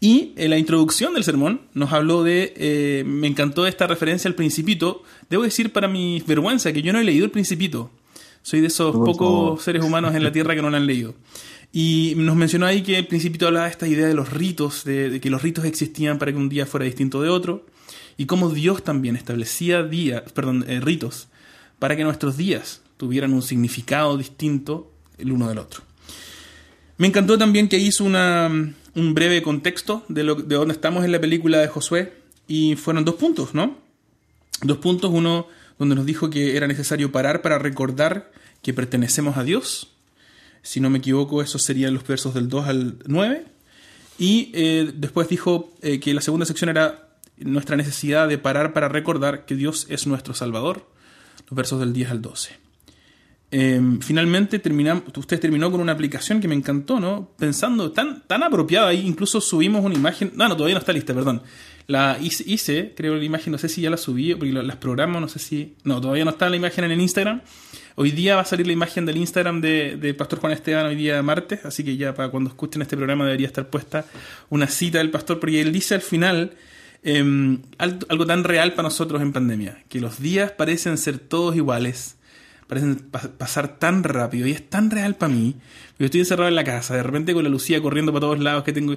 Y 0.01 0.33
en 0.37 0.51
la 0.51 0.59
introducción 0.59 1.15
del 1.15 1.25
sermón 1.25 1.63
nos 1.75 1.93
habló 1.93 2.23
de, 2.23 2.55
eh, 2.57 3.05
me 3.05 3.27
encantó 3.27 3.67
esta 3.67 3.87
referencia 3.87 4.29
al 4.29 4.35
principito. 4.35 5.03
Debo 5.29 5.43
decir 5.43 5.73
para 5.73 5.89
mi 5.89 6.23
vergüenza 6.27 6.73
que 6.73 6.83
yo 6.83 6.93
no 6.93 7.01
he 7.01 7.05
leído 7.05 7.25
el 7.25 7.31
principito. 7.31 7.91
Soy 8.43 8.61
de 8.61 8.69
esos 8.69 8.95
pocos 8.95 9.63
seres 9.63 9.85
humanos 9.85 10.15
en 10.15 10.25
la 10.25 10.33
tierra 10.33 10.55
que 10.55 10.63
no 10.63 10.71
lo 10.71 10.77
han 10.77 10.87
leído. 10.87 11.15
Y 11.73 12.15
nos 12.17 12.37
mencionó 12.37 12.67
ahí 12.67 12.83
que 12.83 12.99
el 12.99 13.07
principito 13.07 13.47
hablaba 13.47 13.67
de 13.67 13.73
esta 13.73 13.89
idea 13.89 14.07
de 14.07 14.15
los 14.15 14.31
ritos, 14.31 14.85
de 14.85 15.21
que 15.21 15.31
los 15.31 15.43
ritos 15.43 15.65
existían 15.65 16.19
para 16.19 16.33
que 16.33 16.39
un 16.39 16.49
día 16.49 16.67
fuera 16.67 16.85
distinto 16.85 17.23
de 17.23 17.29
otro 17.29 17.65
y 18.17 18.27
cómo 18.27 18.51
Dios 18.51 18.83
también 18.83 19.17
establecía 19.17 19.83
días, 19.83 20.23
perdón, 20.33 20.65
eh, 20.69 20.81
ritos 20.81 21.29
para 21.79 21.97
que 21.97 22.05
nuestros 22.05 22.37
días 22.37 22.83
tuvieran 22.97 23.33
un 23.33 23.43
significado 23.43 24.17
distinto 24.17 24.93
el 25.19 25.33
uno 25.33 25.49
del 25.49 25.59
otro. 25.59 25.83
Me 26.99 27.09
encantó 27.09 27.37
también 27.39 27.69
que 27.69 27.79
hizo 27.79 28.05
una, 28.05 28.49
un 28.95 29.15
breve 29.15 29.43
contexto 29.43 30.05
de, 30.09 30.23
lo, 30.23 30.37
de 30.37 30.55
dónde 30.55 30.75
estamos 30.75 31.05
en 31.05 31.13
la 31.13 31.21
película 31.21 31.59
de 31.59 31.69
Josué 31.69 32.13
y 32.47 32.77
fueron 32.77 33.05
dos 33.05 33.17
puntos, 33.17 33.55
¿no? 33.55 33.79
Dos 34.63 34.79
puntos, 34.79 35.11
uno 35.13 35.49
donde 35.79 35.97
nos 35.97 36.07
dijo 36.07 36.31
que 36.31 36.57
era 36.57 36.69
necesario 36.69 37.11
parar 37.11 37.43
para 37.43 37.59
recordar 37.59 38.31
que 38.63 38.73
pertenecemos 38.73 39.37
a 39.37 39.43
Dios. 39.43 39.89
Si 40.63 40.79
no 40.79 40.91
me 40.91 40.99
equivoco, 40.99 41.43
esos 41.43 41.63
serían 41.63 41.95
los 41.95 42.07
versos 42.07 42.35
del 42.35 42.49
2 42.49 42.69
al 42.69 42.99
9. 43.07 43.45
Y 44.19 44.51
eh, 44.55 44.93
después 44.95 45.29
dijo 45.29 45.73
eh, 45.83 45.99
que 45.99 46.15
la 46.15 46.21
segunda 46.21 46.47
sección 46.47 46.71
era 46.71 47.12
nuestra 47.39 47.77
necesidad 47.77 48.29
de 48.29 48.39
parar 48.39 48.73
para 48.73 48.89
recordar 48.89 49.45
que 49.45 49.55
Dios 49.55 49.87
es 49.89 50.07
nuestro 50.07 50.35
Salvador, 50.35 50.89
los 51.49 51.57
versos 51.57 51.81
del 51.81 51.93
10 51.93 52.11
al 52.11 52.23
12. 52.23 52.63
Em, 53.55 54.01
finalmente 54.01 54.59
terminamos, 54.59 55.05
usted 55.15 55.39
terminó 55.39 55.71
con 55.71 55.81
una 55.81 55.93
aplicación 55.93 56.41
que 56.41 56.49
me 56.49 56.55
encantó, 56.55 56.99
¿no? 56.99 57.29
Pensando 57.39 57.93
tan, 57.93 58.23
tan 58.27 58.43
apropiada, 58.43 58.89
ahí 58.89 59.07
incluso 59.07 59.43
subimos 59.43 59.85
una 59.85 59.95
imagen, 59.95 60.33
no, 60.35 60.49
no, 60.49 60.57
todavía 60.57 60.75
no 60.75 60.81
está 60.81 60.95
lista, 60.95 61.13
perdón. 61.13 61.43
La 61.87 62.17
hice, 62.19 62.95
creo 62.97 63.17
la 63.17 63.25
imagen, 63.25 63.53
no 63.53 63.59
sé 63.59 63.69
si 63.69 63.83
ya 63.83 63.91
la 63.91 63.99
subí, 63.99 64.35
porque 64.35 64.53
las 64.53 64.77
programo, 64.77 65.21
no 65.21 65.29
sé 65.29 65.39
si, 65.39 65.77
no, 65.85 66.01
todavía 66.01 66.25
no 66.25 66.31
está 66.31 66.49
la 66.49 66.57
imagen 66.57 66.85
en 66.85 66.93
el 66.93 67.01
Instagram. 67.03 67.43
Hoy 67.97 68.13
día 68.13 68.37
va 68.37 68.43
a 68.43 68.47
salir 68.47 68.67
la 68.67 68.73
imagen 68.73 69.05
del 69.05 69.19
Instagram 69.19 69.61
de, 69.61 69.99
de 69.99 70.15
Pastor 70.15 70.39
Juan 70.39 70.55
Esteban 70.55 70.87
hoy 70.87 70.95
día 70.97 71.23
martes, 71.23 71.67
así 71.67 71.85
que 71.85 71.99
ya 71.99 72.15
para 72.15 72.31
cuando 72.31 72.49
escuchen 72.49 72.81
este 72.81 72.97
programa 72.97 73.27
debería 73.27 73.49
estar 73.49 73.69
puesta 73.69 74.07
una 74.49 74.67
cita 74.67 74.97
del 74.97 75.11
pastor, 75.11 75.41
porque 75.41 75.61
él 75.61 75.73
dice 75.73 75.95
al 75.95 76.01
final 76.01 76.53
Em, 77.05 77.63
algo 77.79 78.27
tan 78.27 78.45
real 78.45 78.75
para 78.75 78.85
nosotros 78.85 79.21
en 79.23 79.33
pandemia, 79.33 79.83
que 79.89 80.01
los 80.01 80.21
días 80.21 80.53
parecen 80.53 80.97
ser 80.99 81.19
todos 81.19 81.57
iguales, 81.57 82.17
parecen 82.69 82.95
pasar 83.39 83.79
tan 83.79 84.05
rápido 84.05 84.47
y 84.47 84.53
es 84.53 84.71
tan 84.71 84.89
real 84.89 85.17
para 85.17 85.33
mí. 85.33 85.57
Yo 85.99 86.07
estoy 86.07 86.21
encerrado 86.21 86.49
en 86.49 86.55
la 86.55 86.63
casa, 86.63 86.95
de 86.95 87.03
repente 87.03 87.35
con 87.35 87.43
la 87.43 87.51
Lucía 87.51 87.83
corriendo 87.83 88.13
para 88.13 88.21
todos 88.21 88.39
lados 88.39 88.63
que 88.63 88.73
tengo, 88.73 88.97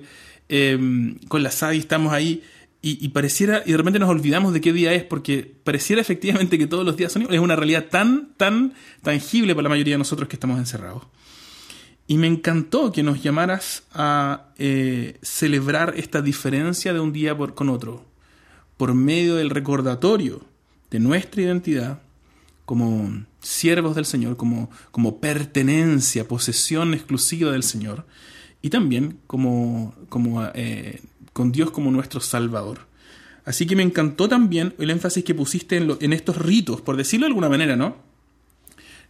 em, 0.49 1.18
con 1.28 1.41
la 1.41 1.49
Sadi 1.49 1.80
estamos 1.80 2.14
ahí 2.14 2.43
y, 2.88 3.10
pareciera, 3.10 3.64
y 3.66 3.72
de 3.72 3.78
repente 3.78 3.97
nos 3.97 4.10
olvidamos 4.10 4.53
de 4.53 4.62
qué 4.62 4.72
día 4.72 4.93
es, 4.93 5.03
porque 5.03 5.56
pareciera 5.64 5.99
efectivamente 5.99 6.60
que 6.60 6.68
todos 6.68 6.86
los 6.86 6.95
días 6.95 7.12
son 7.12 7.24
Es 7.34 7.39
una 7.39 7.56
realidad 7.56 7.86
tan, 7.89 8.30
tan 8.38 8.74
tangible 9.01 9.56
para 9.56 9.64
la 9.64 9.70
mayoría 9.70 9.95
de 9.95 9.97
nosotros 9.97 10.30
que 10.30 10.36
estamos 10.36 10.60
encerrados. 10.60 11.01
Y 12.08 12.18
me 12.18 12.28
encantó 12.28 12.91
que 12.91 13.01
nos 13.01 13.24
llamaras 13.24 13.84
a 13.93 14.49
eh, 14.58 15.18
celebrar 15.24 15.93
esta 15.97 16.22
diferencia 16.22 16.93
de 16.93 16.99
un 16.99 17.12
día 17.12 17.36
por, 17.36 17.56
con 17.56 17.70
otro, 17.70 18.06
por 18.78 18.93
medio 18.93 19.36
del 19.36 19.49
recordatorio 19.49 20.41
de 20.91 20.99
nuestra 20.99 21.41
identidad 21.41 21.99
como 22.66 23.26
siervos 23.41 23.95
del 23.95 24.06
Señor, 24.06 24.38
como, 24.38 24.70
como 24.91 25.20
pertenencia, 25.20 26.28
posesión 26.28 26.93
exclusiva 26.93 27.51
del 27.51 27.64
Señor, 27.64 28.06
y 28.62 28.70
también 28.70 29.20
como, 29.28 29.93
como 30.10 30.43
eh, 30.56 31.01
con 31.32 31.51
Dios 31.51 31.72
como 31.72 31.91
nuestro 31.91 32.20
Salvador. 32.20 32.88
Así 33.45 33.68
que 33.68 33.76
me 33.76 33.84
encantó 33.84 34.28
también 34.28 34.74
el 34.80 34.89
énfasis 34.89 35.24
que 35.24 35.36
pusiste 35.36 35.78
en, 35.78 35.95
en 35.99 36.14
estos 36.14 36.38
ritos, 36.38 36.82
por 36.82 36.97
decirlo 36.97 37.26
de 37.26 37.30
alguna 37.30 37.49
manera, 37.49 37.76
¿no? 37.76 37.97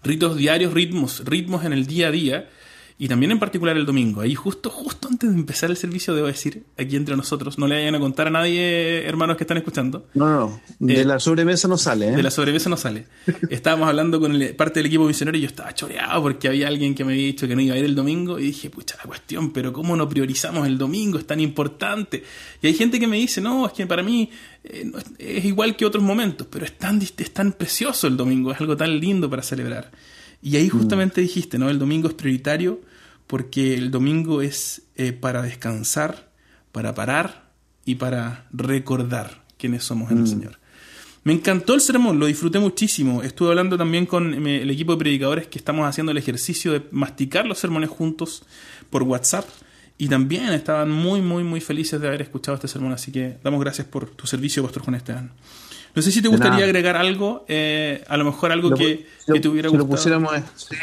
Ritos 0.03 0.35
diarios, 0.35 0.73
ritmos, 0.73 1.23
ritmos 1.23 1.63
en 1.63 1.71
el 1.71 1.87
día 1.87 2.09
a 2.09 2.11
día, 2.11 2.49
y 2.97 3.09
también 3.09 3.31
en 3.31 3.39
particular 3.39 3.75
el 3.75 3.85
domingo. 3.85 4.21
Ahí 4.21 4.35
justo, 4.35 4.69
justo 4.69 5.09
antes 5.09 5.29
de 5.29 5.35
empezar 5.35 5.69
el 5.69 5.75
servicio, 5.75 6.15
debo 6.15 6.27
decir, 6.27 6.63
aquí 6.77 6.95
entre 6.95 7.17
nosotros, 7.17 7.57
no 7.57 7.67
le 7.67 7.75
vayan 7.75 7.95
a 7.95 7.99
contar 7.99 8.27
a 8.27 8.29
nadie, 8.29 9.05
hermanos 9.05 9.35
que 9.35 9.43
están 9.43 9.57
escuchando. 9.57 10.07
No, 10.13 10.29
no, 10.29 10.61
de 10.79 11.01
eh, 11.01 11.05
la 11.05 11.19
sobremesa 11.19 11.67
no 11.67 11.77
sale. 11.77 12.09
¿eh? 12.09 12.15
De 12.15 12.23
la 12.23 12.31
sobremesa 12.31 12.69
no 12.69 12.77
sale. 12.77 13.07
Estábamos 13.49 13.89
hablando 13.89 14.21
con 14.21 14.39
parte 14.55 14.79
del 14.79 14.87
equipo 14.87 15.05
misionero 15.05 15.37
y 15.37 15.41
yo 15.41 15.47
estaba 15.47 15.73
choreado 15.73 16.21
porque 16.21 16.47
había 16.47 16.69
alguien 16.69 16.95
que 16.95 17.03
me 17.03 17.13
había 17.13 17.25
dicho 17.25 17.47
que 17.49 17.55
no 17.55 17.61
iba 17.61 17.75
a 17.75 17.77
ir 17.77 17.85
el 17.85 17.95
domingo 17.95 18.39
y 18.39 18.43
dije, 18.43 18.69
pucha, 18.69 18.95
la 18.95 19.03
cuestión, 19.03 19.51
pero 19.51 19.73
¿cómo 19.73 19.97
no 19.97 20.07
priorizamos 20.07 20.65
el 20.65 20.77
domingo? 20.77 21.17
Es 21.17 21.27
tan 21.27 21.41
importante. 21.41 22.23
Y 22.61 22.67
hay 22.67 22.73
gente 22.75 22.97
que 22.97 23.07
me 23.07 23.17
dice, 23.17 23.41
no, 23.41 23.65
es 23.65 23.73
que 23.73 23.85
para 23.87 24.03
mí 24.03 24.29
eh, 24.63 24.89
es, 25.19 25.43
igual 25.43 25.75
que 25.75 25.85
otros 25.85 26.03
momentos, 26.03 26.47
pero 26.49 26.63
es 26.63 26.77
tan, 26.77 27.01
es 27.01 27.33
tan 27.33 27.51
precioso 27.51 28.07
el 28.07 28.15
domingo, 28.15 28.53
es 28.53 28.61
algo 28.61 28.77
tan 28.77 28.97
lindo 28.97 29.29
para 29.29 29.41
celebrar. 29.41 29.91
Y 30.41 30.57
ahí 30.57 30.67
mm. 30.67 30.71
justamente 30.71 31.21
dijiste, 31.21 31.57
¿no? 31.57 31.69
El 31.69 31.79
domingo 31.79 32.07
es 32.07 32.13
prioritario 32.13 32.81
porque 33.27 33.73
el 33.73 33.91
domingo 33.91 34.41
es 34.41 34.83
eh, 34.95 35.11
para 35.13 35.41
descansar, 35.41 36.31
para 36.71 36.93
parar 36.93 37.49
y 37.85 37.95
para 37.95 38.47
recordar 38.51 39.45
quiénes 39.57 39.83
somos 39.83 40.11
en 40.11 40.17
el 40.17 40.23
mm. 40.23 40.27
Señor. 40.27 40.59
Me 41.25 41.33
encantó 41.33 41.73
el 41.73 41.81
sermón, 41.81 42.19
lo 42.19 42.27
disfruté 42.27 42.59
muchísimo. 42.59 43.23
Estuve 43.23 43.49
hablando 43.49 43.79
también 43.79 44.05
con 44.05 44.47
el 44.47 44.69
equipo 44.69 44.91
de 44.91 44.99
predicadores 44.99 45.47
que 45.47 45.57
estamos 45.57 45.87
haciendo 45.87 46.11
el 46.11 46.19
ejercicio 46.19 46.71
de 46.71 46.83
masticar 46.91 47.47
los 47.47 47.57
sermones 47.57 47.89
juntos 47.89 48.43
por 48.91 49.01
WhatsApp. 49.01 49.47
Y 49.97 50.07
también 50.07 50.49
estaban 50.49 50.91
muy, 50.91 51.21
muy, 51.21 51.43
muy 51.43 51.61
felices 51.61 51.99
de 51.99 52.07
haber 52.07 52.21
escuchado 52.21 52.55
este 52.55 52.67
sermón. 52.67 52.93
Así 52.93 53.11
que 53.11 53.39
damos 53.43 53.59
gracias 53.59 53.87
por 53.87 54.07
tu 54.07 54.27
servicio, 54.27 54.61
Pastor 54.61 54.83
Juan 54.83 54.95
Esteban. 54.95 55.31
No 55.95 56.01
sé 56.01 56.11
si 56.11 56.21
te 56.21 56.27
gustaría 56.27 56.65
agregar 56.65 56.97
algo, 56.97 57.45
eh, 57.47 58.03
a 58.09 58.17
lo 58.17 58.25
mejor 58.25 58.51
algo 58.51 58.71
que, 58.71 59.05
te 59.25 59.47
hubiera 59.47 59.69
si 59.69 59.77
gustado. 59.77 59.77
Lo 59.77 59.87
pusiéramos, 59.87 60.31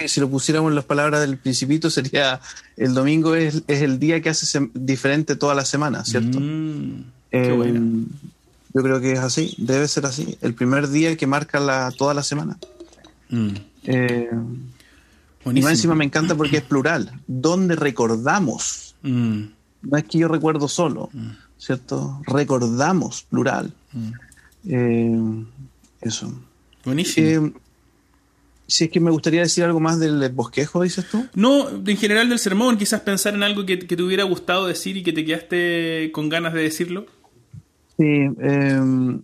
si 0.06 0.20
lo 0.20 0.30
pusiéramos 0.30 0.70
en 0.70 0.74
las 0.74 0.86
palabras 0.86 1.20
del 1.20 1.36
Principito, 1.36 1.90
sería 1.90 2.40
el 2.78 2.94
domingo 2.94 3.34
es, 3.34 3.62
el 3.68 3.98
día 3.98 4.22
que 4.22 4.30
hace 4.30 4.70
diferente 4.72 5.36
toda 5.36 5.54
la 5.54 5.66
semana, 5.66 6.04
¿cierto? 6.06 6.40
Mm, 6.40 7.04
eh, 7.30 7.80
yo 8.72 8.82
creo 8.82 9.00
que 9.02 9.12
es 9.12 9.18
así, 9.18 9.54
debe 9.58 9.86
ser 9.86 10.06
así. 10.06 10.38
El 10.40 10.54
primer 10.54 10.88
día 10.88 11.14
que 11.14 11.26
marca 11.26 11.60
la, 11.60 11.90
toda 11.90 12.14
la 12.14 12.22
semana. 12.22 12.56
Mm. 13.28 13.50
Eh, 13.84 14.30
y 15.44 15.60
más 15.60 15.72
encima 15.72 15.94
me 15.94 16.06
encanta 16.06 16.34
porque 16.34 16.58
es 16.58 16.62
plural, 16.62 17.12
donde 17.26 17.76
recordamos. 17.76 18.94
Mm. 19.02 19.42
No 19.82 19.96
es 19.98 20.04
que 20.04 20.18
yo 20.18 20.28
recuerdo 20.28 20.68
solo, 20.68 21.10
¿cierto? 21.58 22.22
Recordamos, 22.26 23.26
plural. 23.28 23.74
Eh, 24.68 25.44
eso. 26.00 26.32
Buenísimo. 26.84 27.46
Eh, 27.46 27.52
si 28.66 28.84
es 28.84 28.90
que 28.90 29.00
me 29.00 29.10
gustaría 29.10 29.42
decir 29.42 29.64
algo 29.64 29.80
más 29.80 29.98
del 29.98 30.28
bosquejo, 30.30 30.82
dices 30.82 31.08
tú. 31.10 31.26
No, 31.34 31.68
en 31.68 31.96
general 31.96 32.28
del 32.28 32.38
sermón, 32.38 32.78
quizás 32.78 33.00
pensar 33.02 33.34
en 33.34 33.42
algo 33.42 33.66
que, 33.66 33.76
te 33.76 34.02
hubiera 34.02 34.24
gustado 34.24 34.66
decir 34.66 34.96
y 34.96 35.02
que 35.02 35.12
te 35.12 35.24
quedaste 35.24 36.10
con 36.12 36.28
ganas 36.28 36.54
de 36.54 36.62
decirlo. 36.62 37.06
Sí, 37.98 38.04
em, 38.04 39.22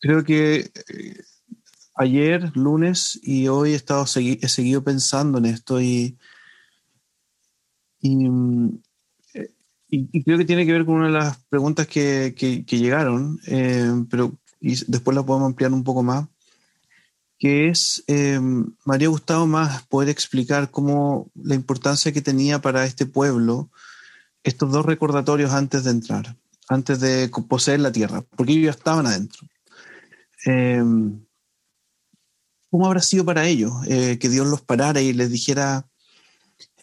creo 0.00 0.24
que 0.24 0.70
eh, 0.88 1.22
ayer, 1.94 2.54
lunes 2.54 3.18
y 3.22 3.48
hoy 3.48 3.72
he, 3.72 3.76
estado 3.76 4.04
he 4.04 4.48
seguido 4.48 4.84
pensando 4.84 5.38
en 5.38 5.46
esto 5.46 5.80
y, 5.80 6.18
y 8.00 8.28
mm, 9.92 10.08
y, 10.12 10.24
creo 10.24 10.38
que 10.38 10.44
tiene 10.44 10.66
que 10.66 10.72
ver 10.72 10.84
con 10.84 10.96
una 10.96 11.06
de 11.06 11.12
las 11.12 11.38
preguntas 11.48 11.86
que, 11.86 12.34
llegaron, 12.68 13.38
eh, 13.46 13.92
pero 14.10 14.32
y 14.62 14.76
después 14.86 15.14
la 15.14 15.24
podemos 15.24 15.48
ampliar 15.48 15.72
un 15.72 15.82
poco 15.82 16.02
más, 16.02 16.28
que 17.38 17.68
es, 17.68 18.04
eh, 18.06 18.38
me 18.40 18.72
habría 18.86 19.08
gustado 19.08 19.46
más 19.46 19.84
poder 19.88 20.08
explicar 20.08 20.70
cómo 20.70 21.30
la 21.34 21.56
importancia 21.56 22.12
que 22.12 22.22
tenía 22.22 22.60
para 22.60 22.84
este 22.84 23.04
pueblo 23.04 23.68
estos 24.44 24.70
dos 24.70 24.86
recordatorios 24.86 25.50
antes 25.50 25.82
de 25.82 25.90
entrar, 25.90 26.36
antes 26.68 27.00
de 27.00 27.28
poseer 27.48 27.80
la 27.80 27.90
tierra, 27.90 28.22
porque 28.36 28.52
ellos 28.52 28.66
ya 28.66 28.70
estaban 28.78 29.06
adentro. 29.06 29.48
Eh, 30.46 30.82
¿Cómo 32.70 32.86
habrá 32.86 33.00
sido 33.00 33.24
para 33.24 33.46
ellos 33.46 33.72
eh, 33.88 34.18
que 34.18 34.28
Dios 34.28 34.46
los 34.46 34.62
parara 34.62 35.00
y 35.00 35.12
les 35.12 35.30
dijera, 35.30 35.88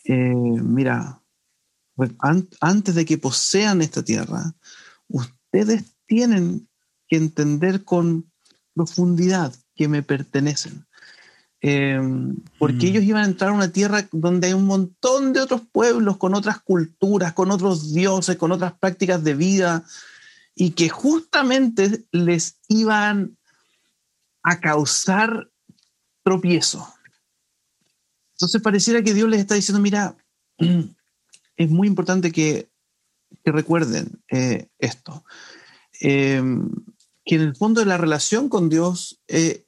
mira, 0.05 1.18
pues, 1.18 1.18
antes 2.60 2.95
de 2.95 3.06
que 3.06 3.18
posean 3.18 3.82
esta 3.82 4.04
tierra, 4.04 4.54
ustedes 5.08 5.84
tienen 6.06 6.68
que 7.08 7.18
entender 7.18 7.84
con 7.84 8.32
profundidad 8.74 9.54
que 9.76 9.88
me 9.88 10.04
pertenecen. 10.04 10.86
Em, 11.62 12.38
porque 12.58 12.86
mm. 12.86 12.89
ellos 12.89 13.04
iban 13.04 13.24
a 13.24 13.28
entrar 13.28 13.50
a 13.50 13.54
una 13.54 13.72
tierra 13.72 14.08
donde 14.12 14.47
hay 14.47 14.54
un 14.54 14.66
montón 14.66 15.34
de 15.34 15.41
otros 15.41 15.62
pueblos 15.72 16.18
con 16.18 16.34
otras 16.34 16.62
culturas, 16.62 17.34
con 17.34 17.52
otros 17.52 17.93
dioses, 17.93 18.38
con 18.38 18.52
otras 18.52 18.74
prácticas 18.74 19.24
de 19.24 19.34
vida, 19.34 19.84
y 20.56 20.72
que 20.72 20.89
justamente 20.89 22.06
les 22.12 22.60
iban 22.68 23.38
a 24.43 24.60
causar 24.60 25.50
tropiezo. 26.24 26.88
Entonces 28.34 28.62
pareciera 28.62 29.02
que 29.02 29.14
Dios 29.14 29.30
les 29.30 29.41
está 29.41 29.56
diciendo, 29.56 29.82
mira, 29.82 30.16
es 31.60 31.70
muy 31.70 31.88
importante 31.88 32.32
que, 32.32 32.70
recuerden 33.43 34.22
eh, 34.30 34.68
esto. 34.80 35.24
Eh, 36.01 36.41
que 37.26 37.36
en 37.36 37.41
el 37.41 37.55
fondo 37.55 37.82
de 37.82 37.88
la 37.88 37.97
relación 37.97 38.47
con 38.47 38.70
Dios 38.70 39.20
eh, 39.28 39.66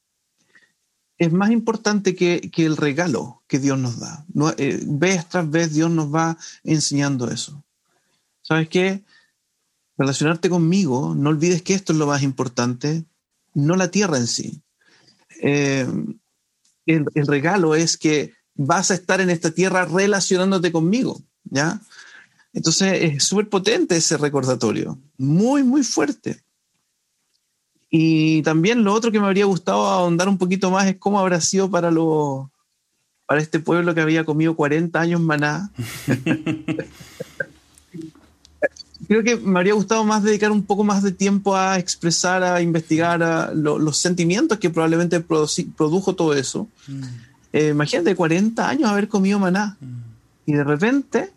es 1.17 1.31
más 1.31 1.51
importante 1.51 2.15
que, 2.15 2.49
el 2.55 2.77
regalo 2.77 3.43
que 3.47 3.59
Dios 3.59 3.77
nos 3.77 3.99
da. 3.99 4.25
No, 4.33 4.53
vez 4.85 5.27
tras 5.27 5.49
vez 5.49 5.73
Dios 5.73 5.91
nos 5.91 6.13
va 6.13 6.37
enseñando 6.63 7.29
eso. 7.29 7.63
¿Sabes 8.41 8.69
qué? 8.69 9.03
Relacionarte 9.97 10.49
conmigo, 10.49 11.13
no 11.15 11.29
olvides 11.29 11.61
que 11.61 11.73
esto 11.73 11.91
es 11.91 11.99
lo 11.99 12.07
más 12.07 12.23
importante, 12.23 13.03
no 13.53 13.75
la 13.75 13.91
tierra 13.91 14.17
en 14.17 14.27
sí. 14.27 14.61
el, 15.41 16.15
el 16.85 17.27
regalo 17.27 17.75
es 17.75 17.97
que 17.97 18.33
vas 18.55 18.91
a 18.91 18.95
estar 18.95 19.21
en 19.21 19.29
esta 19.29 19.51
tierra 19.51 19.85
relacionándote 19.85 20.71
conmigo. 20.71 21.21
¿Ya? 21.51 21.79
Entonces 22.53 22.97
es 23.01 23.23
súper 23.23 23.47
potente 23.49 23.95
ese 23.95 24.17
recordatorio, 24.17 24.97
muy, 25.17 25.63
muy 25.63 25.83
fuerte. 25.83 26.41
Y 27.89 28.41
también 28.41 28.83
lo 28.83 28.93
otro 28.93 29.11
que 29.11 29.19
me 29.19 29.27
habría 29.27 29.45
gustado 29.45 29.85
ahondar 29.85 30.27
un 30.29 30.37
poquito 30.37 30.71
más 30.71 30.87
es 30.87 30.95
cómo 30.97 31.19
habrá 31.19 31.39
sido 31.41 31.69
para, 31.69 31.91
lo, 31.91 32.49
para 33.25 33.41
este 33.41 33.59
pueblo 33.59 33.93
que 33.93 34.01
había 34.01 34.23
comido 34.23 34.55
40 34.55 34.99
años 34.99 35.21
maná. 35.21 35.69
Creo 39.07 39.23
que 39.23 39.35
me 39.35 39.59
habría 39.59 39.73
gustado 39.73 40.05
más 40.05 40.23
dedicar 40.23 40.51
un 40.51 40.63
poco 40.63 40.85
más 40.85 41.03
de 41.03 41.11
tiempo 41.11 41.55
a 41.55 41.77
expresar, 41.79 42.43
a 42.43 42.61
investigar 42.61 43.51
los 43.53 43.97
sentimientos 43.97 44.57
que 44.57 44.69
probablemente 44.69 45.19
produjo 45.19 46.15
todo 46.15 46.33
eso. 46.33 46.69
Mm. 46.87 47.03
Eh, 47.51 47.69
imagínate 47.69 48.15
40 48.15 48.69
años 48.69 48.89
haber 48.89 49.09
comido 49.09 49.37
maná. 49.37 49.75
Mm. 49.81 50.01
Y 50.45 50.53
de 50.53 50.63
repente 50.63 51.31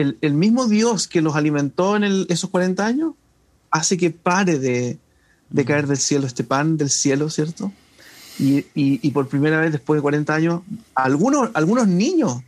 el, 0.00 0.34
mismo 0.34 0.66
Dios 0.66 1.06
que 1.06 1.20
los 1.20 1.36
alimentó 1.36 1.96
en 1.96 2.26
esos 2.28 2.50
40 2.50 2.84
años 2.84 3.14
hace 3.70 3.96
que 3.96 4.10
pare 4.10 4.58
de, 4.58 4.98
caer 5.64 5.86
del 5.86 5.96
cielo 5.96 6.26
este 6.26 6.44
pan 6.44 6.76
del 6.76 6.90
cielo, 6.90 7.30
¿cierto? 7.30 7.72
Y, 8.38 9.10
por 9.10 9.28
primera 9.28 9.60
vez 9.60 9.72
después 9.72 9.98
de 9.98 10.02
40 10.02 10.34
años, 10.34 10.62
algunos, 10.94 11.50
algunos 11.54 11.86
niños, 11.88 12.42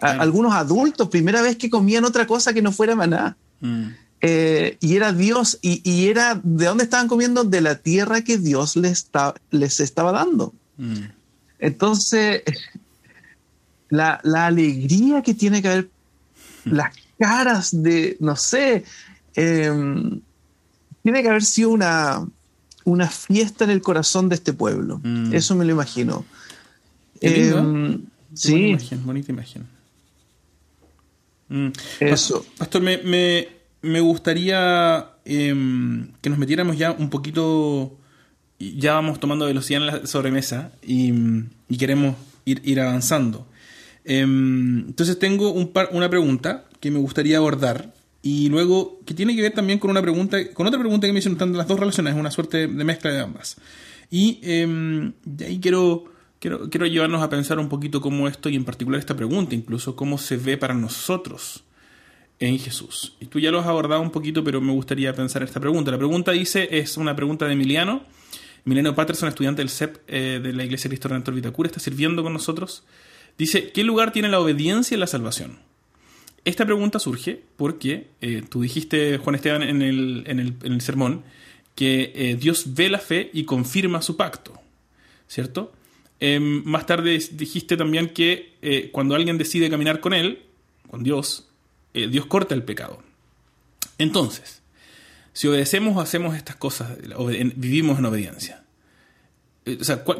algunos 0.00 0.54
adultos, 0.54 1.08
primera 1.08 1.42
vez 1.42 1.56
que 1.56 1.70
comían 1.70 2.04
otra 2.04 2.26
cosa 2.26 2.52
que 2.52 2.62
no 2.62 2.72
fuera 2.72 2.94
maná. 2.94 3.36
Mm. 3.60 3.88
Eh, 4.20 4.76
y 4.80 4.96
era 4.96 5.12
Dios, 5.12 5.58
y, 5.62 6.08
era 6.08 6.40
de 6.42 6.66
dónde 6.66 6.84
estaban 6.84 7.08
comiendo, 7.08 7.44
de 7.44 7.60
la 7.60 7.76
tierra 7.76 8.22
que 8.22 8.38
Dios 8.38 8.76
les, 8.76 9.10
les 9.50 9.80
estaba 9.80 10.12
dando. 10.12 10.54
Mm. 10.76 11.04
Entonces, 11.58 12.42
la, 13.88 14.20
alegría 14.34 15.22
que 15.22 15.34
tiene 15.34 15.62
que 15.62 15.68
haber, 15.68 15.90
las 16.70 16.94
caras 17.18 17.82
de, 17.82 18.16
no 18.20 18.36
sé, 18.36 18.84
em, 19.34 20.20
tiene 21.02 21.22
que 21.22 21.28
haber 21.28 21.44
sido 21.44 21.70
una, 21.70 22.26
una 22.84 23.08
fiesta 23.08 23.64
en 23.64 23.70
el 23.70 23.82
corazón 23.82 24.28
de 24.28 24.36
este 24.36 24.52
pueblo. 24.52 25.00
Mm. 25.02 25.34
Eso 25.34 25.54
me 25.54 25.64
lo 25.64 25.72
imagino. 25.72 26.24
Em, 27.20 28.02
sí. 28.34 28.76
Bonita 29.04 29.32
imagen. 29.32 29.66
Mm. 31.48 31.68
Eso. 32.00 32.44
Pastor, 32.56 32.82
me, 32.82 34.00
gustaría 34.00 35.08
em, 35.24 36.08
que 36.20 36.30
nos 36.30 36.38
metiéramos 36.38 36.76
ya 36.76 36.92
un 36.92 37.10
poquito. 37.10 37.96
Ya 38.58 38.94
vamos 38.94 39.20
tomando 39.20 39.46
velocidad 39.46 39.82
en 39.82 39.86
la 39.86 40.06
sobremesa 40.06 40.72
y, 40.82 41.12
queremos 41.78 42.16
ir, 42.44 42.60
ir 42.64 42.80
avanzando. 42.80 43.46
Em, 44.04 44.86
entonces 44.88 45.18
tengo 45.18 45.50
un 45.50 45.72
una 45.92 46.08
pregunta 46.08 46.66
que 46.80 46.90
me 46.90 46.98
gustaría 46.98 47.38
abordar 47.38 47.92
y 48.22 48.48
luego 48.48 49.00
que 49.04 49.14
tiene 49.14 49.34
que 49.36 49.42
ver 49.42 49.52
también 49.52 49.78
con 49.78 49.90
una 49.90 50.02
pregunta, 50.02 50.38
con 50.52 50.66
otra 50.66 50.78
pregunta 50.78 51.06
que 51.06 51.12
me 51.12 51.20
hicieron 51.20 51.56
las 51.56 51.68
dos 51.68 51.78
relaciones, 51.78 52.14
una 52.14 52.30
suerte 52.30 52.66
de 52.66 52.84
mezcla 52.84 53.12
de 53.12 53.20
ambas. 53.20 53.56
Y 54.10 54.40
em, 54.42 55.12
de 55.24 55.46
ahí 55.46 55.60
quiero, 55.60 56.04
quiero, 56.38 56.68
quiero 56.70 56.86
llevarnos 56.86 57.22
a 57.22 57.28
pensar 57.28 57.58
un 57.58 57.68
poquito 57.68 58.00
cómo 58.00 58.28
esto 58.28 58.48
y 58.48 58.56
en 58.56 58.64
particular 58.64 58.98
esta 58.98 59.16
pregunta, 59.16 59.54
incluso 59.54 59.94
cómo 59.94 60.18
se 60.18 60.36
ve 60.36 60.56
para 60.56 60.74
nosotros 60.74 61.64
en 62.40 62.58
Jesús. 62.58 63.16
Y 63.20 63.26
tú 63.26 63.38
ya 63.40 63.50
lo 63.50 63.60
has 63.60 63.66
abordado 63.66 64.00
un 64.00 64.10
poquito, 64.10 64.44
pero 64.44 64.60
me 64.60 64.72
gustaría 64.72 65.12
pensar 65.14 65.42
esta 65.42 65.60
pregunta. 65.60 65.90
La 65.90 65.98
pregunta 65.98 66.32
dice, 66.32 66.68
es 66.70 66.96
una 66.96 67.14
pregunta 67.14 67.46
de 67.46 67.52
Emiliano. 67.52 68.02
Emiliano 68.64 68.94
Patterson, 68.94 69.28
estudiante 69.28 69.62
del 69.62 69.70
CEP 69.70 69.98
eh, 70.08 70.40
de 70.42 70.52
la 70.52 70.64
Iglesia 70.64 70.88
Cristo 70.88 71.08
Redentor 71.08 71.34
Vitacura, 71.34 71.68
está 71.68 71.80
sirviendo 71.80 72.22
con 72.22 72.32
nosotros. 72.32 72.84
Dice, 73.38 73.70
¿qué 73.70 73.84
lugar 73.84 74.12
tiene 74.12 74.28
la 74.28 74.40
obediencia 74.40 74.96
en 74.96 75.00
la 75.00 75.06
salvación? 75.06 75.60
Esta 76.44 76.66
pregunta 76.66 76.98
surge 76.98 77.40
porque 77.56 78.08
eh, 78.20 78.42
tú 78.48 78.62
dijiste, 78.62 79.18
Juan 79.18 79.36
Esteban, 79.36 79.62
en 79.62 79.80
el, 79.80 80.24
en 80.26 80.40
el, 80.40 80.80
sermón, 80.80 81.22
que 81.76 82.12
eh, 82.14 82.36
Dios 82.36 82.74
ve 82.74 82.88
la 82.88 82.98
fe 82.98 83.30
y 83.32 83.44
confirma 83.44 84.02
su 84.02 84.16
pacto, 84.16 84.60
¿cierto? 85.28 85.72
Em, 86.18 86.64
más 86.64 86.86
tarde 86.86 87.22
dijiste 87.32 87.76
también 87.76 88.08
que 88.08 88.54
eh, 88.60 88.90
cuando 88.90 89.14
alguien 89.14 89.38
decide 89.38 89.70
caminar 89.70 90.00
con 90.00 90.14
Él, 90.14 90.42
con 90.90 91.02
Dios, 91.02 91.48
Dios 91.92 92.26
corta 92.26 92.54
el 92.54 92.62
pecado. 92.62 93.02
Entonces, 93.98 94.62
si 95.32 95.48
obedecemos 95.48 95.96
o 95.96 96.00
hacemos 96.00 96.36
estas 96.36 96.56
cosas, 96.56 96.96
vivimos 97.56 97.98
en 97.98 98.04
obediencia. 98.04 98.62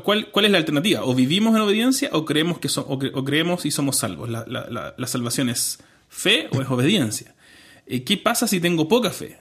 ¿Cuál, 0.05 0.30
¿cuál, 0.30 0.44
es 0.44 0.51
la 0.51 0.59
alternativa? 0.59 1.05
O 1.05 1.14
vivimos 1.14 1.55
en 1.55 1.62
obediencia 1.62 2.11
o 2.12 2.24
creemos, 2.24 2.59
que 2.59 2.68
o, 2.76 3.24
creemos 3.24 3.66
y 3.66 3.70
somos 3.70 3.96
salvos. 3.96 4.28
La, 4.28 5.07
salvación 5.07 5.49
es 5.49 5.78
¿Fe 6.09 6.49
o 6.53 6.61
es 6.62 6.68
obediencia? 6.68 7.34
Eh, 7.86 8.05
¿Qué 8.05 8.16
pasa 8.16 8.46
si 8.46 8.61
tengo 8.61 8.88
poca 8.88 9.11
fe? 9.11 9.38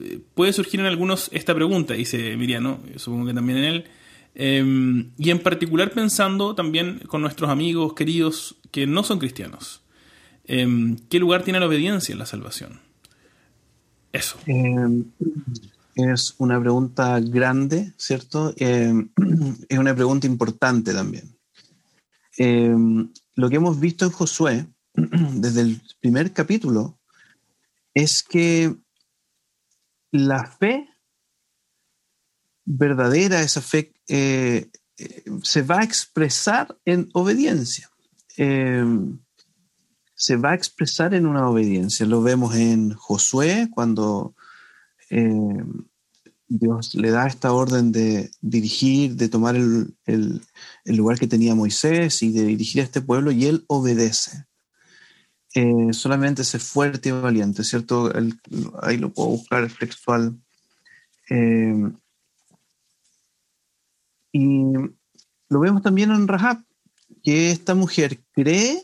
Eh, 0.00 0.20
puede 0.34 0.52
surgir 0.52 0.80
en 0.80 0.86
algunos 0.86 1.30
esta 1.32 1.54
pregunta, 1.54 1.94
dice 1.94 2.36
Miriano, 2.36 2.80
supongo 2.96 3.26
que 3.26 3.34
también 3.34 3.58
en 3.58 3.64
él, 3.64 3.84
em, 4.34 5.10
y 5.16 5.30
en 5.30 5.38
particular 5.38 5.92
pensando 5.92 6.54
también 6.54 7.00
con 7.06 7.20
nuestros 7.20 7.50
amigos 7.50 7.94
queridos 7.94 8.56
que 8.70 8.86
no 8.86 9.04
son 9.04 9.18
cristianos. 9.18 9.82
Em, 10.46 10.96
¿Qué 11.08 11.18
lugar 11.18 11.42
tiene 11.42 11.60
la 11.60 11.66
obediencia 11.66 12.12
en 12.12 12.18
la 12.18 12.26
salvación? 12.26 12.80
Eso. 14.12 14.38
Es 15.94 16.34
una 16.38 16.60
pregunta 16.60 17.20
grande, 17.20 17.92
¿cierto? 17.96 18.52
es 18.56 19.78
una 19.78 19.94
pregunta 19.94 20.26
importante 20.26 20.92
también. 20.92 21.36
lo 22.36 23.48
que 23.48 23.56
hemos 23.56 23.78
visto 23.78 24.04
en 24.04 24.10
Josué 24.10 24.66
desde 24.94 25.60
el 25.60 25.80
primer 26.00 26.32
capítulo 26.32 26.98
es 27.94 28.22
que 28.22 28.74
la 30.10 30.44
fe 30.46 30.88
verdadera, 32.64 33.42
esa 33.42 33.60
fe, 33.60 33.92
eh, 34.08 34.70
eh, 34.96 35.24
se 35.42 35.62
va 35.62 35.80
a 35.80 35.84
expresar 35.84 36.76
en 36.84 37.08
obediencia. 37.12 37.90
Se 40.16 40.36
va 40.36 40.52
a 40.52 40.54
expresar 40.54 41.14
en 41.14 41.26
una 41.26 41.48
obediencia. 41.48 42.06
Lo 42.06 42.22
vemos 42.22 42.56
en 42.56 42.94
Josué 42.94 43.68
cuando 43.70 44.34
em, 45.10 45.84
Dios 46.48 46.94
le 46.94 47.10
da 47.10 47.26
esta 47.26 47.52
orden 47.52 47.90
de 47.92 48.30
dirigir, 48.40 49.16
de 49.16 49.28
tomar 49.28 49.56
el, 49.56 50.42
lugar 50.84 51.18
que 51.18 51.26
tenía 51.26 51.54
Moisés 51.54 52.22
y 52.22 52.30
de 52.32 52.44
dirigir 52.44 52.82
a 52.82 52.84
este 52.84 53.00
pueblo 53.00 53.32
y 53.32 53.46
él 53.46 53.64
obedece. 53.66 54.46
Eh, 55.54 55.92
solamente 55.92 56.44
ser 56.44 56.60
fuerte 56.60 57.10
y 57.10 57.12
valiente, 57.12 57.62
¿cierto? 57.64 58.12
ahí 58.82 58.96
lo 58.96 59.12
puedo 59.12 59.30
buscar 59.30 59.64
el 59.64 59.76
textual. 59.76 60.36
Eh, 61.30 61.92
y 64.32 64.64
lo 65.48 65.60
vemos 65.60 65.82
también 65.82 66.10
en 66.10 66.26
Rahab, 66.26 66.64
que 67.22 67.50
esta 67.50 67.74
mujer 67.74 68.20
cree 68.32 68.82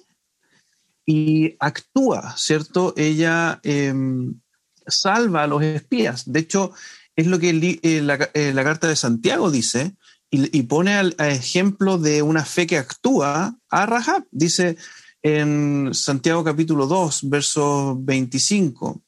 y 1.04 1.56
actúa, 1.58 2.36
¿cierto? 2.36 2.94
Ella 2.96 3.60
em, 3.64 4.40
salva 4.86 5.42
a 5.42 5.46
los 5.46 5.62
espías. 5.62 6.30
De 6.30 6.40
hecho, 6.40 6.72
es 7.16 7.26
lo 7.26 7.38
que 7.38 7.78
eh, 7.82 8.02
la, 8.02 8.64
carta 8.64 8.88
de 8.88 8.96
Santiago 8.96 9.50
dice, 9.50 9.94
y, 10.30 10.62
pone 10.62 10.94
al 10.94 11.16
ejemplo 11.18 11.98
de 11.98 12.22
una 12.22 12.44
fe 12.44 12.66
que 12.66 12.78
actúa 12.78 13.56
a 13.68 13.86
Rahab. 13.86 14.24
Dice, 14.30 14.76
en 15.22 15.90
Santiago 15.92 16.44
capítulo 16.44 16.86
2, 16.86 17.28
verso 17.28 17.96
25. 18.00 19.02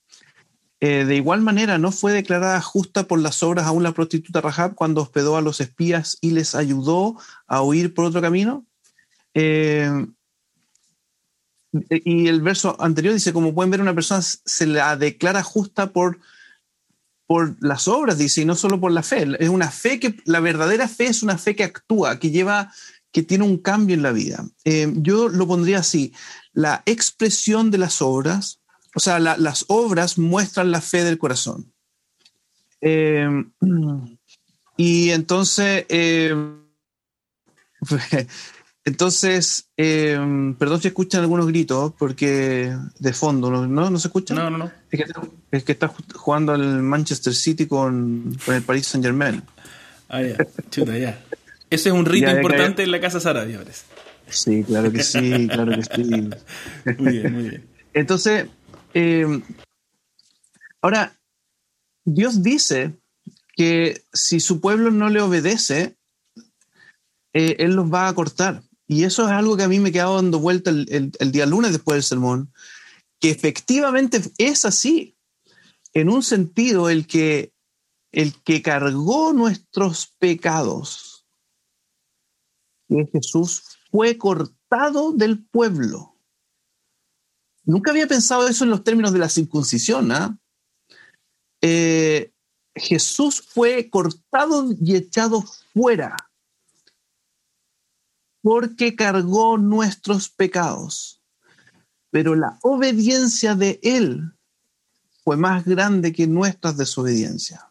Eh, 0.80 1.04
de 1.04 1.14
igual 1.14 1.42
manera, 1.42 1.78
no 1.78 1.92
fue 1.92 2.12
declarada 2.12 2.60
justa 2.60 3.04
por 3.04 3.20
las 3.20 3.44
obras 3.44 3.66
aún 3.66 3.84
la 3.84 3.92
prostituta 3.92 4.40
Rahab 4.40 4.74
cuando 4.74 5.00
hospedó 5.00 5.36
a 5.36 5.40
los 5.40 5.60
espías 5.60 6.18
y 6.20 6.32
les 6.32 6.56
ayudó 6.56 7.16
a 7.46 7.62
huir 7.62 7.94
por 7.94 8.04
otro 8.04 8.20
camino. 8.20 8.66
Eh, 9.32 9.88
y 11.72 12.28
el 12.28 12.42
verso 12.42 12.76
anterior 12.80 13.14
dice, 13.14 13.32
como 13.32 13.54
pueden 13.54 13.70
ver, 13.70 13.80
una 13.80 13.94
persona 13.94 14.22
se 14.22 14.66
la 14.66 14.96
declara 14.96 15.42
justa 15.42 15.92
por, 15.92 16.18
por 17.26 17.56
las 17.60 17.88
obras, 17.88 18.18
dice, 18.18 18.42
y 18.42 18.44
no 18.44 18.54
solo 18.54 18.78
por 18.78 18.92
la 18.92 19.02
fe. 19.02 19.26
Es 19.38 19.48
una 19.48 19.70
fe 19.70 19.98
que, 19.98 20.16
la 20.24 20.40
verdadera 20.40 20.86
fe 20.88 21.06
es 21.06 21.22
una 21.22 21.38
fe 21.38 21.56
que 21.56 21.64
actúa, 21.64 22.18
que 22.18 22.30
lleva 22.30 22.72
que 23.12 23.22
tiene 23.22 23.44
un 23.44 23.58
cambio 23.58 23.94
en 23.94 24.02
la 24.02 24.12
vida. 24.12 24.44
Eh, 24.64 24.90
yo 24.96 25.28
lo 25.28 25.46
pondría 25.46 25.78
así, 25.78 26.12
la 26.52 26.82
expresión 26.86 27.70
de 27.70 27.78
las 27.78 28.02
obras, 28.02 28.60
o 28.94 29.00
sea, 29.00 29.18
las 29.18 29.64
obras 29.68 30.18
muestran 30.18 30.70
la 30.70 30.80
fe 30.80 31.04
del 31.04 31.18
corazón. 31.18 31.72
Eh, 32.80 33.28
y 34.76 35.10
entonces, 35.10 35.86
eh, 35.88 36.34
entonces, 38.84 39.68
perdón 39.76 40.80
si 40.80 40.88
escuchan 40.88 41.20
algunos 41.20 41.46
gritos, 41.46 41.92
porque 41.98 42.76
de 42.98 43.12
fondo, 43.12 43.50
¿no? 43.50 43.90
¿No 43.90 43.98
se 43.98 44.08
escuchan? 44.08 44.36
No, 44.36 44.50
no, 44.50 44.58
no. 44.58 44.72
Es 45.50 45.64
que, 45.64 45.72
está 45.72 45.92
jugando 46.14 46.54
el 46.54 46.82
Manchester 46.82 47.34
City 47.34 47.66
con, 47.66 48.36
con 48.44 48.54
el 48.56 48.62
Paris 48.62 48.88
Saint 48.88 49.04
Germain. 49.04 49.42
Ah, 50.08 50.22
ya, 50.22 50.36
chuta, 50.70 50.98
ya. 50.98 51.18
Ese 51.70 51.88
es 51.88 51.94
un 51.94 52.04
rito 52.06 52.30
importante 52.30 52.82
en 52.82 52.90
la 52.90 53.00
casa 53.00 53.20
Sara, 53.20 53.44
parece. 53.44 53.84
Sí, 54.28 54.64
claro 54.64 54.90
que 54.90 55.02
sí, 55.02 55.48
claro 55.48 55.72
que 55.72 55.82
sí. 55.82 56.04
muy 56.98 57.12
bien, 57.12 57.32
muy 57.32 57.48
bien. 57.48 57.68
Entonces, 57.94 58.46
eh, 58.94 59.42
ahora, 60.80 61.14
Dios 62.04 62.42
dice 62.42 62.94
que 63.54 64.02
si 64.12 64.40
su 64.40 64.60
pueblo 64.60 64.90
no 64.90 65.08
le 65.08 65.20
obedece, 65.20 65.96
eh, 67.32 67.56
Él 67.58 67.74
los 67.74 67.92
va 67.92 68.08
a 68.08 68.14
cortar. 68.14 68.62
Y 68.92 69.04
eso 69.04 69.24
es 69.24 69.30
algo 69.30 69.56
que 69.56 69.62
a 69.62 69.68
mí 69.68 69.80
me 69.80 69.88
he 69.88 69.92
quedado 69.92 70.16
dando 70.16 70.38
vuelta 70.38 70.68
el, 70.68 71.12
el 71.18 71.32
día 71.32 71.46
lunes 71.46 71.72
después 71.72 71.96
del 71.96 72.02
sermón, 72.02 72.52
que 73.18 73.30
efectivamente 73.30 74.20
es 74.36 74.66
así. 74.66 75.16
En 75.94 76.10
un 76.10 76.22
sentido, 76.22 76.90
el 76.90 77.06
que, 77.06 77.54
el 78.12 78.34
que 78.42 78.60
cargó 78.60 79.32
nuestros 79.32 80.12
pecados, 80.18 81.26
que 82.86 83.08
Jesús 83.10 83.62
fue 83.90 84.18
cortado 84.18 85.12
del 85.12 85.42
pueblo. 85.42 86.18
Nunca 87.64 87.92
había 87.92 88.06
pensado 88.06 88.46
eso 88.46 88.64
en 88.64 88.70
los 88.70 88.84
términos 88.84 89.14
de 89.14 89.20
la 89.20 89.30
circuncisión. 89.30 90.12
¿ah? 90.12 90.38
Eh, 91.62 92.30
Jesús 92.74 93.40
fue 93.40 93.88
cortado 93.88 94.68
y 94.78 94.96
echado 94.96 95.42
fuera 95.72 96.14
porque 98.42 98.94
cargó 98.94 99.56
nuestros 99.56 100.28
pecados. 100.28 101.22
Pero 102.10 102.34
la 102.34 102.58
obediencia 102.62 103.54
de 103.54 103.80
Él 103.82 104.34
fue 105.24 105.36
más 105.36 105.64
grande 105.64 106.12
que 106.12 106.26
nuestras 106.26 106.76
desobediencias. 106.76 107.62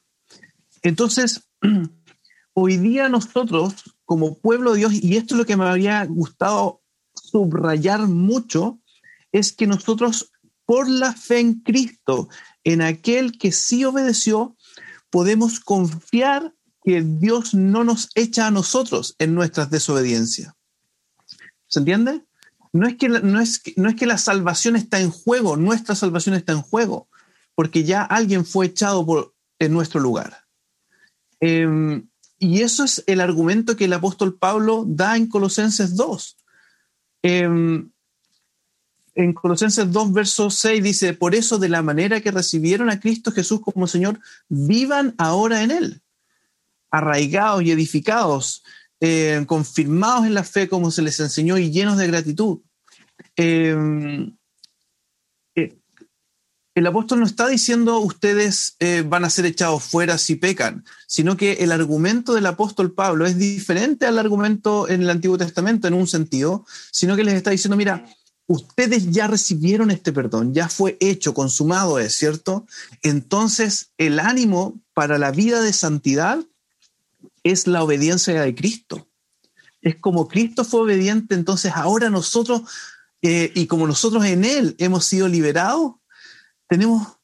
Entonces, 0.81 1.47
hoy 2.53 2.77
día 2.77 3.09
nosotros, 3.09 3.75
como 4.05 4.37
pueblo 4.37 4.71
de 4.71 4.79
Dios, 4.79 4.93
y 4.93 5.17
esto 5.17 5.35
es 5.35 5.39
lo 5.39 5.45
que 5.45 5.57
me 5.57 5.65
habría 5.65 6.05
gustado 6.05 6.81
subrayar 7.13 8.07
mucho, 8.07 8.79
es 9.31 9.51
que 9.51 9.67
nosotros, 9.67 10.31
por 10.65 10.89
la 10.89 11.13
fe 11.13 11.39
en 11.39 11.61
Cristo, 11.61 12.29
en 12.63 12.81
aquel 12.81 13.37
que 13.37 13.51
sí 13.51 13.85
obedeció, 13.85 14.55
podemos 15.09 15.59
confiar 15.59 16.55
que 16.83 17.01
Dios 17.01 17.53
no 17.53 17.83
nos 17.83 18.09
echa 18.15 18.47
a 18.47 18.51
nosotros 18.51 19.15
en 19.19 19.35
nuestras 19.35 19.69
desobediencias. 19.69 20.53
¿Se 21.71 21.79
entiende? 21.79 22.21
No 22.73 22.87
es, 22.87 22.97
que, 22.97 23.09
no, 23.09 23.39
es, 23.39 23.63
no 23.77 23.89
es 23.89 23.95
que 23.95 24.05
la 24.05 24.17
salvación 24.17 24.75
está 24.75 24.99
en 24.99 25.09
juego, 25.09 25.57
nuestra 25.57 25.95
salvación 25.95 26.35
está 26.35 26.51
en 26.51 26.61
juego, 26.61 27.07
porque 27.55 27.83
ya 27.83 28.03
alguien 28.03 28.45
fue 28.45 28.67
echado 28.67 29.05
por, 29.05 29.33
en 29.57 29.73
nuestro 29.73 29.99
lugar. 29.99 30.45
Em, 31.39 32.07
y 32.39 32.61
eso 32.61 32.83
es 32.83 33.03
el 33.07 33.21
argumento 33.21 33.75
que 33.75 33.85
el 33.85 33.93
apóstol 33.93 34.37
Pablo 34.37 34.83
da 34.87 35.15
en 35.15 35.27
Colosenses 35.27 35.95
2. 35.95 36.37
Em, 37.23 37.89
en 39.15 39.33
Colosenses 39.33 39.91
2, 39.91 40.13
verso 40.13 40.49
6 40.49 40.83
dice, 40.83 41.13
por 41.13 41.35
eso 41.35 41.57
de 41.57 41.69
la 41.69 41.81
manera 41.81 42.21
que 42.21 42.31
recibieron 42.31 42.89
a 42.89 42.99
Cristo 42.99 43.31
Jesús 43.31 43.61
como 43.61 43.87
Señor, 43.87 44.19
vivan 44.49 45.15
ahora 45.17 45.63
en 45.63 45.71
Él, 45.71 46.01
arraigados 46.89 47.63
y 47.63 47.71
edificados, 47.71 48.63
eh, 49.01 49.43
confirmados 49.47 50.27
en 50.27 50.35
la 50.35 50.43
fe 50.43 50.69
como 50.69 50.91
se 50.91 51.01
les 51.01 51.19
enseñó 51.19 51.57
y 51.57 51.71
llenos 51.71 51.97
de 51.97 52.05
gratitud. 52.05 52.59
Em, 53.35 54.37
eh, 55.55 55.75
el 56.75 56.87
apóstol 56.87 57.19
no 57.19 57.25
está 57.25 57.47
diciendo 57.47 57.97
ustedes 57.99 58.75
eh, 58.79 59.03
van 59.05 59.25
a 59.25 59.31
ser 59.31 59.47
echados 59.47 59.83
fuera 59.83 60.19
si 60.19 60.35
pecan, 60.35 60.85
sino 61.07 61.35
que 61.35 61.53
el 61.53 61.71
argumento 61.71 62.35
del 62.35 62.45
apóstol 62.45 62.93
Pablo 62.93 63.25
es 63.25 63.39
diferente 63.39 64.05
al 64.05 64.19
argumento 64.19 64.87
en 64.87 65.01
el 65.01 65.09
Antiguo 65.09 65.37
Testamento 65.37 65.87
en 65.87 65.95
un 65.95 66.07
sentido, 66.07 66.65
sino 66.91 67.15
que 67.15 67.23
les 67.23 67.33
está 67.33 67.49
diciendo, 67.49 67.77
mira, 67.77 68.05
ustedes 68.45 69.09
ya 69.09 69.25
recibieron 69.25 69.89
este 69.89 70.13
perdón, 70.13 70.53
ya 70.53 70.69
fue 70.69 70.97
hecho, 70.99 71.33
consumado 71.33 71.97
es, 71.97 72.13
¿cierto? 72.13 72.67
Entonces, 73.01 73.91
el 73.97 74.19
ánimo 74.19 74.79
para 74.93 75.17
la 75.17 75.31
vida 75.31 75.61
de 75.61 75.73
santidad 75.73 76.37
es 77.43 77.67
la 77.67 77.83
obediencia 77.83 78.41
de 78.41 78.55
Cristo. 78.55 79.07
Es 79.81 79.95
como 79.95 80.27
Cristo 80.27 80.63
fue 80.63 80.81
obediente, 80.81 81.35
entonces 81.35 81.71
ahora 81.75 82.09
nosotros, 82.09 82.61
eh, 83.21 83.51
y 83.55 83.65
como 83.67 83.87
nosotros 83.87 84.25
en 84.25 84.45
Él 84.45 84.75
hemos 84.77 85.05
sido 85.05 85.27
liberados, 85.27 85.93
tenemos, 86.67 87.17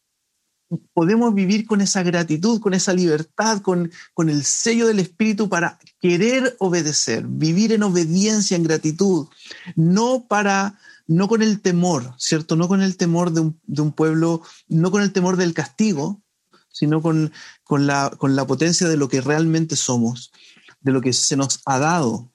podemos 0.93 1.33
vivir 1.33 1.67
con 1.67 1.81
esa 1.81 2.03
gratitud, 2.03 2.59
con 2.59 2.73
esa 2.73 2.93
libertad, 2.93 3.61
con, 3.61 3.91
con 4.13 4.29
el 4.29 4.43
sello 4.43 4.87
del 4.87 4.99
Espíritu 4.99 5.49
para 5.49 5.79
querer 5.99 6.55
obedecer, 6.59 7.25
vivir 7.27 7.73
en 7.73 7.83
obediencia, 7.83 8.57
en 8.57 8.63
gratitud, 8.63 9.27
no 9.75 10.25
para 10.27 10.79
no 11.07 11.27
con 11.27 11.41
el 11.41 11.61
temor, 11.61 12.13
¿cierto? 12.17 12.55
No 12.55 12.67
con 12.67 12.81
el 12.81 12.97
temor 12.97 13.31
de 13.31 13.41
un, 13.41 13.91
pueblo, 13.93 14.41
no 14.67 14.91
con 14.91 15.01
el 15.01 15.13
temor 15.13 15.37
del 15.37 15.53
castigo, 15.53 16.21
sino 16.77 17.01
con, 17.01 17.31
la, 17.69 18.11
con, 18.17 18.35
la, 18.35 18.45
potencia 18.45 18.87
de 18.87 18.97
lo 18.97 19.09
que 19.09 19.19
realmente 19.19 19.75
somos, 19.75 20.31
de 20.79 20.91
lo 20.91 21.01
que 21.01 21.11
se 21.11 21.35
nos 21.35 21.61
ha 21.65 21.79
dado, 21.79 22.31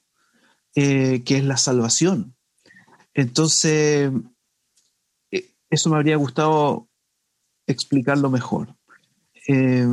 eh, 0.75 1.23
que 1.23 1.37
es 1.37 1.45
la 1.45 1.55
salvación. 1.55 2.35
Entonces, 3.13 4.11
eh, 5.31 5.53
eso 5.69 5.89
me 5.89 5.95
habría 5.95 6.17
gustado 6.17 6.89
explicarlo 7.67 8.29
mejor. 8.29 8.75
Eh, 9.47 9.87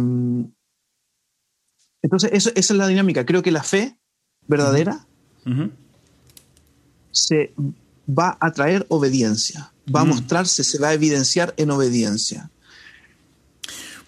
entonces, 2.03 2.31
esa 2.33 2.51
es 2.57 2.71
la 2.73 2.89
dinámica. 2.89 3.25
Creo 3.25 3.43
que 3.43 3.53
la 3.53 3.63
fe 3.63 4.01
verdadera 4.49 5.07
se 7.13 7.55
va 8.09 8.37
a 8.41 8.51
traer 8.51 8.85
obediencia, 8.89 9.73
va 9.95 10.01
a 10.01 10.05
mm. 10.05 10.09
mostrarse, 10.09 10.65
se 10.65 10.81
va 10.81 10.89
a 10.89 10.95
evidenciar 10.95 11.55
en 11.57 11.71
obediencia. 11.71 12.51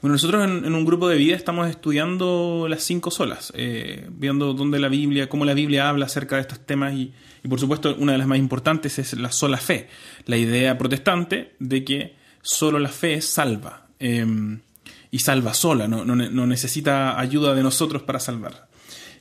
Bueno, 0.02 0.14
nosotros 0.14 0.44
en, 0.44 0.74
un 0.74 0.84
grupo 0.84 1.08
de 1.08 1.16
vida 1.16 1.36
estamos 1.36 1.70
estudiando 1.70 2.66
las 2.68 2.82
cinco 2.82 3.12
solas, 3.12 3.52
eh, 3.54 4.08
viendo 4.10 4.52
dónde 4.52 4.80
la 4.80 4.88
Biblia, 4.88 5.28
cómo 5.28 5.44
la 5.44 5.54
Biblia 5.54 5.88
habla 5.88 6.06
acerca 6.06 6.34
de 6.34 6.42
estos 6.42 6.58
temas 6.66 6.92
y, 6.92 7.12
por 7.48 7.60
supuesto 7.60 7.94
una 7.96 8.10
de 8.10 8.18
las 8.18 8.26
más 8.26 8.38
importantes 8.38 8.98
es 8.98 9.12
la 9.12 9.30
sola 9.30 9.58
fe, 9.58 9.88
la 10.26 10.36
idea 10.36 10.76
protestante 10.76 11.54
de 11.60 11.84
que 11.84 12.16
solo 12.42 12.80
la 12.80 12.88
fe 12.88 13.20
salva 13.20 13.86
em, 14.00 14.60
y 15.12 15.20
salva 15.20 15.54
sola, 15.54 15.86
no, 15.86 16.04
no 16.04 16.46
necesita 16.46 17.20
ayuda 17.20 17.54
de 17.54 17.62
nosotros 17.62 18.02
para 18.02 18.18
salvar. 18.18 18.68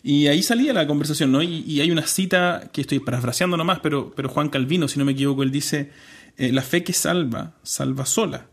Y 0.01 0.27
ahí 0.27 0.41
salía 0.41 0.73
la 0.73 0.87
conversación, 0.87 1.31
¿no? 1.31 1.43
Y, 1.43 1.79
hay 1.79 1.91
una 1.91 2.07
cita 2.07 2.71
que 2.73 2.81
estoy 2.81 2.99
parafraseando 2.99 3.55
nomás, 3.55 3.81
pero, 3.81 4.13
pero 4.15 4.29
Juan 4.29 4.49
Calvino, 4.49 4.87
si 4.87 4.97
no 4.97 5.05
me 5.05 5.11
equivoco, 5.11 5.43
él 5.43 5.51
dice, 5.51 5.91
eh, 6.37 6.51
la 6.51 6.63
fe 6.63 6.83
que 6.83 6.93
salva, 6.93 7.53
salva 7.61 8.07
sola, 8.07 8.47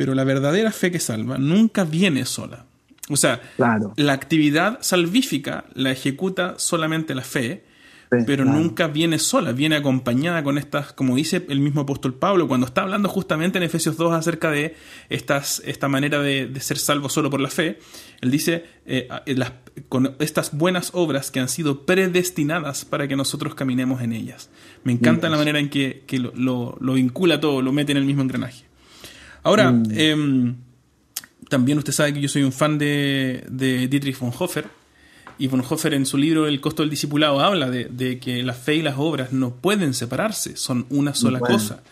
pero 0.00 0.14
la 0.14 0.24
verdadera 0.24 0.72
fe 0.72 0.90
que 0.90 0.98
salva 0.98 1.36
nunca 1.36 1.84
viene 1.84 2.24
sola. 2.24 2.64
O 3.10 3.16
sea, 3.18 3.42
la 3.58 4.14
actividad 4.14 4.78
salvífica 4.80 5.66
la 5.74 5.90
ejecuta 5.90 6.54
solamente 6.56 7.14
la 7.14 7.20
fe, 7.20 7.64
pero 8.26 8.46
nunca 8.46 8.86
viene 8.86 9.18
sola, 9.18 9.52
viene 9.52 9.76
acompañada 9.76 10.42
con 10.42 10.56
estas, 10.56 10.94
como 10.94 11.16
dice 11.16 11.44
el 11.50 11.60
mismo 11.60 11.82
apóstol 11.82 12.14
Pablo, 12.14 12.48
cuando 12.48 12.66
está 12.66 12.80
hablando 12.80 13.10
justamente 13.10 13.58
en 13.58 13.64
Efesios 13.64 13.98
2 13.98 14.14
acerca 14.14 14.50
de 14.50 14.74
estas, 15.10 15.60
esta 15.66 15.88
manera 15.88 16.22
de, 16.22 16.50
ser 16.60 16.78
salvo 16.78 17.10
solo 17.10 17.28
por 17.28 17.42
la 17.42 17.50
fe, 17.50 17.78
él 18.22 18.30
dice, 18.30 18.64
eh, 18.86 19.06
las, 19.26 19.52
con 19.90 20.16
estas 20.18 20.56
buenas 20.56 20.92
obras 20.94 21.30
que 21.30 21.40
han 21.40 21.50
sido 21.50 21.84
predestinadas 21.84 22.86
para 22.86 23.06
que 23.06 23.16
nosotros 23.16 23.54
caminemos 23.54 24.00
en 24.00 24.14
ellas. 24.14 24.48
Me 24.82 24.92
encanta 24.92 25.28
la 25.28 25.36
manera 25.36 25.58
en 25.58 25.68
que, 25.68 26.06
lo, 26.36 26.78
vincula 26.94 27.38
todo, 27.38 27.60
lo 27.60 27.70
mete 27.70 27.92
en 27.92 27.98
el 27.98 28.06
mismo 28.06 28.22
engranaje. 28.22 28.69
Ahora, 29.42 29.72
mm. 29.72 29.84
em, 29.92 30.56
también 31.48 31.78
usted 31.78 31.92
sabe 31.92 32.14
que 32.14 32.20
yo 32.20 32.28
soy 32.28 32.42
un 32.42 32.52
fan 32.52 32.78
de, 32.78 33.44
de 33.48 33.88
Dietrich 33.88 34.18
von 34.18 34.32
Hofer, 34.36 34.66
y 35.40 35.46
Bonhoeffer 35.46 35.94
en 35.94 36.04
su 36.04 36.18
libro 36.18 36.46
El 36.46 36.60
costo 36.60 36.82
del 36.82 36.90
discipulado 36.90 37.40
habla 37.40 37.70
de, 37.70 38.18
que 38.20 38.42
la 38.42 38.52
fe 38.52 38.76
y 38.76 38.82
las 38.82 38.96
obras 38.98 39.32
no 39.32 39.56
pueden 39.56 39.94
separarse, 39.94 40.54
son 40.56 40.84
una 40.90 41.14
sola 41.14 41.40
cosa. 41.40 41.82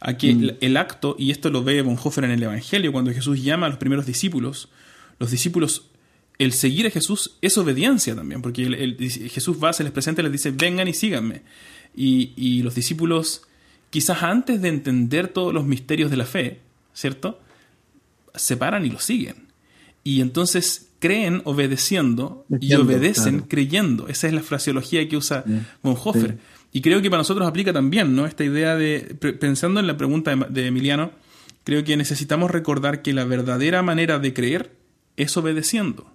Aquí 0.00 0.34
mm. 0.34 0.50
el, 0.62 0.76
acto, 0.78 1.14
y 1.18 1.30
esto 1.30 1.50
lo 1.50 1.62
ve 1.62 1.82
Bonhoeffer 1.82 2.24
en 2.24 2.30
el 2.30 2.42
Evangelio, 2.42 2.92
cuando 2.92 3.12
Jesús 3.12 3.42
llama 3.42 3.66
a 3.66 3.68
los 3.68 3.78
primeros 3.78 4.06
discípulos, 4.06 4.70
los 5.18 5.30
discípulos, 5.30 5.90
el 6.38 6.54
seguir 6.54 6.86
a 6.86 6.90
Jesús 6.90 7.36
es 7.42 7.58
obediencia 7.58 8.16
también, 8.16 8.40
porque 8.40 8.64
Jesús 9.30 9.58
va, 9.62 9.74
se 9.74 9.84
les 9.84 9.92
presenta 9.92 10.22
y 10.22 10.24
les 10.24 10.32
dice, 10.32 10.50
vengan 10.52 10.88
y 10.88 10.94
síganme. 10.94 11.42
Y, 11.94 12.32
y 12.34 12.62
los 12.62 12.74
discípulos, 12.74 13.42
quizás 13.90 14.22
antes 14.22 14.62
de 14.62 14.68
entender 14.68 15.28
todos 15.28 15.52
los 15.52 15.66
misterios 15.66 16.10
de 16.10 16.16
la 16.16 16.24
fe, 16.24 16.60
¿cierto? 16.96 17.38
Se 18.34 18.56
paran 18.56 18.84
y 18.84 18.90
lo 18.90 18.98
siguen. 18.98 19.48
Y 20.02 20.20
entonces 20.20 20.88
creen 20.98 21.42
obedeciendo 21.44 22.46
y 22.60 22.74
obedecen 22.74 23.40
creyendo. 23.40 24.08
Esa 24.08 24.28
es 24.28 24.32
la 24.32 24.42
fraseología 24.42 25.06
que 25.08 25.16
usa 25.16 25.44
Bonhoeffer. 25.82 26.38
Y 26.72 26.80
creo 26.80 27.02
que 27.02 27.10
para 27.10 27.20
nosotros 27.20 27.46
aplica 27.46 27.72
también, 27.72 28.16
¿no? 28.16 28.26
Esta 28.26 28.44
idea 28.44 28.76
de, 28.76 29.16
pensando 29.38 29.80
en 29.80 29.86
la 29.86 29.96
pregunta 29.96 30.34
de, 30.34 30.66
Emiliano, 30.66 31.10
creo 31.64 31.84
que 31.84 31.96
necesitamos 31.96 32.50
recordar 32.50 33.02
que 33.02 33.12
la 33.12 33.24
verdadera 33.24 33.82
manera 33.82 34.18
de 34.18 34.32
creer 34.32 34.72
es 35.16 35.36
obedeciendo. 35.36 36.12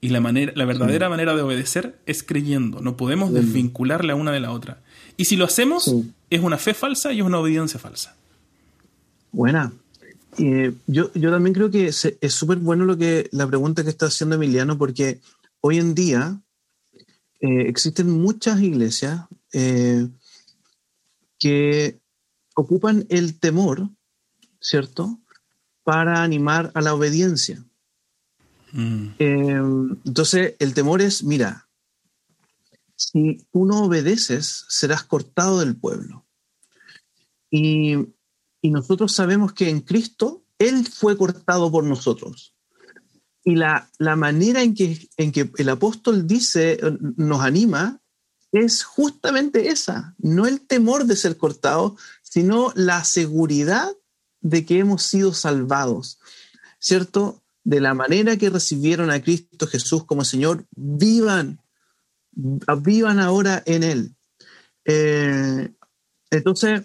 Y 0.00 0.08
la, 0.08 0.20
manera, 0.20 0.52
la 0.54 0.64
verdadera 0.64 1.08
manera 1.08 1.34
de 1.34 1.42
obedecer 1.42 1.98
es 2.06 2.22
creyendo. 2.22 2.80
No 2.80 2.96
podemos 2.96 3.32
desvincular 3.32 4.04
la 4.04 4.14
una 4.14 4.32
de 4.32 4.40
la 4.40 4.50
otra. 4.50 4.82
Y 5.16 5.26
si 5.26 5.36
lo 5.36 5.44
hacemos, 5.44 5.94
es 6.28 6.40
una 6.40 6.58
fe 6.58 6.74
falsa 6.74 7.12
y 7.12 7.20
es 7.20 7.24
una 7.24 7.38
obediencia 7.38 7.78
falsa. 7.80 8.16
Buena, 9.32 9.72
eh, 10.38 10.74
yo, 10.86 11.12
yo, 11.14 11.30
también 11.30 11.54
creo 11.54 11.70
que 11.70 11.86
es 11.86 12.34
súper 12.34 12.58
bueno 12.58 12.84
lo 12.84 12.96
que 12.96 13.28
la 13.32 13.46
pregunta 13.46 13.84
que 13.84 13.90
está 13.90 14.06
haciendo 14.06 14.36
Emiliano, 14.36 14.76
porque 14.78 15.20
hoy 15.60 15.78
en 15.78 15.94
día 15.94 16.40
eh, 17.40 17.68
existen 17.68 18.10
muchas 18.10 18.60
iglesias 18.60 19.26
eh, 19.52 20.08
que 21.38 21.98
ocupan 22.54 23.06
el 23.08 23.38
temor, 23.38 23.88
¿cierto?, 24.60 25.20
para 25.82 26.22
animar 26.22 26.70
a 26.74 26.80
la 26.80 26.94
obediencia. 26.94 27.62
Mm. 28.72 29.10
entonces, 29.18 30.54
el 30.58 30.74
temor 30.74 31.00
es, 31.00 31.22
mira, 31.22 31.68
si 32.96 33.46
tú 33.52 33.66
no 33.66 33.84
obedeces, 33.84 34.64
serás 34.68 35.04
cortado 35.04 35.60
del 35.60 35.76
pueblo. 35.76 36.24
Y 37.50 37.96
y 38.64 38.70
nosotros 38.70 39.12
sabemos 39.12 39.52
que 39.52 39.68
en 39.68 39.82
Cristo 39.82 40.42
Él 40.58 40.86
fue 40.86 41.18
cortado 41.18 41.70
por 41.70 41.84
nosotros. 41.84 42.54
Y 43.44 43.56
la, 43.56 43.90
la 43.98 44.16
manera 44.16 44.62
en 44.62 44.74
que, 44.74 45.06
en 45.18 45.32
que 45.32 45.50
el 45.58 45.68
apóstol 45.68 46.26
dice, 46.26 46.78
nos 47.18 47.42
anima, 47.42 48.00
es 48.52 48.82
justamente 48.82 49.68
esa, 49.68 50.14
no 50.16 50.46
el 50.46 50.62
temor 50.62 51.04
de 51.04 51.14
ser 51.14 51.36
cortado, 51.36 51.98
sino 52.22 52.72
la 52.74 53.04
seguridad 53.04 53.94
de 54.40 54.64
que 54.64 54.78
hemos 54.78 55.02
sido 55.02 55.34
salvados, 55.34 56.18
¿cierto? 56.78 57.42
De 57.64 57.82
la 57.82 57.92
manera 57.92 58.38
que 58.38 58.48
recibieron 58.48 59.10
a 59.10 59.20
Cristo 59.20 59.66
Jesús 59.66 60.04
como 60.04 60.24
Señor, 60.24 60.64
vivan, 60.70 61.60
vivan 62.32 63.20
ahora 63.20 63.62
en 63.66 63.82
Él. 63.82 64.16
Eh, 64.86 65.70
entonces, 66.30 66.80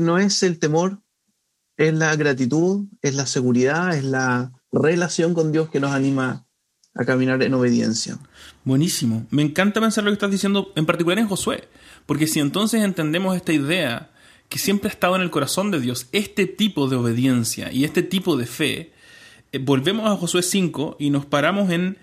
no 0.00 0.18
es 0.18 0.42
el 0.42 0.58
temor, 0.58 1.02
es 1.76 1.94
la 1.94 2.14
gratitud, 2.16 2.86
es 3.02 3.14
la 3.14 3.26
seguridad, 3.26 3.94
es 3.94 4.04
la 4.04 4.52
relación 4.72 5.34
con 5.34 5.52
Dios 5.52 5.70
que 5.70 5.80
nos 5.80 5.92
anima 5.92 6.46
a 6.94 7.04
caminar 7.04 7.42
en 7.42 7.54
obediencia. 7.54 8.18
Buenísimo. 8.64 9.26
Me 9.30 9.42
encanta 9.42 9.80
pensar 9.80 10.04
lo 10.04 10.10
que 10.10 10.14
estás 10.14 10.30
diciendo, 10.30 10.72
en 10.74 10.86
particular 10.86 11.18
en 11.18 11.28
Josué, 11.28 11.68
porque 12.06 12.26
si 12.26 12.40
entonces 12.40 12.82
entendemos 12.82 13.36
esta 13.36 13.52
idea 13.52 14.10
que 14.48 14.58
siempre 14.58 14.88
ha 14.88 14.92
estado 14.92 15.14
en 15.14 15.22
el 15.22 15.30
corazón 15.30 15.70
de 15.70 15.80
Dios, 15.80 16.08
este 16.12 16.46
tipo 16.46 16.88
de 16.88 16.96
obediencia 16.96 17.70
y 17.70 17.84
este 17.84 18.02
tipo 18.02 18.36
de 18.36 18.46
fe, 18.46 18.92
eh, 19.52 19.58
volvemos 19.58 20.10
a 20.10 20.16
Josué 20.16 20.42
5 20.42 20.96
y 20.98 21.10
nos 21.10 21.26
paramos 21.26 21.70
en, 21.70 21.98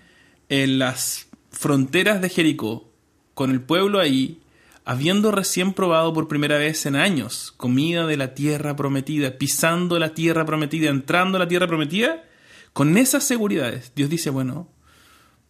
en 0.48 0.78
las 0.78 1.26
fronteras 1.50 2.22
de 2.22 2.28
Jericó, 2.28 2.90
con 3.34 3.50
el 3.50 3.60
pueblo 3.60 4.00
ahí, 4.00 4.40
habiendo 4.86 5.32
recién 5.32 5.72
probado 5.72 6.14
por 6.14 6.28
primera 6.28 6.58
vez 6.58 6.86
en 6.86 6.94
años 6.94 7.52
comida 7.56 8.06
de 8.06 8.16
la 8.16 8.34
tierra 8.34 8.76
prometida, 8.76 9.36
pisando 9.36 9.98
la 9.98 10.14
tierra 10.14 10.46
prometida, 10.46 10.88
entrando 10.88 11.36
a 11.36 11.40
la 11.40 11.48
tierra 11.48 11.66
prometida, 11.66 12.24
con 12.72 12.96
esas 12.96 13.24
seguridades, 13.24 13.90
Dios 13.96 14.08
dice, 14.08 14.30
bueno, 14.30 14.68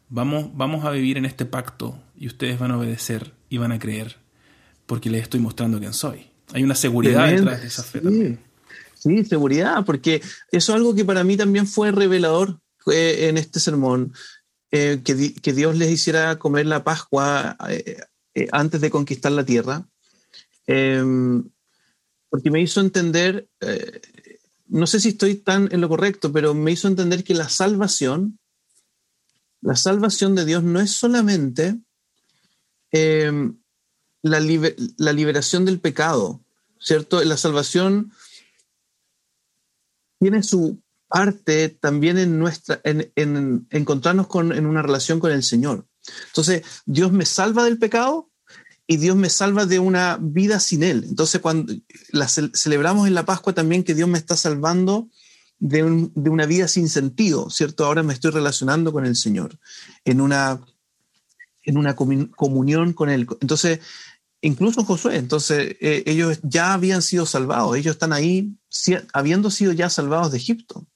vamos, 0.08 0.48
vamos 0.54 0.86
a 0.86 0.90
vivir 0.90 1.18
en 1.18 1.26
este 1.26 1.44
pacto 1.44 2.00
y 2.16 2.28
ustedes 2.28 2.58
van 2.58 2.70
a 2.70 2.78
obedecer 2.78 3.34
y 3.50 3.58
van 3.58 3.72
a 3.72 3.78
creer, 3.78 4.16
porque 4.86 5.10
les 5.10 5.22
estoy 5.22 5.40
mostrando 5.40 5.78
quién 5.78 5.92
soy. 5.92 6.30
Hay 6.54 6.62
una 6.62 6.74
seguridad 6.74 7.28
detrás 7.28 7.60
de 7.60 7.66
esa 7.66 7.82
fe 7.82 8.00
sí. 8.00 8.38
Sí, 8.94 9.24
seguridad, 9.26 9.84
porque 9.84 10.22
eso 10.50 10.72
es 10.72 10.76
algo 10.76 10.94
que 10.94 11.04
para 11.04 11.24
mí 11.24 11.36
también 11.36 11.66
fue 11.66 11.92
revelador 11.92 12.58
eh, 12.90 13.28
en 13.28 13.36
este 13.36 13.60
sermón, 13.60 14.14
eh, 14.70 15.02
que, 15.04 15.34
que, 15.34 15.52
Dios 15.52 15.76
les 15.76 15.90
hiciera 15.90 16.38
comer 16.38 16.66
la 16.66 16.82
Pascua 16.82 17.56
eh, 17.68 17.98
antes 18.52 18.80
de 18.80 18.90
conquistar 18.90 19.32
la 19.32 19.44
tierra, 19.44 19.86
em, 20.66 21.48
porque 22.28 22.50
me 22.50 22.60
hizo 22.60 22.80
entender, 22.80 23.48
no 24.68 24.86
sé 24.86 25.00
si 25.00 25.10
estoy 25.10 25.36
tan 25.36 25.68
en 25.72 25.80
lo 25.80 25.88
correcto, 25.88 26.32
pero 26.32 26.54
me 26.54 26.72
hizo 26.72 26.88
entender 26.88 27.24
que 27.24 27.34
la 27.34 27.48
salvación, 27.48 28.38
la 29.60 29.76
salvación 29.76 30.34
de 30.34 30.44
Dios 30.44 30.62
no 30.62 30.80
es 30.80 30.90
solamente 30.90 31.78
em, 32.90 33.56
la, 34.22 34.40
liberación 34.40 35.64
del 35.64 35.80
pecado, 35.80 36.40
¿cierto? 36.78 37.22
La 37.24 37.36
salvación 37.36 38.12
tiene 40.18 40.42
su 40.42 40.80
parte 41.08 41.68
también 41.68 42.18
en 42.18 42.38
nuestra, 42.38 42.80
en, 42.84 43.12
en 43.16 43.66
encontrarnos 43.70 44.26
con, 44.26 44.52
en 44.52 44.66
una 44.66 44.82
relación 44.82 45.20
con 45.20 45.32
el 45.32 45.42
Señor. 45.42 45.86
Entonces, 46.28 46.62
Dios 46.84 47.12
me 47.12 47.26
salva 47.26 47.64
del 47.64 47.78
pecado 47.78 48.30
y 48.86 48.98
Dios 48.98 49.16
me 49.16 49.30
salva 49.30 49.66
de 49.66 49.78
una 49.78 50.18
vida 50.20 50.60
sin 50.60 50.82
Él. 50.82 51.04
Entonces, 51.08 51.40
cuando 51.40 51.74
la 52.10 52.28
celebramos 52.28 53.08
en 53.08 53.14
la 53.14 53.24
Pascua 53.24 53.52
también 53.52 53.82
que 53.82 53.94
Dios 53.94 54.08
me 54.08 54.18
está 54.18 54.36
salvando 54.36 55.08
de, 55.58 55.82
una 55.82 56.46
vida 56.46 56.68
sin 56.68 56.88
sentido, 56.88 57.50
¿cierto? 57.50 57.84
Ahora 57.84 58.02
me 58.02 58.12
estoy 58.12 58.30
relacionando 58.30 58.92
con 58.92 59.06
el 59.06 59.16
Señor 59.16 59.58
en 60.04 60.20
una, 60.20 60.60
en 61.64 61.78
una 61.78 61.96
comunión 61.96 62.92
con 62.92 63.08
Él. 63.08 63.26
Entonces, 63.40 63.80
incluso 64.40 64.84
Josué, 64.84 65.16
entonces 65.16 65.76
eh, 65.80 66.04
ellos 66.06 66.38
ya 66.42 66.74
habían 66.74 67.02
sido 67.02 67.26
salvados, 67.26 67.76
ellos 67.76 67.94
están 67.94 68.12
ahí 68.12 68.54
habiendo 69.12 69.50
sido 69.50 69.72
ya 69.72 69.90
salvados 69.90 70.30
de 70.30 70.38
Egipto. 70.38 70.86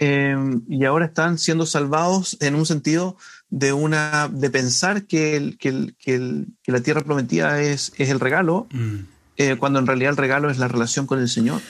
Em, 0.00 0.62
y 0.68 0.84
ahora 0.84 1.06
están 1.06 1.38
siendo 1.38 1.66
salvados 1.66 2.36
en 2.40 2.54
un 2.54 2.64
sentido 2.64 3.16
de 3.50 3.72
una 3.72 4.28
de 4.28 4.50
pensar 4.50 5.06
que, 5.06 5.36
el, 5.36 5.58
que, 5.58 5.94
que, 5.98 6.46
la 6.66 6.80
tierra 6.80 7.02
prometida 7.02 7.62
es, 7.62 7.92
es 7.96 8.10
el 8.10 8.20
regalo, 8.20 8.66
mm. 8.70 8.96
eh, 9.36 9.56
cuando 9.56 9.78
en 9.78 9.86
realidad 9.86 10.10
el 10.10 10.16
regalo 10.16 10.50
es 10.50 10.58
la 10.58 10.68
relación 10.68 11.06
con 11.06 11.18
el 11.18 11.28
Señor. 11.28 11.60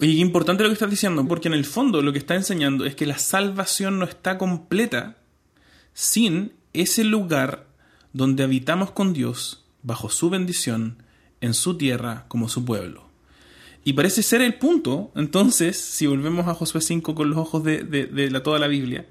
Oye, 0.00 0.12
importante 0.12 0.62
lo 0.62 0.68
que 0.68 0.74
estás 0.74 0.90
diciendo, 0.90 1.26
porque 1.26 1.48
en 1.48 1.54
el 1.54 1.64
fondo 1.64 2.02
lo 2.02 2.12
que 2.12 2.18
está 2.18 2.34
enseñando 2.34 2.84
es 2.84 2.96
que 2.96 3.06
la 3.06 3.18
salvación 3.18 3.98
no 3.98 4.04
está 4.04 4.36
completa 4.36 5.16
sin 5.94 6.52
ese 6.72 7.04
lugar 7.04 7.66
donde 8.12 8.42
habitamos 8.42 8.90
con 8.90 9.12
Dios 9.12 9.64
bajo 9.82 10.10
su 10.10 10.30
bendición 10.30 11.02
en 11.40 11.54
su 11.54 11.76
tierra 11.76 12.24
como 12.28 12.48
su 12.48 12.64
pueblo. 12.64 13.08
Y 13.84 13.94
parece 13.94 14.22
ser 14.22 14.42
el 14.42 14.54
punto, 14.54 15.10
entonces, 15.16 15.76
si 15.76 16.06
volvemos 16.06 16.46
a 16.46 16.54
Josué 16.54 16.80
5 16.80 17.14
con 17.14 17.30
los 17.30 17.38
ojos 17.38 17.64
de, 17.64 18.28
la, 18.30 18.42
toda 18.42 18.58
la 18.60 18.68
Biblia, 18.68 19.06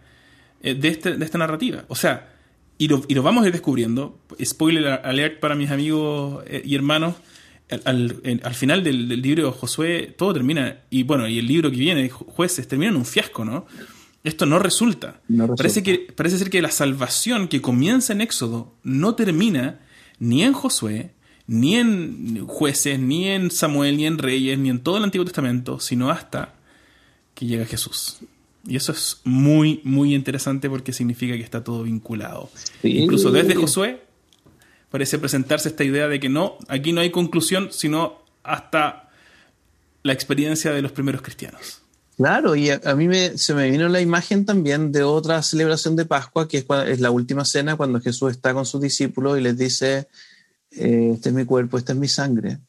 de, 0.61 0.87
este, 0.87 1.17
de 1.17 1.25
esta 1.25 1.37
narrativa. 1.37 1.85
O 1.87 1.95
sea, 1.95 2.29
y 2.77 2.87
lo, 2.87 3.03
y 3.07 3.13
lo, 3.13 3.23
vamos 3.23 3.43
a 3.43 3.47
ir 3.47 3.53
descubriendo, 3.53 4.19
spoiler 4.43 4.87
alert 5.03 5.39
para 5.39 5.55
mis 5.55 5.69
amigos 5.69 6.43
eh, 6.47 6.61
y 6.65 6.75
hermanos, 6.75 7.15
al, 7.85 8.41
al, 8.43 8.53
final 8.53 8.83
del, 8.83 9.21
libro 9.21 9.45
de 9.45 9.51
Josué 9.51 10.13
todo 10.17 10.33
termina, 10.33 10.79
y 10.89 11.03
bueno, 11.03 11.27
y 11.27 11.39
el 11.39 11.47
libro 11.47 11.71
que 11.71 11.77
viene, 11.77 12.09
jueces, 12.09 12.67
termina 12.67 12.91
en 12.91 12.97
un 12.97 13.05
fiasco, 13.05 13.45
¿no? 13.45 13.65
Esto 14.23 14.45
no 14.45 14.59
resulta. 14.59 15.21
no 15.27 15.43
resulta. 15.43 15.55
Parece, 15.55 15.83
que, 15.83 16.13
parece 16.15 16.37
ser 16.37 16.49
que 16.49 16.61
la 16.61 16.71
salvación 16.71 17.47
que 17.47 17.61
comienza 17.61 18.13
en 18.13 18.21
Éxodo 18.21 18.73
no 18.83 19.15
termina 19.15 19.79
ni 20.19 20.43
en 20.43 20.53
Josué, 20.53 21.11
ni 21.47 21.75
en 21.75 22.45
jueces, 22.47 22.99
ni 22.99 23.27
en 23.27 23.51
Samuel, 23.51 23.97
ni 23.97 24.05
en 24.05 24.17
reyes, 24.17 24.57
ni 24.59 24.69
en 24.69 24.79
todo 24.79 24.97
el 24.97 25.03
Antiguo 25.03 25.25
Testamento, 25.25 25.79
sino 25.79 26.09
hasta 26.09 26.55
que 27.33 27.45
llega 27.45 27.65
Jesús. 27.65 28.19
Y 28.65 28.75
eso 28.75 28.91
es 28.91 29.21
muy, 29.23 29.81
muy 29.83 30.13
interesante 30.13 30.69
porque 30.69 30.93
significa 30.93 31.35
que 31.35 31.43
está 31.43 31.63
todo 31.63 31.83
vinculado. 31.83 32.49
Incluso 32.83 33.31
desde 33.31 33.55
Josué 33.55 34.01
parece 34.89 35.17
presentarse 35.17 35.69
esta 35.69 35.83
idea 35.83 36.07
de 36.07 36.19
que 36.19 36.29
no, 36.29 36.57
aquí 36.67 36.91
no 36.91 37.01
hay 37.01 37.09
conclusión, 37.09 37.69
sino 37.71 38.21
hasta 38.43 39.09
la 40.03 40.13
experiencia 40.13 40.71
de 40.71 40.81
los 40.81 40.91
primeros 40.91 41.21
cristianos. 41.21 41.81
Claro, 42.17 42.55
y 42.55 42.69
a, 42.69 42.95
mí 42.95 43.07
me, 43.07 43.37
se 43.37 43.55
me 43.55 43.71
vino 43.71 43.89
la 43.89 44.01
imagen 44.01 44.45
también 44.45 44.91
de 44.91 45.01
otra 45.01 45.41
celebración 45.41 45.95
de 45.95 46.05
Pascua, 46.05 46.47
que 46.47 46.57
es, 46.57 46.65
es 46.87 46.99
la 46.99 47.09
última 47.09 47.45
cena, 47.45 47.77
cuando 47.77 47.99
Jesús 47.99 48.31
está 48.31 48.53
con 48.53 48.65
sus 48.65 48.81
discípulos 48.81 49.39
y 49.39 49.41
les 49.41 49.57
dice, 49.57 50.07
eh, 50.71 51.11
este 51.15 51.29
es 51.29 51.35
mi 51.35 51.45
cuerpo, 51.45 51.77
esta 51.77 51.93
es 51.93 51.97
mi 51.97 52.07
sangre. 52.07 52.59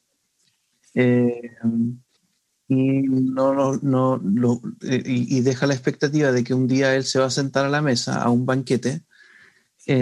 Eh, 0.95 1.57
y, 2.75 3.03
no, 3.03 3.77
no, 3.83 4.63
eh, 4.83 5.03
y, 5.05 5.41
deja 5.43 5.67
la 5.67 5.75
expectativa 5.75 6.33
de 6.33 6.43
que 6.43 6.55
un 6.55 6.67
día 6.67 6.95
él 6.97 7.05
se 7.05 7.19
va 7.19 7.27
a 7.27 7.31
sentar 7.31 7.67
a 7.67 7.71
la 7.71 7.83
mesa, 7.83 8.23
a 8.23 8.31
un 8.31 8.47
banquete, 8.47 9.03
y 9.87 9.93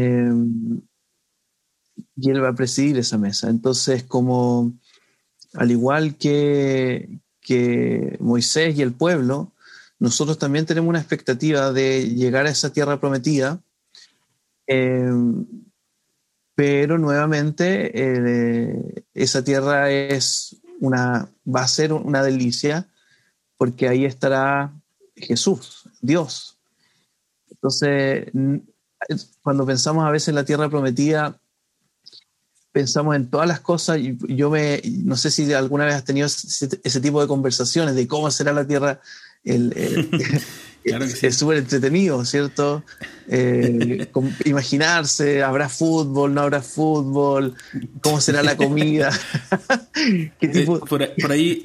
él 2.31 2.45
va 2.45 2.51
a 2.51 2.55
presidir 2.55 2.99
esa 2.99 3.19
mesa. 3.19 3.49
Entonces, 3.51 4.05
como 4.05 4.73
al 5.55 5.71
igual 5.71 6.17
que, 6.17 7.21
que 7.41 8.17
Moisés 8.21 8.79
y 8.79 8.83
el 8.83 8.93
pueblo, 8.93 9.53
nosotros 9.99 10.39
también 10.39 10.67
tenemos 10.67 10.91
una 10.91 11.01
expectativa 11.01 11.73
de 11.73 12.09
llegar 12.09 12.47
a 12.47 12.51
esa 12.51 12.73
tierra 12.73 13.01
prometida 13.01 13.61
pero 16.61 16.99
nuevamente 16.99 17.91
eh, 17.95 19.05
esa 19.15 19.43
tierra 19.43 19.91
es 19.91 20.50
una, 20.81 21.29
va 21.47 21.63
a 21.63 21.69
ser 21.69 21.93
una 21.93 22.23
delicia 22.23 22.89
porque 23.57 23.89
ahí 23.89 24.05
estará 24.05 24.73
Jesús, 25.15 25.89
Dios. 26.01 26.59
Entonces, 27.51 28.33
cuando 29.43 29.67
pensamos 29.67 30.05
a 30.05 30.11
veces 30.11 30.29
en 30.29 30.35
la 30.35 30.45
tierra 30.45 30.69
prometida, 30.69 31.41
pensamos 32.73 33.17
en 33.17 33.29
todas 33.29 33.47
las 33.47 33.61
cosas. 33.61 33.99
Yo 34.29 34.51
me, 34.51 34.81
no 34.85 35.17
sé 35.17 35.31
si 35.31 35.53
alguna 35.53 35.85
vez 35.85 35.95
has 35.95 36.05
tenido 36.05 36.27
ese, 36.27 37.01
tipo 37.01 37.21
de 37.21 37.29
conversaciones 37.29 37.95
de 37.95 38.07
cómo 38.09 38.31
será 38.31 38.53
la 38.53 38.67
tierra. 38.67 39.01
El, 39.45 40.09
es 41.23 41.37
súper 41.37 41.59
entretenido, 41.59 42.25
¿cierto? 42.25 42.85
Eh, 43.29 44.09
imaginarse, 44.45 45.43
¿habrá 45.43 45.69
fútbol, 45.69 46.35
no 46.35 46.43
habrá 46.43 46.63
fútbol? 46.63 47.55
¿Cómo 48.03 48.21
será 48.21 48.43
la 48.43 48.57
comida? 48.57 49.11
Eh, 50.41 50.67
por, 50.89 51.03
ahí 51.31 51.63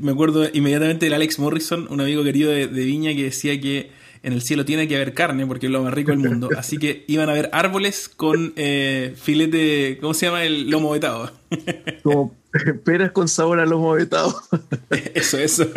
me 0.00 0.12
acuerdo 0.12 0.48
inmediatamente 0.52 1.06
del 1.06 1.12
Alex 1.12 1.38
Morrison, 1.38 1.86
un 1.90 2.00
amigo 2.00 2.24
querido 2.24 2.50
de, 2.50 2.66
Viña, 2.66 3.14
que 3.14 3.24
decía 3.24 3.60
que 3.60 3.90
en 4.22 4.32
el 4.32 4.42
cielo 4.42 4.64
tiene 4.64 4.88
que 4.88 4.96
haber 4.96 5.12
carne 5.12 5.46
porque 5.46 5.66
es 5.66 5.72
lo 5.72 5.82
más 5.82 5.92
rico 5.92 6.10
del 6.12 6.20
mundo. 6.20 6.48
Así 6.56 6.78
que 6.78 7.04
iban 7.08 7.28
a 7.28 7.32
haber 7.32 7.50
árboles 7.52 8.08
con 8.08 8.54
eh, 8.56 9.14
filete, 9.20 9.98
¿cómo 10.00 10.14
se 10.14 10.26
llama? 10.26 10.44
El 10.44 10.70
lomo 10.70 10.92
vetado. 10.92 11.30
Como 12.02 12.34
peras 12.84 13.12
con 13.12 13.28
sabor 13.28 13.60
a 13.60 13.66
lomo 13.66 13.92
vetado. 13.92 14.34
Eso, 15.14 15.38
eso. 15.38 15.68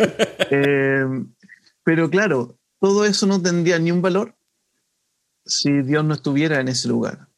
pero 1.84 2.08
claro, 2.08 2.57
todo 2.80 3.04
eso 3.04 3.26
no 3.26 3.40
tendría 3.40 3.78
ni 3.78 3.90
un 3.90 4.02
valor 4.02 4.36
si 5.44 5.82
Dios 5.82 6.04
no 6.04 6.14
estuviera 6.14 6.60
en 6.60 6.68
ese 6.68 6.88
lugar. 6.88 7.28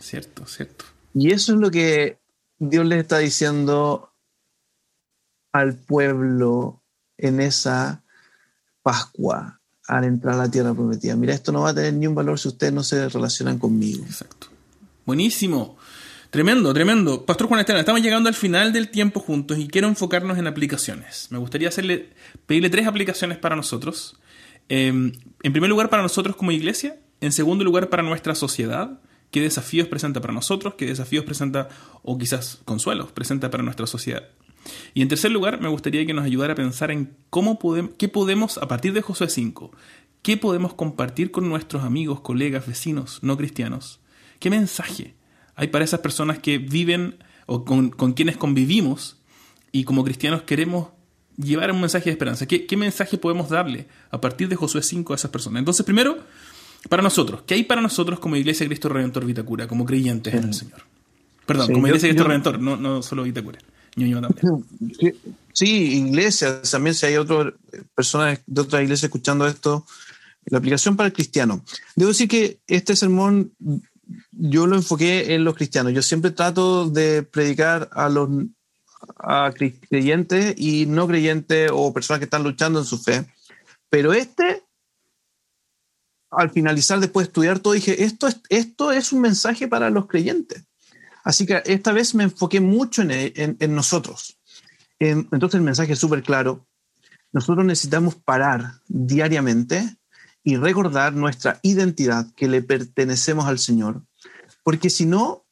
Cierto, 0.00 0.46
cierto. 0.46 0.84
Y 1.14 1.32
eso 1.32 1.54
es 1.54 1.58
lo 1.58 1.70
que 1.70 2.18
Dios 2.58 2.84
les 2.86 3.00
está 3.00 3.18
diciendo 3.18 4.12
al 5.52 5.76
pueblo 5.76 6.82
en 7.16 7.40
esa 7.40 8.02
Pascua 8.82 9.60
al 9.86 10.04
entrar 10.04 10.34
a 10.34 10.38
la 10.38 10.50
tierra 10.50 10.74
prometida. 10.74 11.16
Mira, 11.16 11.34
esto 11.34 11.50
no 11.50 11.62
va 11.62 11.70
a 11.70 11.74
tener 11.74 11.94
ni 11.94 12.06
un 12.06 12.14
valor 12.14 12.38
si 12.38 12.48
ustedes 12.48 12.72
no 12.72 12.82
se 12.82 13.08
relacionan 13.08 13.58
conmigo. 13.58 14.04
Exacto. 14.04 14.48
Buenísimo. 15.06 15.78
Tremendo, 16.30 16.74
tremendo. 16.74 17.24
Pastor 17.24 17.48
Juan 17.48 17.60
Esteban, 17.60 17.80
estamos 17.80 18.02
llegando 18.02 18.28
al 18.28 18.34
final 18.34 18.70
del 18.72 18.90
tiempo 18.90 19.18
juntos 19.18 19.58
y 19.58 19.66
quiero 19.66 19.88
enfocarnos 19.88 20.36
en 20.36 20.46
aplicaciones. 20.46 21.28
Me 21.30 21.38
gustaría 21.38 21.68
hacerle, 21.68 22.12
pedirle 22.46 22.68
tres 22.68 22.86
aplicaciones 22.86 23.38
para 23.38 23.56
nosotros. 23.56 24.18
Em, 24.68 25.12
en 25.42 25.52
primer 25.52 25.70
lugar, 25.70 25.90
para 25.90 26.02
nosotros 26.02 26.36
como 26.36 26.52
iglesia. 26.52 27.00
En 27.20 27.32
segundo 27.32 27.64
lugar, 27.64 27.88
para 27.88 28.02
nuestra 28.02 28.34
sociedad. 28.34 29.00
¿Qué 29.30 29.42
desafíos 29.42 29.88
presenta 29.88 30.20
para 30.20 30.32
nosotros? 30.32 30.74
¿Qué 30.74 30.86
desafíos 30.86 31.24
presenta, 31.24 31.68
o 32.02 32.16
quizás 32.16 32.60
consuelos, 32.64 33.12
presenta 33.12 33.50
para 33.50 33.62
nuestra 33.62 33.86
sociedad? 33.86 34.28
Y 34.94 35.02
en 35.02 35.08
tercer 35.08 35.30
lugar, 35.30 35.60
me 35.60 35.68
gustaría 35.68 36.04
que 36.06 36.14
nos 36.14 36.24
ayudara 36.24 36.54
a 36.54 36.56
pensar 36.56 36.90
en 36.90 37.14
cómo 37.30 37.58
podemos, 37.58 37.92
qué 37.98 38.08
podemos, 38.08 38.58
a 38.58 38.68
partir 38.68 38.92
de 38.92 39.02
Josué 39.02 39.28
5, 39.28 39.70
qué 40.22 40.36
podemos 40.36 40.74
compartir 40.74 41.30
con 41.30 41.48
nuestros 41.48 41.84
amigos, 41.84 42.20
colegas, 42.20 42.66
vecinos 42.66 43.20
no 43.22 43.36
cristianos. 43.36 44.00
¿Qué 44.38 44.50
mensaje 44.50 45.14
hay 45.54 45.68
para 45.68 45.84
esas 45.84 46.00
personas 46.00 46.38
que 46.38 46.58
viven 46.58 47.18
o 47.46 47.64
con, 47.64 47.90
quienes 48.12 48.36
convivimos 48.36 49.16
y 49.72 49.84
como 49.84 50.04
cristianos 50.04 50.42
queremos 50.42 50.88
llevar 51.38 51.72
un 51.72 51.80
mensaje 51.80 52.06
de 52.06 52.10
esperanza? 52.12 52.46
¿Qué, 52.46 52.66
¿Qué 52.66 52.76
mensaje 52.76 53.16
podemos 53.16 53.48
darle 53.48 53.86
a 54.10 54.20
partir 54.20 54.48
de 54.48 54.56
Josué 54.56 54.82
5 54.82 55.12
a 55.12 55.16
esas 55.16 55.30
personas? 55.30 55.60
Entonces, 55.60 55.86
primero, 55.86 56.18
para 56.88 57.02
nosotros, 57.02 57.42
¿qué 57.46 57.54
hay 57.54 57.64
para 57.64 57.80
nosotros 57.80 58.20
como 58.20 58.36
Iglesia 58.36 58.64
de 58.64 58.68
Cristo 58.68 58.88
Redentor 58.88 59.24
Vitacura, 59.24 59.66
como 59.66 59.84
creyentes 59.84 60.34
en 60.34 60.44
el 60.44 60.54
Señor? 60.54 60.82
Perdón, 61.46 61.72
como 61.72 61.86
Iglesia 61.86 62.08
de 62.08 62.14
Cristo 62.14 62.28
Redentor, 62.28 62.60
no, 62.60 62.76
no 62.76 63.02
solo 63.02 63.22
Vitacura. 63.22 63.58
Sí, 65.52 65.96
iglesias, 65.96 66.70
también 66.70 66.94
si 66.94 67.06
hay 67.06 67.16
otras 67.16 67.52
personas 67.92 68.38
de 68.46 68.60
otras 68.60 68.80
iglesias 68.80 69.04
escuchando 69.04 69.44
esto, 69.44 69.84
la 70.44 70.58
aplicación 70.58 70.96
para 70.96 71.08
el 71.08 71.12
cristiano. 71.12 71.64
Debo 71.96 72.10
decir 72.10 72.28
que 72.28 72.60
este 72.68 72.94
sermón 72.94 73.50
yo 74.30 74.68
lo 74.68 74.76
enfoqué 74.76 75.34
en 75.34 75.42
los 75.42 75.56
cristianos. 75.56 75.92
Yo 75.92 76.02
siempre 76.02 76.30
trato 76.30 76.88
de 76.88 77.24
predicar 77.24 77.90
a 77.92 78.08
los 78.08 78.28
a 79.18 79.52
creyentes 79.88 80.54
y 80.56 80.86
no 80.86 81.06
creyentes 81.06 81.70
o 81.72 81.92
personas 81.92 82.18
que 82.18 82.24
están 82.24 82.42
luchando 82.42 82.78
en 82.78 82.84
su 82.84 82.98
fe. 82.98 83.26
Pero 83.90 84.12
este, 84.12 84.64
al 86.30 86.50
finalizar, 86.50 87.00
después 87.00 87.26
de 87.26 87.28
estudiar 87.30 87.58
todo, 87.58 87.72
dije, 87.72 88.04
esto 88.04 88.26
es, 88.26 88.40
esto 88.48 88.92
es 88.92 89.12
un 89.12 89.20
mensaje 89.20 89.68
para 89.68 89.90
los 89.90 90.06
creyentes. 90.06 90.64
Así 91.24 91.46
que 91.46 91.62
esta 91.66 91.92
vez 91.92 92.14
me 92.14 92.24
enfoqué 92.24 92.60
mucho 92.60 93.02
en, 93.02 93.74
nosotros. 93.74 94.38
entonces 94.98 95.58
el 95.58 95.64
mensaje 95.64 95.92
es 95.92 95.98
súper 95.98 96.22
claro. 96.22 96.66
Nosotros 97.32 97.66
necesitamos 97.66 98.14
parar 98.14 98.80
diariamente 98.86 99.96
y 100.42 100.56
recordar 100.56 101.12
nuestra 101.12 101.60
identidad, 101.62 102.32
que 102.34 102.48
le 102.48 102.62
pertenecemos 102.62 103.46
al 103.46 103.58
Señor. 103.58 104.02
Porque 104.62 104.88
si 104.88 105.04
no, 105.04 105.44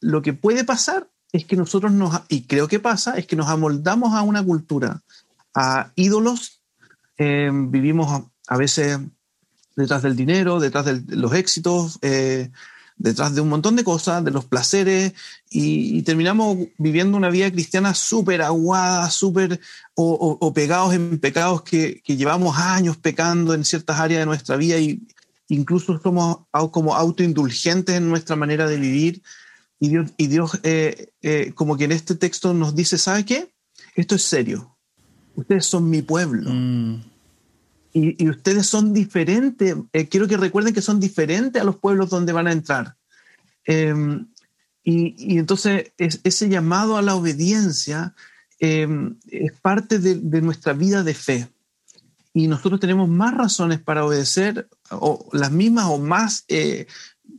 lo 0.00 0.22
que 0.22 0.32
puede 0.32 0.64
pasar 0.64 1.08
es 1.32 1.44
que 1.44 1.56
nosotros 1.56 1.92
nos, 1.92 2.22
y 2.28 2.42
creo 2.42 2.68
que 2.68 2.80
pasa, 2.80 3.16
es 3.16 3.26
que 3.26 3.36
nos 3.36 3.48
amoldamos 3.48 4.14
a 4.14 4.22
una 4.22 4.42
cultura, 4.42 5.02
a 5.54 5.92
ídolos, 5.96 6.60
eh, 7.18 7.50
vivimos 7.52 8.24
a, 8.48 8.56
veces 8.56 8.98
detrás 9.74 10.02
del 10.02 10.16
dinero, 10.16 10.60
detrás 10.60 10.84
de 10.86 11.16
los 11.16 11.32
éxitos, 11.34 11.98
eh, 12.02 12.50
detrás 12.96 13.34
de 13.34 13.40
un 13.40 13.48
montón 13.48 13.76
de 13.76 13.84
cosas, 13.84 14.24
de 14.24 14.30
los 14.30 14.44
placeres, 14.44 15.12
y, 15.50 16.02
terminamos 16.02 16.56
viviendo 16.78 17.16
una 17.16 17.30
vida 17.30 17.50
cristiana 17.50 17.94
súper 17.94 18.42
aguada, 18.42 19.10
súper 19.10 19.60
o, 19.94 20.52
pegados 20.54 20.94
en 20.94 21.18
pecados 21.18 21.62
que, 21.62 22.02
llevamos 22.06 22.58
años 22.58 22.96
pecando 22.96 23.54
en 23.54 23.64
ciertas 23.64 24.00
áreas 24.00 24.20
de 24.20 24.26
nuestra 24.26 24.56
vida 24.56 24.78
y 24.78 25.02
incluso 25.48 26.00
somos 26.00 26.38
como 26.70 26.94
autoindulgentes 26.94 27.96
en 27.96 28.08
nuestra 28.08 28.36
manera 28.36 28.66
de 28.66 28.78
vivir. 28.78 29.22
Y 29.78 29.88
Dios, 29.88 30.10
y 30.16 30.26
Dios 30.28 30.58
eh, 30.62 31.12
eh, 31.22 31.52
como 31.54 31.76
que 31.76 31.84
en 31.84 31.92
este 31.92 32.14
texto 32.14 32.54
nos 32.54 32.74
dice, 32.74 32.98
¿sabe 32.98 33.24
qué? 33.24 33.52
Esto 33.94 34.14
es 34.14 34.22
serio. 34.22 34.76
Ustedes 35.34 35.66
son 35.66 35.90
mi 35.90 36.02
pueblo. 36.02 36.50
Mm. 36.50 37.02
Y, 37.92 38.28
ustedes 38.28 38.66
son 38.66 38.92
diferentes, 38.92 39.74
eh, 39.94 40.06
quiero 40.06 40.28
que 40.28 40.36
recuerden 40.36 40.74
que 40.74 40.82
son 40.82 41.00
diferentes 41.00 41.60
a 41.60 41.64
los 41.64 41.76
pueblos 41.76 42.10
donde 42.10 42.32
van 42.32 42.46
a 42.46 42.52
entrar. 42.52 42.94
Em, 43.64 44.26
y, 44.84 45.38
entonces 45.38 45.92
ese 45.96 46.48
llamado 46.50 46.98
a 46.98 47.02
la 47.02 47.14
obediencia 47.14 48.14
em, 48.58 49.16
es 49.30 49.52
parte 49.62 49.98
de, 49.98 50.42
nuestra 50.42 50.74
vida 50.74 51.02
de 51.02 51.14
fe. 51.14 51.48
Y 52.34 52.48
nosotros 52.48 52.80
tenemos 52.80 53.08
más 53.08 53.34
razones 53.34 53.80
para 53.80 54.04
obedecer, 54.04 54.68
o 54.90 55.26
las 55.32 55.50
mismas 55.50 55.86
o 55.86 55.96
más 55.96 56.44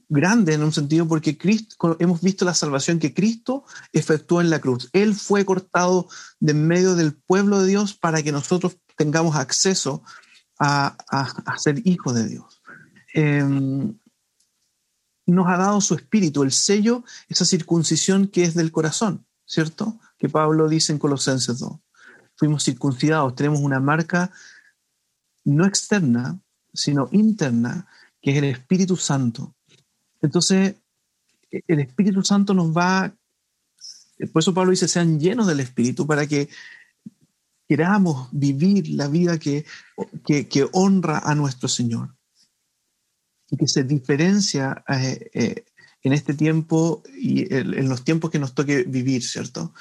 grandes 0.09 0.55
en 0.55 0.63
un 0.63 0.71
sentido, 0.71 1.07
porque 1.07 1.37
Cristo, 1.37 1.97
hemos 1.99 2.21
visto 2.21 2.45
la 2.45 2.53
salvación 2.53 2.99
que 2.99 3.13
Cristo 3.13 3.65
efectuó 3.91 4.41
en 4.41 4.49
la 4.49 4.59
cruz. 4.59 4.89
Él 4.93 5.15
fue 5.15 5.45
cortado 5.45 6.07
de 6.39 6.51
en 6.51 6.67
medio 6.67 6.95
del 6.95 7.13
pueblo 7.13 7.61
de 7.61 7.67
Dios 7.67 7.93
para 7.93 8.23
que 8.23 8.31
nosotros 8.31 8.77
tengamos 8.95 9.35
acceso 9.35 10.03
a, 10.59 10.97
ser 11.57 11.85
hijos 11.85 12.15
de 12.15 12.27
Dios. 12.27 12.61
Em, 13.13 13.97
nos 15.25 15.47
ha 15.47 15.57
dado 15.57 15.81
su 15.81 15.93
espíritu, 15.93 16.43
el 16.43 16.51
sello, 16.51 17.03
esa 17.27 17.45
circuncisión 17.45 18.27
que 18.27 18.43
es 18.43 18.55
del 18.55 18.71
corazón, 18.71 19.25
¿cierto? 19.45 19.99
Que 20.17 20.29
Pablo 20.29 20.69
dice 20.69 20.93
en 20.93 20.99
Colosenses 20.99 21.59
2. 21.59 21.73
Fuimos 22.35 22.63
circuncidados, 22.63 23.35
tenemos 23.35 23.59
una 23.59 23.79
marca 23.79 24.31
no 25.43 25.65
externa, 25.65 26.39
sino 26.73 27.09
interna, 27.11 27.87
que 28.21 28.31
es 28.31 28.37
el 28.37 28.45
Espíritu 28.45 28.95
Santo. 28.95 29.56
Entonces, 30.21 30.75
el 31.51 31.79
Espíritu 31.79 32.23
Santo 32.23 32.53
nos 32.53 32.75
va, 32.75 33.13
por 34.33 34.41
eso 34.41 34.53
Pablo 34.53 34.71
dice, 34.71 34.87
sean 34.87 35.19
llenos 35.19 35.47
del 35.47 35.59
Espíritu 35.59 36.05
para 36.05 36.27
que 36.27 36.49
queramos 37.67 38.29
vivir 38.31 38.89
la 38.89 39.07
vida 39.07 39.37
que, 39.37 39.65
que, 40.25 40.69
honra 40.71 41.19
a 41.19 41.35
nuestro 41.35 41.67
Señor 41.67 42.15
y 43.49 43.57
que 43.57 43.67
se 43.67 43.83
diferencia 43.83 44.83
eh, 44.87 45.29
eh, 45.33 45.65
en 46.03 46.13
este 46.13 46.33
tiempo 46.33 47.03
y 47.17 47.53
en 47.53 47.89
los 47.89 48.03
tiempos 48.03 48.31
que 48.31 48.39
nos 48.39 48.53
toque 48.53 48.83
vivir, 48.83 49.23
¿cierto? 49.23 49.73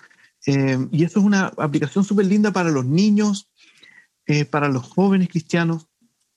Eh, 0.46 0.78
y 0.90 1.04
eso 1.04 1.20
es 1.20 1.24
una 1.24 1.46
aplicación 1.58 2.04
súper 2.04 2.26
linda 2.26 2.52
para 2.52 2.70
los 2.70 2.84
niños, 2.84 3.50
para 4.50 4.68
los 4.68 4.82
jóvenes 4.82 5.28
cristianos, 5.28 5.86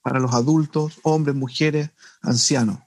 para 0.03 0.19
los 0.19 0.33
adultos, 0.33 0.99
hombres, 1.01 1.35
mujeres, 1.35 1.89
ancianos. 2.21 2.79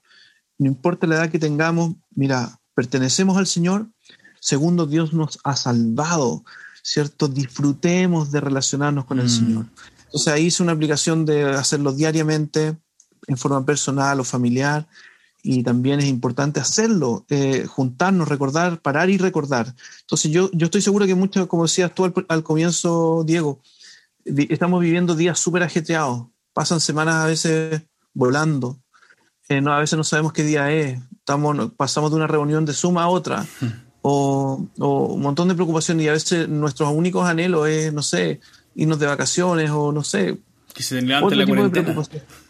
No 0.63 0.69
importa 0.69 1.07
la 1.07 1.17
edad 1.17 1.31
que 1.31 1.39
tengamos, 1.39 1.95
mira, 2.15 2.61
pertenecemos 2.75 3.37
al 3.37 3.47
Señor. 3.47 3.89
Segundo, 4.41 4.87
Dios 4.87 5.13
nos 5.13 5.39
ha 5.45 5.57
salvado 5.57 6.45
¿cierto? 6.83 7.29
Disfrutemos 7.29 8.33
de 8.33 8.41
relacionarnos 8.41 9.05
con 9.05 9.21
el 9.21 9.27
mm. 9.27 9.31
Señor. 9.31 9.67
Entonces 10.07 10.33
ahí 10.33 10.47
hice 10.47 10.63
una 10.63 10.73
aplicación 10.73 11.25
de 11.25 11.45
hacerlo 11.45 11.93
diariamente, 11.93 12.77
en 13.29 13.37
forma 13.37 13.65
personal 13.65 14.21
o 14.21 14.25
familiar, 14.25 14.87
y 15.45 15.63
también 15.63 16.01
es 16.01 16.07
importante 16.07 16.61
hacerlo, 16.61 17.25
eh, 17.29 17.67
juntarnos, 17.67 18.29
recordar, 18.29 18.81
parar 18.81 19.11
y 19.11 19.17
recordar. 19.17 19.75
Entonces 20.01 20.31
yo, 20.31 20.51
yo 20.53 20.67
estoy 20.67 20.83
seguro 20.83 21.07
que 21.07 21.15
muchos, 21.15 21.47
como 21.47 21.63
decías 21.63 21.95
tú 21.95 22.13
al, 22.29 22.43
comienzo, 22.43 23.25
Diego, 23.25 23.61
estamos 24.25 24.81
viviendo 24.81 25.17
días 25.17 25.39
súper 25.39 25.63
ajetreados, 25.63 26.27
pasan 26.53 26.81
semanas 26.81 27.15
a 27.17 27.27
veces 27.27 27.83
volando, 28.13 28.82
eh, 29.49 29.61
no, 29.61 29.73
a 29.73 29.79
veces 29.79 29.97
no 29.97 30.05
sabemos 30.05 30.33
qué 30.33 30.45
día 30.45 30.71
es, 30.71 31.01
estamos, 31.13 31.73
pasamos 31.77 32.11
de 32.11 32.17
una 32.17 32.27
reunión 32.27 32.65
de 32.65 32.73
suma 32.73 33.05
a 33.05 33.09
otra. 33.09 33.47
Mm 33.61 33.93
o, 34.03 34.69
un 34.79 35.21
montón 35.21 35.49
de 35.49 35.55
preocupaciones 35.55 36.05
y 36.05 36.09
a 36.09 36.13
veces 36.13 36.49
nuestros 36.49 36.93
únicos 36.93 37.27
anhelos 37.27 37.69
es, 37.69 37.93
no 37.93 38.03
sé, 38.03 38.41
irnos 38.75 38.99
de 38.99 39.07
vacaciones 39.07 39.71
o 39.71 39.93
no 39.93 40.05
sé. 40.05 40.39
Que 40.75 40.83
se 40.83 41.01
levante 41.01 41.37
la 41.37 41.47
cuarentena. 41.47 41.95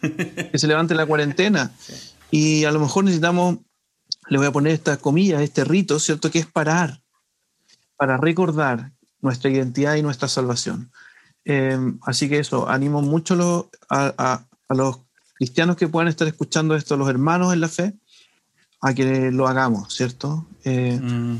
que 0.52 0.58
se 0.58 0.66
levante 0.66 0.94
la 0.94 1.06
cuarentena. 1.06 1.72
Y 2.30 2.64
a 2.64 2.72
lo 2.72 2.80
mejor 2.80 3.04
necesitamos, 3.04 3.58
le 4.28 4.38
voy 4.38 4.46
a 4.46 4.52
poner 4.52 4.72
estas 4.72 4.98
comillas, 4.98 5.42
este 5.42 5.64
rito, 5.64 5.98
¿cierto? 5.98 6.30
Que 6.30 6.38
es 6.38 6.46
parar, 6.46 7.02
para 7.96 8.16
recordar 8.16 8.92
nuestra 9.20 9.50
identidad 9.50 9.96
y 9.96 10.02
nuestra 10.02 10.28
salvación. 10.28 10.90
Eh, 11.44 11.78
así 12.02 12.28
que 12.28 12.38
eso, 12.38 12.68
animo 12.68 13.02
mucho 13.02 13.70
a, 13.90 14.14
a, 14.16 14.74
los 14.74 15.00
cristianos 15.42 15.74
que 15.74 15.88
puedan 15.88 16.06
estar 16.06 16.28
escuchando 16.28 16.76
esto, 16.76 16.96
los 16.96 17.08
hermanos 17.08 17.52
en 17.52 17.60
la 17.60 17.66
fe, 17.68 17.94
a 18.80 18.94
que 18.94 19.32
lo 19.32 19.48
hagamos, 19.48 19.92
¿cierto? 19.92 20.46
Eh, 20.62 21.00
mm. 21.02 21.36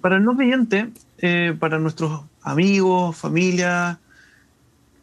Para 0.00 0.16
el 0.16 0.24
no 0.24 0.36
creyente, 0.36 0.90
eh, 1.18 1.54
para 1.56 1.78
nuestros 1.78 2.22
amigos, 2.42 3.16
familia, 3.16 4.00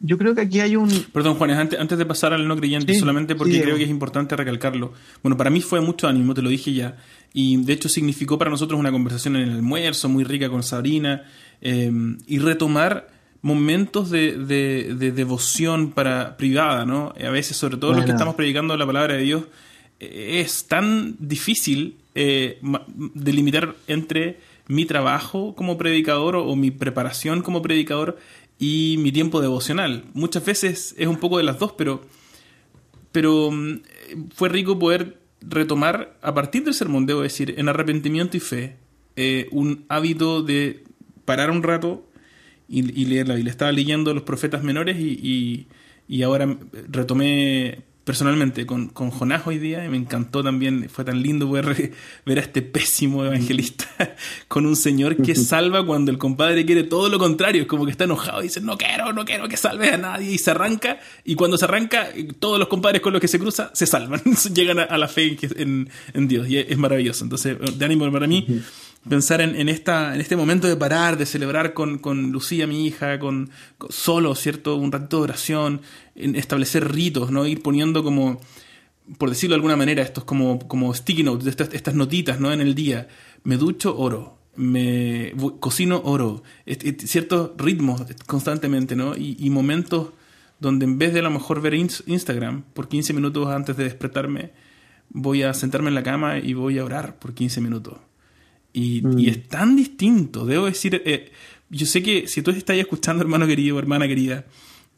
yo 0.00 0.18
creo 0.18 0.34
que 0.34 0.42
aquí 0.42 0.60
hay 0.60 0.76
un... 0.76 0.90
Perdón, 1.14 1.36
Juanes, 1.36 1.56
antes, 1.56 1.80
antes 1.80 1.96
de 1.96 2.04
pasar 2.04 2.34
al 2.34 2.46
no 2.46 2.58
creyente, 2.58 2.92
solamente 2.92 3.34
porque 3.36 3.62
creo 3.62 3.78
que 3.78 3.84
es 3.84 3.90
importante 3.90 4.36
recalcarlo. 4.36 4.92
Bueno, 5.22 5.38
para 5.38 5.48
mí 5.48 5.62
fue 5.62 5.80
mucho 5.80 6.06
ánimo, 6.08 6.34
te 6.34 6.42
lo 6.42 6.50
dije 6.50 6.74
ya, 6.74 6.98
y 7.32 7.56
de 7.56 7.72
hecho 7.72 7.88
significó 7.88 8.36
para 8.36 8.50
nosotros 8.50 8.78
una 8.78 8.92
conversación 8.92 9.36
en 9.36 9.48
el 9.48 9.52
almuerzo 9.52 10.10
muy 10.10 10.24
rica 10.24 10.50
con 10.50 10.62
Sabrina, 10.62 11.22
em, 11.62 12.18
y 12.26 12.38
retomar 12.38 13.08
momentos 13.42 14.08
de, 14.10 14.38
de, 14.38 15.12
devoción 15.12 15.90
para 15.90 16.36
privada, 16.36 16.86
¿no? 16.86 17.12
A 17.20 17.30
veces, 17.30 17.56
sobre 17.56 17.76
todo 17.76 17.92
los 17.92 18.04
que 18.04 18.12
estamos 18.12 18.36
predicando 18.36 18.76
la 18.76 18.86
palabra 18.86 19.14
de 19.14 19.22
Dios, 19.22 19.44
es 19.98 20.66
tan 20.66 21.16
difícil 21.18 21.96
eh, 22.14 22.60
delimitar 23.14 23.74
entre 23.86 24.38
mi 24.68 24.84
trabajo 24.84 25.54
como 25.54 25.78
predicador 25.78 26.36
o, 26.36 26.54
mi 26.56 26.70
preparación 26.70 27.42
como 27.42 27.62
predicador 27.62 28.18
y 28.58 28.96
mi 28.98 29.12
tiempo 29.12 29.40
devocional. 29.40 30.04
Muchas 30.12 30.44
veces 30.44 30.94
es 30.98 31.06
un 31.06 31.16
poco 31.16 31.38
de 31.38 31.44
las 31.44 31.58
dos, 31.58 31.72
pero, 31.72 32.02
pero 33.12 33.50
mm, 33.50 33.82
fue 34.34 34.48
rico 34.48 34.78
poder 34.78 35.18
retomar 35.40 36.16
a 36.22 36.34
partir 36.34 36.64
del 36.64 36.74
sermón, 36.74 37.06
debo 37.06 37.22
decir, 37.22 37.54
en 37.58 37.68
arrepentimiento 37.68 38.36
y 38.36 38.40
fe, 38.40 38.76
eh, 39.16 39.48
un 39.50 39.84
hábito 39.88 40.42
de 40.42 40.84
parar 41.24 41.50
un 41.50 41.62
rato 41.62 42.04
y, 42.72 43.04
leer 43.04 43.28
la 43.28 43.34
Biblia. 43.34 43.50
Estaba 43.50 43.70
leyendo 43.70 44.14
los 44.14 44.22
profetas 44.22 44.62
menores 44.62 44.96
y, 44.98 45.66
y 46.08 46.22
ahora 46.22 46.56
retomé 46.88 47.84
personalmente 48.04 48.66
con, 48.66 48.88
con, 48.88 49.10
Jonás 49.10 49.46
hoy 49.46 49.58
día 49.58 49.84
y 49.84 49.88
me 49.88 49.96
encantó 49.96 50.42
también, 50.42 50.88
fue 50.90 51.04
tan 51.04 51.22
lindo 51.22 51.48
poder 51.48 51.92
ver 52.26 52.38
a 52.38 52.42
este 52.42 52.62
pésimo 52.62 53.24
evangelista 53.24 53.86
con 54.48 54.66
un 54.66 54.74
señor 54.74 55.16
que 55.16 55.36
salva 55.36 55.86
cuando 55.86 56.10
el 56.10 56.18
compadre 56.18 56.66
quiere 56.66 56.82
todo 56.82 57.08
lo 57.08 57.18
contrario, 57.18 57.62
es 57.62 57.68
como 57.68 57.84
que 57.84 57.92
está 57.92 58.04
enojado 58.04 58.40
y 58.40 58.44
dice 58.44 58.60
no 58.60 58.76
quiero, 58.76 59.12
no 59.12 59.24
quiero 59.24 59.48
que 59.48 59.56
salve 59.56 59.90
a 59.90 59.98
nadie 59.98 60.32
y 60.32 60.38
se 60.38 60.50
arranca 60.50 60.98
y 61.24 61.36
cuando 61.36 61.56
se 61.56 61.64
arranca 61.64 62.08
todos 62.40 62.58
los 62.58 62.68
compadres 62.68 63.00
con 63.02 63.12
los 63.12 63.20
que 63.20 63.28
se 63.28 63.38
cruza 63.38 63.70
se 63.72 63.86
salvan, 63.86 64.20
llegan 64.54 64.80
a, 64.80 64.98
la 64.98 65.06
fe 65.06 65.36
en, 65.56 65.88
en, 66.12 66.28
Dios 66.28 66.48
y 66.48 66.58
es, 66.58 66.76
maravilloso, 66.76 67.24
entonces 67.24 67.56
de 67.78 67.84
ánimo 67.84 68.10
para 68.10 68.26
mí 68.26 68.46
pensar 69.08 69.40
en, 69.40 69.68
esta, 69.68 70.14
en 70.14 70.20
este 70.20 70.36
momento 70.36 70.68
de 70.68 70.76
parar, 70.76 71.16
de 71.16 71.26
celebrar 71.26 71.74
con, 71.74 71.98
con 71.98 72.30
Lucía, 72.30 72.66
mi 72.66 72.86
hija, 72.86 73.18
con, 73.18 73.50
solo, 73.88 74.34
¿cierto? 74.34 74.76
Un 74.76 74.92
ratito 74.92 75.18
de 75.18 75.22
oración, 75.24 75.80
en 76.14 76.36
establecer 76.36 76.92
ritos, 76.92 77.30
¿no? 77.30 77.46
Ir 77.46 77.62
poniendo 77.62 78.04
como, 78.04 78.40
por 79.18 79.30
decirlo 79.30 79.54
de 79.54 79.56
alguna 79.56 79.76
manera, 79.76 80.02
estos 80.02 80.24
como, 80.24 80.60
como 80.68 80.94
sticky 80.94 81.24
notes, 81.24 81.46
estas, 81.48 81.70
estas 81.72 81.94
notitas, 81.94 82.38
¿no? 82.38 82.52
En 82.52 82.60
el 82.60 82.74
día. 82.74 83.08
Me 83.44 83.56
ducho, 83.56 83.96
oro. 83.98 84.38
Me 84.54 85.32
cocino, 85.60 86.00
oro. 86.04 86.42
ciertos 87.04 87.52
ritmos 87.56 88.02
constantemente, 88.26 88.94
¿no? 88.94 89.16
Y, 89.16 89.36
y, 89.38 89.50
momentos 89.50 90.10
donde 90.60 90.84
en 90.84 90.98
vez 90.98 91.12
de 91.12 91.20
a 91.20 91.22
lo 91.22 91.30
mejor 91.30 91.60
ver 91.60 91.74
Instagram 91.74 92.62
por 92.74 92.88
15 92.88 93.14
minutos 93.14 93.48
antes 93.48 93.76
de 93.76 93.84
despertarme, 93.84 94.52
voy 95.08 95.42
a 95.42 95.54
sentarme 95.54 95.88
en 95.88 95.94
la 95.94 96.02
cama 96.02 96.38
y 96.38 96.52
voy 96.52 96.78
a 96.78 96.84
orar 96.84 97.18
por 97.18 97.34
15 97.34 97.60
minutos 97.62 97.96
y, 98.72 99.02
mm. 99.02 99.18
es 99.28 99.48
tan 99.48 99.76
distinto, 99.76 100.46
debo 100.46 100.66
decir, 100.66 101.02
eh, 101.04 101.30
yo 101.70 101.86
sé 101.86 102.02
que 102.02 102.26
si 102.28 102.42
tú 102.42 102.50
estás 102.50 102.76
escuchando, 102.76 103.22
hermano 103.22 103.46
querido, 103.46 103.78
hermana 103.78 104.08
querida, 104.08 104.46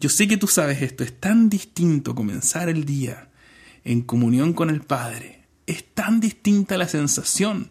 yo 0.00 0.08
sé 0.08 0.28
que 0.28 0.36
tú 0.36 0.46
sabes 0.46 0.82
esto, 0.82 1.04
es 1.04 1.18
tan 1.18 1.48
distinto 1.48 2.14
comenzar 2.14 2.68
el 2.68 2.84
día 2.84 3.28
en 3.84 4.02
comunión 4.02 4.52
con 4.52 4.70
el 4.70 4.80
Padre, 4.80 5.40
es 5.66 5.84
tan 5.94 6.20
distinta 6.20 6.76
la 6.76 6.88
sensación 6.88 7.70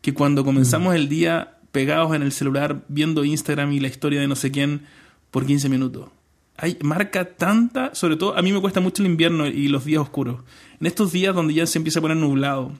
que 0.00 0.14
cuando 0.14 0.44
comenzamos 0.44 0.92
mm. 0.92 0.96
el 0.96 1.08
día 1.08 1.58
pegados 1.72 2.14
en 2.14 2.22
el 2.22 2.32
celular 2.32 2.84
viendo 2.88 3.24
Instagram 3.24 3.72
y 3.72 3.80
la 3.80 3.88
historia 3.88 4.20
de 4.20 4.28
no 4.28 4.36
sé 4.36 4.50
quién 4.50 4.82
por 5.30 5.46
15 5.46 5.68
minutos. 5.68 6.10
Hay, 6.56 6.76
marca 6.82 7.36
tanta, 7.36 7.94
sobre 7.94 8.16
todo 8.16 8.36
a 8.36 8.42
mí 8.42 8.52
me 8.52 8.60
cuesta 8.60 8.80
mucho 8.80 9.02
el 9.02 9.10
invierno 9.10 9.46
y 9.46 9.68
los 9.68 9.84
días 9.84 10.02
oscuros. 10.02 10.42
En 10.78 10.86
estos 10.86 11.12
días 11.12 11.34
donde 11.34 11.54
ya 11.54 11.66
se 11.66 11.78
empieza 11.78 12.00
a 12.00 12.02
poner 12.02 12.16
nublado, 12.16 12.72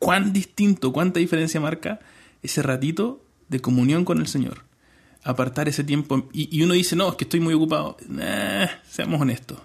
cuán 0.00 0.32
distinto, 0.32 0.92
cuánta 0.92 1.20
diferencia 1.20 1.60
marca 1.60 2.00
ese 2.42 2.62
ratito 2.62 3.22
de 3.48 3.60
comunión 3.60 4.04
con 4.04 4.18
el 4.18 4.26
Señor. 4.26 4.64
Apartar 5.22 5.68
ese 5.68 5.84
tiempo. 5.84 6.28
Y, 6.32 6.62
uno 6.62 6.74
dice, 6.74 6.96
no, 6.96 7.10
es 7.10 7.14
que 7.14 7.24
estoy 7.24 7.38
muy 7.38 7.54
ocupado. 7.54 7.96
seamos 8.88 9.20
honestos. 9.20 9.58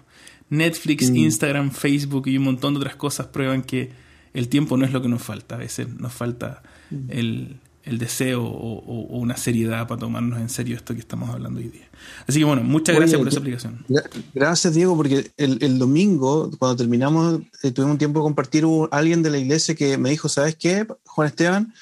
Netflix, 0.50 1.10
mm. 1.10 1.16
Instagram, 1.16 1.70
Facebook 1.72 2.28
y 2.28 2.36
un 2.36 2.44
montón 2.44 2.74
de 2.74 2.80
otras 2.80 2.94
cosas 2.94 3.26
prueban 3.26 3.62
que 3.62 3.90
el 4.34 4.48
tiempo 4.48 4.76
no 4.76 4.84
es 4.84 4.92
lo 4.92 5.02
que 5.02 5.08
nos 5.08 5.22
falta. 5.22 5.56
A 5.56 5.58
veces 5.58 5.88
nos 5.88 6.12
falta 6.12 6.62
mm. 6.90 7.10
el, 7.10 7.56
el 7.86 7.98
deseo 7.98 8.44
o, 8.44 9.16
una 9.16 9.36
seriedad 9.36 9.86
para 9.86 10.00
tomarnos 10.00 10.40
en 10.40 10.50
serio 10.50 10.76
esto 10.76 10.92
que 10.92 11.00
estamos 11.00 11.30
hablando 11.30 11.60
hoy 11.60 11.68
día. 11.68 11.88
Así 12.26 12.40
que 12.40 12.44
bueno, 12.44 12.62
muchas 12.62 12.96
gracias 12.96 13.18
por 13.18 13.28
esa 13.28 13.38
aplicación. 13.38 13.86
Gracias 14.34 14.74
Diego, 14.74 14.96
porque 14.96 15.30
el, 15.36 15.78
domingo, 15.78 16.50
cuando 16.58 16.76
terminamos, 16.76 17.40
eh, 17.62 17.70
tuvimos 17.70 17.92
un 17.92 17.98
tiempo 17.98 18.18
de 18.18 18.24
compartir 18.24 18.64
alguien 18.90 19.22
de 19.22 19.30
la 19.30 19.38
iglesia 19.38 19.74
que 19.76 19.96
me 19.98 20.10
dijo, 20.10 20.28
¿sabes 20.28 20.56
qué, 20.56 20.86
Juan 21.04 21.28
Esteban? 21.28 21.74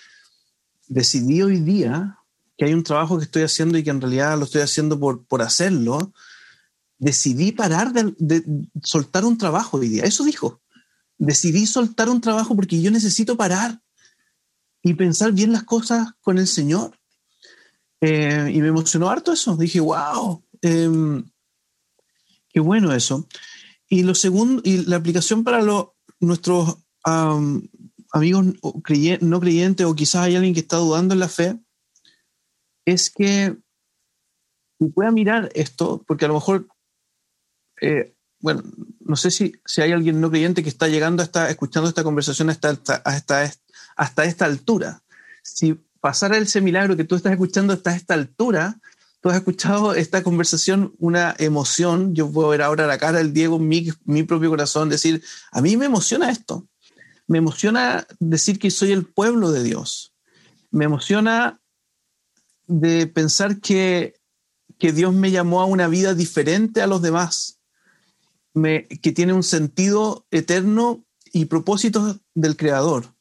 Decidí 0.87 1.43
hoy 1.43 1.61
día 1.61 2.19
que 2.59 2.67
hay 2.67 2.75
un 2.75 2.85
trabajo 2.85 3.17
que 3.19 3.25
estoy 3.25 3.43
haciendo 3.43 3.79
y 3.79 3.83
que 3.83 3.91
en 3.91 4.01
realidad 4.01 4.39
lo 4.39 4.45
estoy 4.45 4.61
haciendo 4.61 5.01
por, 5.01 5.25
por 5.25 5.41
hacerlo. 5.41 6.13
Decidí 6.99 7.51
parar 7.51 7.93
de, 7.93 8.15
de 8.19 8.45
soltar 8.83 9.25
un 9.25 9.39
trabajo 9.39 9.79
hoy 9.79 9.89
día. 9.89 10.05
Eso 10.05 10.23
dijo. 10.25 10.61
Decidí 11.17 11.67
soltar 11.67 12.11
un 12.11 12.21
trabajo 12.21 12.55
porque 12.55 12.81
yo 12.81 12.91
necesito 12.91 13.37
parar 13.37 13.81
y 14.85 14.95
pensar 14.95 15.33
bien 15.33 15.51
las 15.51 15.65
cosas 15.65 16.13
con 16.21 16.39
el 16.39 16.47
Señor. 16.47 16.97
Eh, 18.01 18.53
y 18.53 18.61
me 18.61 18.69
emocionó 18.69 19.09
harto 19.09 19.33
eso. 19.33 19.57
Dije, 19.57 19.81
wow, 19.81 20.45
em, 20.61 21.25
qué 22.51 22.61
bueno 22.61 22.93
eso. 22.93 23.27
Y 23.89 24.03
lo 24.03 24.15
segundo, 24.15 24.61
y 24.65 24.85
la 24.85 24.97
aplicación 24.97 25.43
para 25.43 25.63
los, 25.63 25.89
nuestros 26.21 26.77
amigos 28.13 28.45
no 29.21 29.41
creyentes 29.41 29.87
o 29.87 29.95
quizás 29.95 30.23
hay 30.23 30.37
alguien 30.37 30.55
que 30.55 30.61
está 30.61 30.77
dudando 30.77 31.15
en 31.15 31.21
la 31.21 31.29
fe, 31.29 31.59
es 32.85 33.11
que 33.11 33.57
pueda 34.95 35.11
mirar 35.11 35.51
esto, 35.55 36.05
porque 36.07 36.27
a 36.27 36.29
lo 36.29 36.35
mejor, 36.35 36.69
eh, 37.81 38.15
bueno, 38.39 38.63
no 39.01 39.17
sé 39.17 39.31
si, 39.31 39.55
si 39.65 39.81
hay 39.81 39.93
alguien 39.93 40.21
no 40.21 40.31
creyente 40.31 40.63
que 40.63 40.69
está 40.69 40.89
llegando 40.89 41.23
a 41.23 41.51
escuchando 41.51 41.89
esta 41.89 42.05
conversación 42.05 42.51
hasta, 42.51 42.71
hasta, 42.71 42.97
hasta, 43.05 43.64
hasta 43.97 44.25
esta 44.25 44.45
altura. 44.45 45.03
Si 45.43 45.79
pasara 46.01 46.37
ese 46.37 46.61
milagro 46.61 46.97
que 46.97 47.05
tú 47.05 47.15
estás 47.15 47.33
escuchando 47.33 47.73
hasta 47.73 47.95
esta 47.95 48.15
altura, 48.15 48.79
tú 49.21 49.31
has 49.31 49.37
escuchado 49.37 49.95
esta 49.95 50.23
conversación, 50.23 50.95
una 50.99 51.35
emoción, 51.39 52.15
yo 52.15 52.31
puedo 52.31 52.51
ver 52.51 52.61
ahora 52.61 52.87
la 52.87 52.99
cara 52.99 53.19
del 53.19 53.33
Diego, 53.33 53.59
mi, 53.59 53.89
mi 54.05 54.23
propio 54.23 54.51
corazón, 54.51 54.91
decir, 54.91 55.25
a 55.51 55.63
mí 55.63 55.79
me 55.79 55.87
emociona 55.87 56.31
esto, 56.31 56.69
me 57.27 57.39
emociona 57.39 58.07
decir 58.19 58.59
que 58.59 58.71
soy 58.71 58.93
el 58.93 59.07
pueblo 59.07 59.51
de 59.51 59.63
Dios, 59.63 60.13
me 60.71 60.85
emociona 60.85 61.59
de 62.67 63.07
pensar 63.07 63.61
que, 63.61 64.21
que 64.79 64.93
Dios 64.93 65.15
me 65.15 65.31
llamó 65.31 65.63
a 65.63 65.65
una 65.65 65.89
vida 65.89 66.13
diferente 66.13 66.83
a 66.83 66.87
los 66.87 67.01
demás, 67.01 67.61
me, 68.53 68.87
que 68.89 69.13
tiene 69.13 69.33
un 69.33 69.43
sentido 69.43 70.27
eterno 70.31 71.03
y 71.33 71.47
propósitos 71.47 72.21
del 72.35 72.59
Creador 72.59 73.14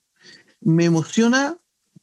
me 0.66 0.86
emociona 0.86 1.57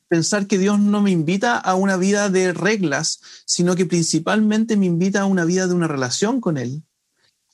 pensar 0.08 0.46
que 0.46 0.58
Dios 0.58 0.80
no 0.80 1.02
me 1.02 1.12
invita 1.12 1.56
a 1.56 1.74
una 1.76 1.96
vida 1.96 2.30
de 2.30 2.52
reglas, 2.52 3.20
sino 3.44 3.76
que 3.76 3.86
principalmente 3.86 4.76
me 4.76 4.86
invita 4.86 5.20
a 5.20 5.26
una 5.26 5.44
vida 5.44 5.68
de 5.68 5.74
una 5.74 5.86
relación 5.86 6.40
con 6.40 6.58
Él. 6.58 6.82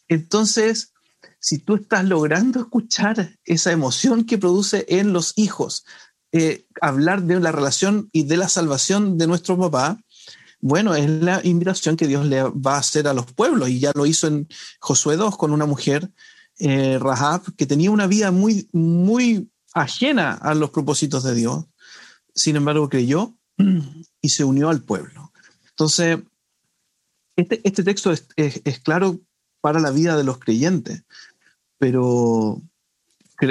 Entonces, 0.09 0.94
si 1.38 1.59
tú 1.59 1.76
estás 1.76 2.04
logrando 2.04 2.61
escuchar 2.61 3.36
esa 3.44 3.72
emoción 3.72 4.24
que 4.24 4.38
produce 4.38 4.86
en 4.88 5.12
los 5.12 5.34
hijos, 5.36 5.84
eh, 6.32 6.66
hablar 6.80 7.22
de 7.22 7.38
la 7.40 7.52
relación 7.52 8.09
y 8.11 8.24
de 8.24 8.36
la 8.36 8.48
salvación 8.48 9.18
de 9.18 9.26
nuestro 9.26 9.59
papá, 9.59 10.00
bueno, 10.61 10.94
es 10.94 11.09
la 11.09 11.40
invitación 11.44 11.96
que 11.96 12.09
Dios 12.09 12.26
le 12.26 12.42
va 12.42 12.76
a 12.76 12.78
hacer 12.78 13.07
a 13.07 13.14
los 13.14 13.26
pueblos 13.32 13.68
y 13.68 13.78
ya 13.78 13.92
lo 13.94 14.07
hizo 14.07 14.26
en 14.26 14.48
Josué 14.80 15.16
2 15.16 15.36
con 15.36 15.52
una 15.52 15.66
mujer, 15.66 16.11
eh, 16.59 16.98
Rahab, 16.98 17.54
que 17.57 17.66
tenía 17.66 17.90
una 17.90 18.07
vida 18.07 18.30
muy, 18.30 18.68
muy 18.72 19.50
ajena 19.76 20.32
a 20.32 20.54
los 20.54 20.70
propósitos 20.70 21.22
de 21.22 21.34
Dios, 21.34 21.66
sin 22.34 22.56
embargo 22.56 22.88
creyó 22.88 23.34
y 24.22 24.28
se 24.30 24.42
unió 24.42 24.70
al 24.70 24.82
pueblo. 24.82 25.32
Entonces, 25.68 26.18
este, 27.36 27.60
este 27.62 27.84
texto 27.84 28.10
es, 28.10 28.80
claro 28.82 29.20
para 29.60 29.78
la 29.80 29.90
vida 29.90 30.16
de 30.16 30.24
los 30.24 30.38
creyentes, 30.38 31.02
pero 31.78 32.62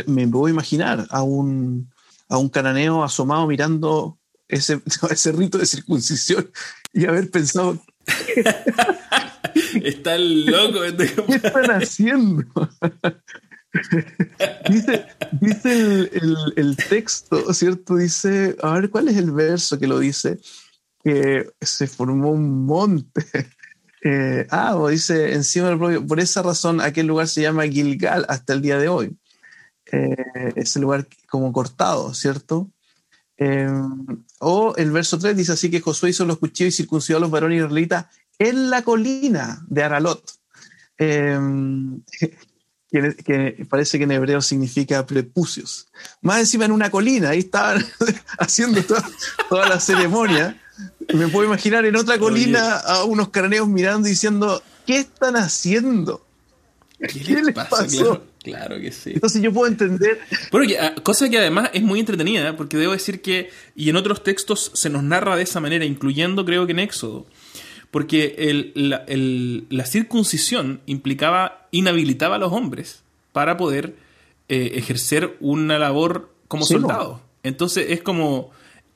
me 0.08 0.28
puedo 0.28 0.50
imaginar 0.50 1.06
a 1.12 1.22
un, 1.22 1.92
a 2.28 2.40
un 2.40 2.50
cananeo 2.50 3.04
asomado 3.04 3.46
mirando 3.46 4.18
ese, 4.48 4.82
ese 5.12 5.32
rito 5.32 5.60
de 5.60 5.68
circuncisión 5.68 6.50
y 6.92 7.06
haber 7.06 7.30
pensado... 7.30 7.80
Está 9.84 10.18
loco. 10.18 10.84
Este 10.84 11.16
¿Qué 11.16 11.36
están 11.36 11.72
haciendo? 11.72 12.44
dice 14.70 15.06
dice 15.42 16.12
el, 16.56 16.78
texto, 16.90 17.54
¿cierto? 17.54 17.96
Dice, 17.96 18.56
a 18.62 18.74
ver, 18.74 18.90
¿cuál 18.90 19.08
es 19.08 19.18
el 19.18 19.32
verso 19.32 19.80
que 19.80 19.88
lo 19.88 20.00
dice? 20.00 20.40
Que 21.04 21.50
se 21.62 21.88
formó 21.88 22.32
un 22.32 22.66
monte. 22.66 23.26
Eh, 24.08 24.46
ah, 24.52 24.78
dice 24.88 25.34
encima 25.34 25.70
del 25.70 25.80
propio. 25.80 26.06
Por 26.06 26.20
esa 26.20 26.44
razón, 26.44 26.80
aquel 26.80 27.08
lugar 27.08 27.28
se 27.28 27.42
llama 27.42 27.64
Gilgal 27.64 28.24
hasta 28.30 28.54
el 28.54 28.62
día 28.62 28.78
de 28.78 28.88
hoy. 28.88 29.18
Eh, 29.92 30.16
ese 30.56 30.80
lugar 30.80 31.08
como 31.28 31.52
cortado, 31.52 32.14
¿cierto? 32.14 32.70
Eh, 33.38 33.68
o 34.42 34.76
el 34.78 34.92
verso 34.92 35.18
3 35.18 35.36
dice 35.36 35.54
así 35.54 35.72
que 35.72 35.82
Josué 35.82 36.12
hizo 36.12 36.24
los 36.24 36.38
cuchillos 36.38 36.76
y 36.76 36.78
circuncidó 36.78 37.18
a 37.18 37.22
los 37.22 37.32
varones 37.32 37.58
israelitas 37.58 38.06
en 38.38 38.70
la 38.70 38.84
colina 38.84 39.66
de 39.68 39.84
Aralot. 39.84 40.24
Eh, 41.00 41.40
que, 42.92 43.66
parece 43.70 43.98
que 43.98 44.04
en 44.06 44.12
hebreo 44.12 44.42
significa 44.42 45.06
prepucios. 45.06 45.88
Más 46.22 46.40
encima 46.40 46.66
en 46.66 46.72
una 46.72 46.90
colina, 46.90 47.30
ahí 47.30 47.40
estaban 47.40 47.86
haciendo 48.40 48.82
toda, 49.50 49.70
la 49.70 49.80
ceremonia. 49.80 50.62
Me 51.14 51.28
puedo 51.28 51.46
imaginar 51.48 51.86
en 51.86 51.96
otra 51.96 52.18
colina 52.18 52.78
a 52.78 53.04
unos 53.06 53.30
caraneos 53.30 53.68
mirando 53.68 54.08
y 54.08 54.12
diciendo, 54.12 54.62
¿qué 54.86 55.00
están 55.00 55.36
haciendo? 55.36 56.26
¿Qué, 57.00 57.42
les, 57.42 57.54
pasó? 57.54 58.24
Claro, 58.44 58.80
que 58.80 58.92
sí. 58.92 59.12
Entonces 59.14 59.42
yo 59.42 59.52
puedo 59.52 59.68
entender. 59.68 60.20
Bueno, 60.52 60.72
ah, 60.80 60.94
cosa 61.02 61.30
que 61.30 61.40
además 61.40 61.72
es 61.74 61.82
muy 61.82 62.00
entretenida, 62.00 62.56
porque 62.56 62.78
debo 62.78 62.94
decir 62.94 63.22
que, 63.22 63.50
y 63.76 63.90
en 63.90 63.96
otros 63.96 64.24
textos 64.24 64.72
se 64.74 64.90
nos 64.90 65.04
narra 65.04 65.36
de 65.36 65.44
esa 65.44 65.60
manera, 65.60 65.84
incluyendo 65.84 66.46
creo 66.46 66.66
que 66.66 66.74
en 66.74 66.80
Éxodo, 66.80 67.26
porque 67.96 68.74
la, 68.76 69.86
circuncisión 69.86 70.82
implicaba, 70.86 71.66
inhabilitaba 71.72 72.36
a 72.36 72.40
los 72.40 72.52
hombres 72.52 73.04
para 73.32 73.56
poder 73.56 73.96
eh, 74.50 74.74
ejercer 74.76 75.38
una 75.40 75.80
labor 75.80 76.30
como 76.50 76.66
soldado. 76.66 77.22
Entonces 77.42 77.86
es 77.92 78.02
como, 78.02 78.52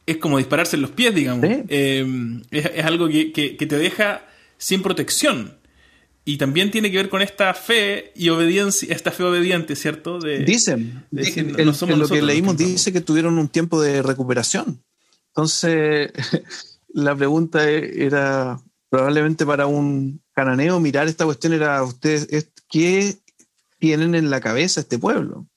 es 0.05 0.17
como 0.17 0.37
dispararse 0.37 0.75
en 0.75 0.81
los 0.81 0.91
pies, 0.91 1.15
digamos. 1.15 1.45
Eh, 1.49 2.41
es, 2.51 2.83
algo 2.83 3.07
que, 3.07 3.55
te 3.57 3.77
deja 3.77 4.27
sin 4.57 4.81
protección. 4.81 5.55
Y 6.25 6.35
también 6.35 6.69
tiene 6.69 6.91
que 6.91 6.97
ver 6.97 7.07
con 7.07 7.21
esta 7.21 7.53
fe 7.53 8.11
y 8.17 8.27
obediencia, 8.27 8.93
esta 8.93 9.11
fe 9.11 9.23
obediente, 9.23 9.77
¿cierto? 9.77 10.19
De, 10.19 10.39
Dicen, 10.39 11.05
en 11.13 11.99
lo 11.99 12.09
que 12.09 12.21
leímos 12.21 12.57
dice 12.57 12.91
que 12.91 12.99
tuvieron 12.99 13.37
un 13.37 13.47
tiempo 13.47 13.81
de 13.81 14.01
recuperación. 14.01 14.83
Entonces, 15.29 16.11
la 16.89 17.15
pregunta 17.15 17.69
era, 17.69 18.59
probablemente 18.89 19.45
para 19.45 19.67
un 19.67 20.21
cananeo 20.33 20.79
mirar 20.79 21.07
esta 21.07 21.25
cuestión 21.25 21.53
era 21.53 21.83
ustedes, 21.83 22.49
¿qué 22.69 23.17
tienen 23.77 24.15
en 24.15 24.29
la 24.29 24.41
cabeza 24.41 24.81
este 24.81 24.99
pueblo? 24.99 25.47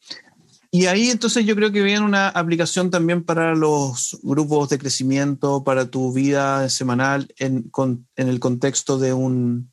Y 0.74 0.86
ahí 0.86 1.10
entonces 1.10 1.44
yo 1.44 1.54
creo 1.54 1.70
que 1.70 1.82
viene 1.82 2.00
una 2.00 2.28
aplicación 2.28 2.90
también 2.90 3.24
para 3.24 3.54
los 3.54 4.18
grupos 4.22 4.70
de 4.70 4.78
crecimiento, 4.78 5.64
para 5.64 5.90
tu 5.90 6.14
vida 6.14 6.66
semanal 6.70 7.28
en, 7.36 7.70
el 8.16 8.40
contexto 8.40 8.98
de, 8.98 9.12
un, 9.12 9.70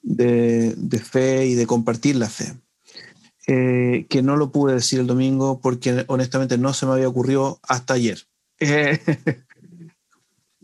de, 0.00 0.74
fe 1.04 1.46
y 1.46 1.54
de 1.54 1.66
compartir 1.66 2.16
la 2.16 2.30
fe. 2.30 2.54
Eh, 3.46 4.06
que 4.08 4.22
no 4.22 4.36
lo 4.36 4.50
pude 4.50 4.74
decir 4.74 5.00
el 5.00 5.06
domingo 5.06 5.60
porque 5.60 6.04
honestamente 6.08 6.56
no 6.58 6.72
se 6.72 6.86
me 6.86 6.92
había 6.92 7.08
ocurrido 7.08 7.60
hasta 7.62 7.94
ayer. 7.94 8.26
Eh, 8.58 8.98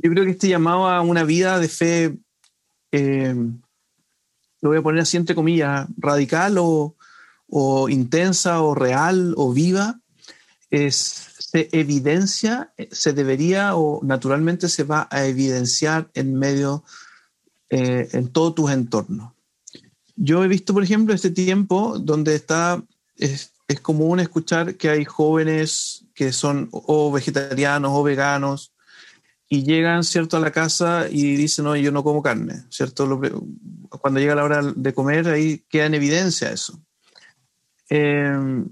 yo 0.03 0.11
creo 0.11 0.25
que 0.25 0.33
este 0.33 0.49
llamado 0.49 0.89
a 0.89 1.01
una 1.01 1.23
vida 1.23 1.61
de 1.61 1.69
fe, 1.69 2.19
eh, 2.91 3.35
lo 4.61 4.69
voy 4.69 4.79
a 4.79 4.83
poner 4.83 5.03
así 5.03 5.17
entre 5.17 5.37
comillas, 5.37 5.87
radical 5.97 6.57
o, 6.59 6.97
intensa 7.89 8.63
o 8.63 8.75
real 8.75 9.35
o 9.37 9.53
viva, 9.53 10.01
es, 10.71 11.27
se 11.39 11.69
evidencia, 11.73 12.73
se 12.91 13.13
debería 13.13 13.77
o 13.77 14.01
naturalmente 14.03 14.69
se 14.69 14.85
va 14.85 15.07
a 15.11 15.27
evidenciar 15.27 16.11
en 16.15 16.35
medio, 16.37 16.83
eh, 17.71 18.09
en 18.13 18.29
todos 18.29 18.55
tus 18.55 18.71
entornos. 18.71 19.35
Yo 20.17 20.43
he 20.43 20.49
visto, 20.49 20.75
por 20.75 20.83
ejemplo, 20.83 21.15
este 21.15 21.31
tiempo 21.31 21.99
donde 21.99 22.35
está, 22.35 22.83
es, 23.17 23.53
es 23.69 23.81
común 23.81 24.19
escuchar 24.19 24.77
que 24.77 24.89
hay 24.89 25.05
jóvenes 25.05 26.07
que 26.15 26.33
son 26.33 26.69
o 26.73 27.13
vegetarianos 27.13 27.93
o 27.95 28.03
veganos, 28.03 28.72
y 29.53 29.65
llegan, 29.65 30.03
¿cierto?, 30.03 30.39
a 30.39 30.41
la 30.41 30.51
casa 30.51 31.09
y 31.11 31.37
dicen, 31.37 31.67
no, 31.67 31.77
yo 31.77 31.93
no 31.93 32.03
como 32.03 32.23
carne, 32.23 32.65
¿cierto? 32.71 33.21
cuando 34.01 34.19
llega 34.19 34.35
la 34.35 34.45
hora 34.45 34.63
de 34.63 34.95
comer, 34.95 35.29
ahí 35.29 35.59
queda 35.69 35.85
en 35.85 35.93
evidencia 35.93 36.51
eso. 36.51 36.83
Em, 37.91 38.67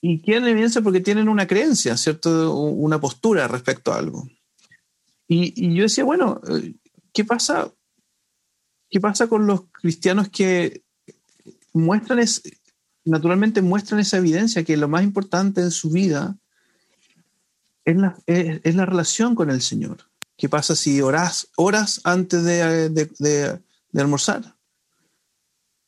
y 0.00 0.22
queda 0.22 0.36
en 0.36 0.46
evidencia 0.46 0.80
porque 0.80 1.00
tienen 1.00 1.28
una 1.28 1.48
creencia, 1.48 1.96
¿cierto? 1.96 2.54
Una 2.54 3.00
postura 3.00 3.48
respecto 3.48 3.92
a 3.92 3.98
algo. 3.98 4.28
Y, 5.26 5.74
yo 5.74 5.82
decía, 5.82 6.04
bueno, 6.04 6.40
¿qué 7.12 7.24
pasa? 7.24 7.74
¿Qué 8.88 9.00
pasa 9.00 9.26
con 9.26 9.48
los 9.48 9.62
cristianos 9.72 10.28
que 10.28 10.84
muestran, 11.72 12.20
es, 12.20 12.42
naturalmente 13.04 13.60
muestran 13.60 13.98
esa 13.98 14.18
evidencia 14.18 14.62
que 14.62 14.76
lo 14.76 14.86
más 14.86 15.02
importante 15.02 15.60
en 15.62 15.72
su 15.72 15.90
vida 15.90 16.38
es 17.84 17.96
la, 17.96 18.16
es, 18.26 18.74
la 18.74 18.86
relación 18.86 19.34
con 19.34 19.50
el 19.50 19.60
Señor. 19.62 19.98
¿Qué 20.36 20.48
pasa 20.48 20.74
si 20.74 21.00
oras 21.00 21.48
horas 21.56 22.00
antes 22.04 22.44
de, 22.44 22.88
de, 22.88 23.60
almorzar? 23.94 24.56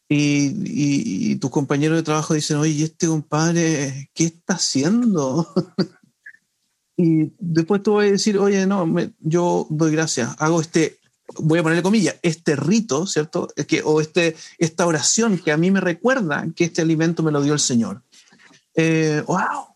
Y, 0.09 1.32
y, 1.32 1.36
tus 1.36 1.51
compañeros 1.51 1.97
de 1.97 2.03
trabajo 2.03 2.34
dicen, 2.34 2.59
oye, 2.59 2.72
¿y 2.72 2.82
este 2.82 3.07
compadre 3.07 4.11
qué 4.14 4.24
está 4.24 4.55
haciendo? 4.55 5.49
y 6.99 7.32
después 7.38 7.82
tú 7.82 7.95
vas 7.95 8.07
a 8.07 8.11
decir, 8.11 8.38
oye, 8.38 8.66
no, 8.66 8.86
yo 9.20 9.66
doy 9.70 9.93
gracias, 9.93 10.36
hago 10.38 10.61
este, 10.61 10.99
voy 11.38 11.59
a 11.59 11.62
ponerle 11.62 11.82
comillas, 11.82 12.16
este 12.22 12.57
rito, 12.57 13.07
¿cierto? 13.07 13.49
Que, 13.66 13.82
o 13.82 14.01
este, 14.01 14.36
esta 14.59 14.86
oración 14.86 15.38
que 15.38 15.53
a 15.53 15.57
mí 15.57 15.70
me 15.70 15.80
recuerda 15.80 16.47
que 16.55 16.64
este 16.64 16.82
alimento 16.82 17.22
me 17.22 17.32
lo 17.32 17.43
dio 17.43 17.55
el 17.55 17.61
Señor. 17.61 18.03
Eh, 18.74 19.22
¡Wow! 19.26 19.72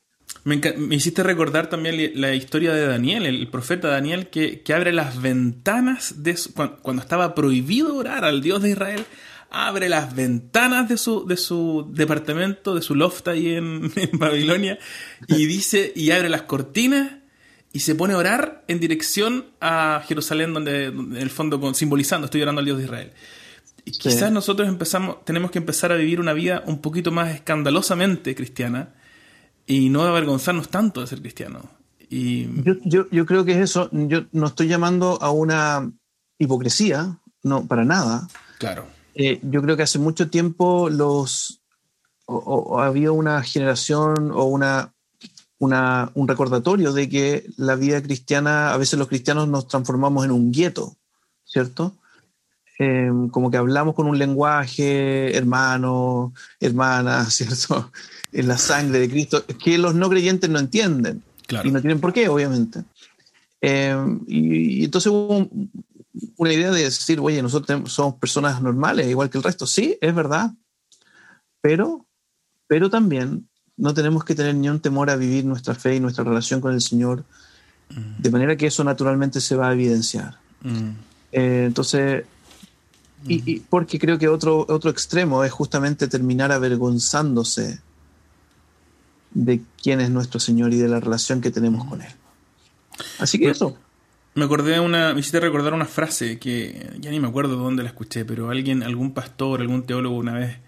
Me, 0.47 0.61
hiciste 0.95 1.25
recordar 1.25 1.69
también 1.69 2.13
la 2.15 2.33
historia 2.33 2.73
de 2.73 2.87
Daniel, 2.87 3.27
el 3.27 3.49
profeta 3.49 3.89
Daniel, 3.89 4.29
que, 4.29 4.63
abre 4.73 4.93
las 4.93 5.21
ventanas 5.21 6.23
de 6.23 6.39
cuando, 6.83 7.03
estaba 7.03 7.35
prohibido 7.35 7.97
orar 7.97 8.25
al 8.25 8.43
Dios 8.43 8.63
de 8.63 8.71
Israel, 8.71 9.05
abre 9.51 9.89
las 9.89 10.15
ventanas 10.15 10.89
de 10.89 10.99
su, 10.99 11.27
de 11.27 11.37
su 11.37 11.91
departamento, 11.93 12.77
de 12.77 12.83
su 12.83 12.95
loft 12.95 13.27
ahí 13.27 13.55
en, 13.57 13.91
Babilonia, 14.13 14.79
y 15.27 15.47
dice, 15.47 15.93
y 15.97 16.13
abre 16.13 16.29
las 16.29 16.43
cortinas 16.43 17.11
y 17.73 17.81
se 17.81 17.97
pone 17.97 18.15
a 18.15 18.19
orar 18.19 18.63
en 18.69 18.79
dirección 18.79 19.47
a 19.61 20.05
Jerusalén, 20.07 20.55
donde, 20.55 20.85
en 20.85 21.17
el 21.17 21.31
fondo 21.31 21.75
simbolizando, 21.75 22.27
estoy 22.27 22.43
orando 22.43 22.61
al 22.61 22.67
Dios 22.67 22.79
de 22.79 22.85
Israel. 22.85 23.13
Y 23.85 23.91
quizás 23.91 24.31
nosotros 24.31 24.69
empezamos, 24.69 25.25
tenemos 25.25 25.51
que 25.51 25.59
empezar 25.59 25.91
a 25.91 25.97
vivir 25.97 26.21
una 26.21 26.35
vida 26.35 26.63
un 26.67 26.81
poquito 26.81 27.11
más 27.11 27.35
escandalosamente 27.35 28.37
cristiana, 28.37 28.95
y 29.67 29.89
no 29.91 30.03
avergonzarnos 30.03 30.69
tanto 30.69 31.01
de 31.01 31.07
ser 31.07 31.21
cristiano. 31.21 31.61
Y... 32.09 32.63
Yo, 32.63 33.09
yo, 33.11 33.27
creo 33.27 33.45
que 33.45 33.53
es 33.53 33.59
eso. 33.59 33.89
Yo 33.93 34.27
no 34.33 34.47
estoy 34.47 34.69
llamando 34.69 35.21
a 35.21 35.31
una 35.31 35.91
hipocresía, 36.39 37.19
no, 37.43 37.67
para 37.67 37.85
nada. 37.85 38.29
Claro. 38.59 38.87
Eh, 39.15 39.41
yo 39.43 39.63
creo 39.63 39.77
que 39.77 39.83
hace 39.83 39.99
mucho 39.99 40.31
tiempo 40.31 40.89
los 40.89 41.63
o, 42.27 42.81
había 42.81 43.13
una 43.13 43.43
generación 43.43 44.31
o 44.33 44.45
una, 44.45 44.93
una, 45.59 46.11
un 46.15 46.29
recordatorio 46.29 46.93
de 46.93 47.09
que 47.09 47.47
la 47.57 47.77
vida 47.77 48.03
cristiana, 48.03 48.73
a 48.73 48.77
veces 48.77 48.99
los 48.99 49.09
cristianos 49.09 49.49
nos 49.49 49.69
transformamos 49.69 50.25
en 50.25 50.33
un 50.33 50.53
gueto, 50.53 50.97
¿cierto? 51.45 51.97
Eh, 52.79 53.11
como 53.31 53.51
que 53.51 53.57
hablamos 53.57 53.95
con 53.95 54.07
un 54.07 54.19
lenguaje 54.19 55.35
hermano, 55.35 56.35
hermana, 56.61 57.25
¿cierto? 57.31 57.91
En 58.33 58.49
la 58.49 58.59
sangre 58.59 59.01
de 59.01 59.09
Cristo, 59.09 59.45
que 59.47 59.79
los 59.79 59.95
no 59.95 60.09
creyentes 60.09 60.51
no 60.51 60.59
entienden. 60.59 61.23
Y 61.65 61.71
no 61.71 61.81
tienen 61.81 62.01
por 62.01 62.13
qué, 62.13 62.29
obviamente. 62.29 62.83
Eh, 63.61 63.97
y, 64.27 64.85
entonces 64.85 65.11
hubo 65.13 65.49
una 66.37 66.53
idea 66.53 66.71
de 66.71 66.83
decir, 66.85 67.21
oye, 67.21 67.41
nosotros 67.43 67.93
somos 67.93 68.15
personas 68.15 68.61
normales, 68.61 69.09
igual 69.09 69.31
que 69.31 69.39
el 69.39 69.45
resto. 69.45 69.67
Sí, 69.67 69.97
es 70.01 70.15
verdad. 70.15 70.53
Pero, 71.61 72.07
pero 72.67 72.91
también 72.91 73.49
no 73.77 73.95
tenemos 73.95 74.25
que 74.25 74.35
tener 74.35 74.55
ni 74.55 74.69
un 74.69 74.81
temor 74.81 75.11
a 75.11 75.17
vivir 75.17 75.45
nuestra 75.45 75.75
fe 75.75 75.97
y 75.97 76.01
nuestra 76.01 76.25
relación 76.25 76.61
con 76.61 76.73
el 76.73 76.81
Señor, 76.81 77.25
mm. 77.91 78.23
de 78.23 78.31
manera 78.31 78.57
que 78.57 78.67
eso 78.67 78.83
naturalmente 78.83 79.41
se 79.41 79.55
va 79.57 79.69
a 79.69 79.73
evidenciar. 79.73 80.39
Mm. 80.63 80.91
Eh, 81.33 81.65
entonces, 81.67 82.25
y, 83.27 83.39
mm. 83.39 83.65
porque 83.69 83.99
creo 83.99 84.19
que 84.19 84.29
otro, 84.29 84.65
otro 84.69 84.91
extremo 84.91 85.45
es 85.45 85.53
justamente 85.53 86.09
terminar 86.09 86.53
avergonzándose 86.53 87.81
de 89.37 89.61
quién 89.83 90.01
es 90.01 90.11
nuestro 90.11 90.41
Señor 90.41 90.73
y 90.73 90.79
de 90.79 90.89
la 90.89 90.99
relación 90.99 91.41
que 91.41 91.51
tenemos 91.51 91.85
con 91.85 92.01
Él. 92.01 92.11
Así 93.19 93.39
que 93.39 93.51
eso. 93.51 93.77
Me 94.35 94.45
acordé 94.45 94.81
una, 94.81 95.15
me 95.15 95.21
hiciste 95.21 95.41
recordar 95.41 95.75
una 95.75 95.85
frase 95.85 96.39
que 96.39 96.91
ya 97.01 97.11
ni 97.11 97.21
me 97.21 97.29
acuerdo 97.29 97.57
de 97.57 97.63
dónde 97.63 97.83
la 97.83 97.91
escuché, 97.91 98.25
pero 98.25 98.51
alguien, 98.51 98.83
algún 98.83 99.13
pastor, 99.13 99.61
algún 99.61 99.85
teólogo 99.85 100.17
una 100.17 100.35
vez 100.35 100.59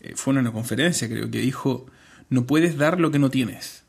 eh, 0.00 0.12
fue 0.14 0.32
en 0.32 0.38
una 0.38 0.52
conferencia, 0.52 1.08
creo 1.08 1.30
que 1.30 1.40
dijo, 1.40 1.86
no 2.30 2.46
puedes 2.46 2.76
dar 2.76 3.00
lo 3.00 3.10
que 3.10 3.18
no 3.18 3.30
tienes. 3.30 3.84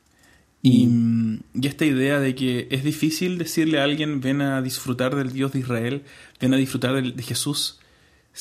Y, 0.61 0.87
mm. 0.87 1.39
y, 1.61 1.67
esta 1.67 1.85
idea 1.85 2.19
de 2.19 2.35
que 2.35 2.67
es 2.71 2.83
difícil 2.83 3.37
decirle 3.37 3.79
a 3.79 3.83
alguien, 3.83 4.19
ven 4.19 4.41
a 4.41 4.61
disfrutar 4.61 5.15
del 5.15 5.31
Dios 5.31 5.53
de 5.53 5.59
Israel, 5.59 6.03
ven 6.39 6.53
a 6.53 6.57
disfrutar 6.57 7.01
de, 7.01 7.23
Jesús, 7.23 7.78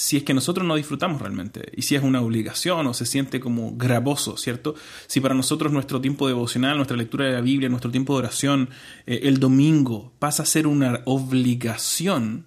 si 0.00 0.16
es 0.16 0.22
que 0.22 0.32
nosotros 0.32 0.64
no 0.64 0.76
disfrutamos 0.76 1.20
realmente 1.20 1.72
y 1.74 1.82
si 1.82 1.96
es 1.96 2.04
una 2.04 2.20
obligación 2.20 2.86
o 2.86 2.94
se 2.94 3.04
siente 3.04 3.40
como 3.40 3.74
gravoso, 3.74 4.36
¿cierto? 4.36 4.76
Si 5.08 5.20
para 5.20 5.34
nosotros 5.34 5.72
nuestro 5.72 6.00
tiempo 6.00 6.28
devocional, 6.28 6.76
nuestra 6.76 6.96
lectura 6.96 7.26
de 7.26 7.32
la 7.32 7.40
Biblia, 7.40 7.68
nuestro 7.68 7.90
tiempo 7.90 8.12
de 8.12 8.20
oración, 8.20 8.70
eh, 9.06 9.22
el 9.24 9.40
domingo 9.40 10.12
pasa 10.20 10.44
a 10.44 10.46
ser 10.46 10.68
una 10.68 11.00
obligación, 11.04 12.46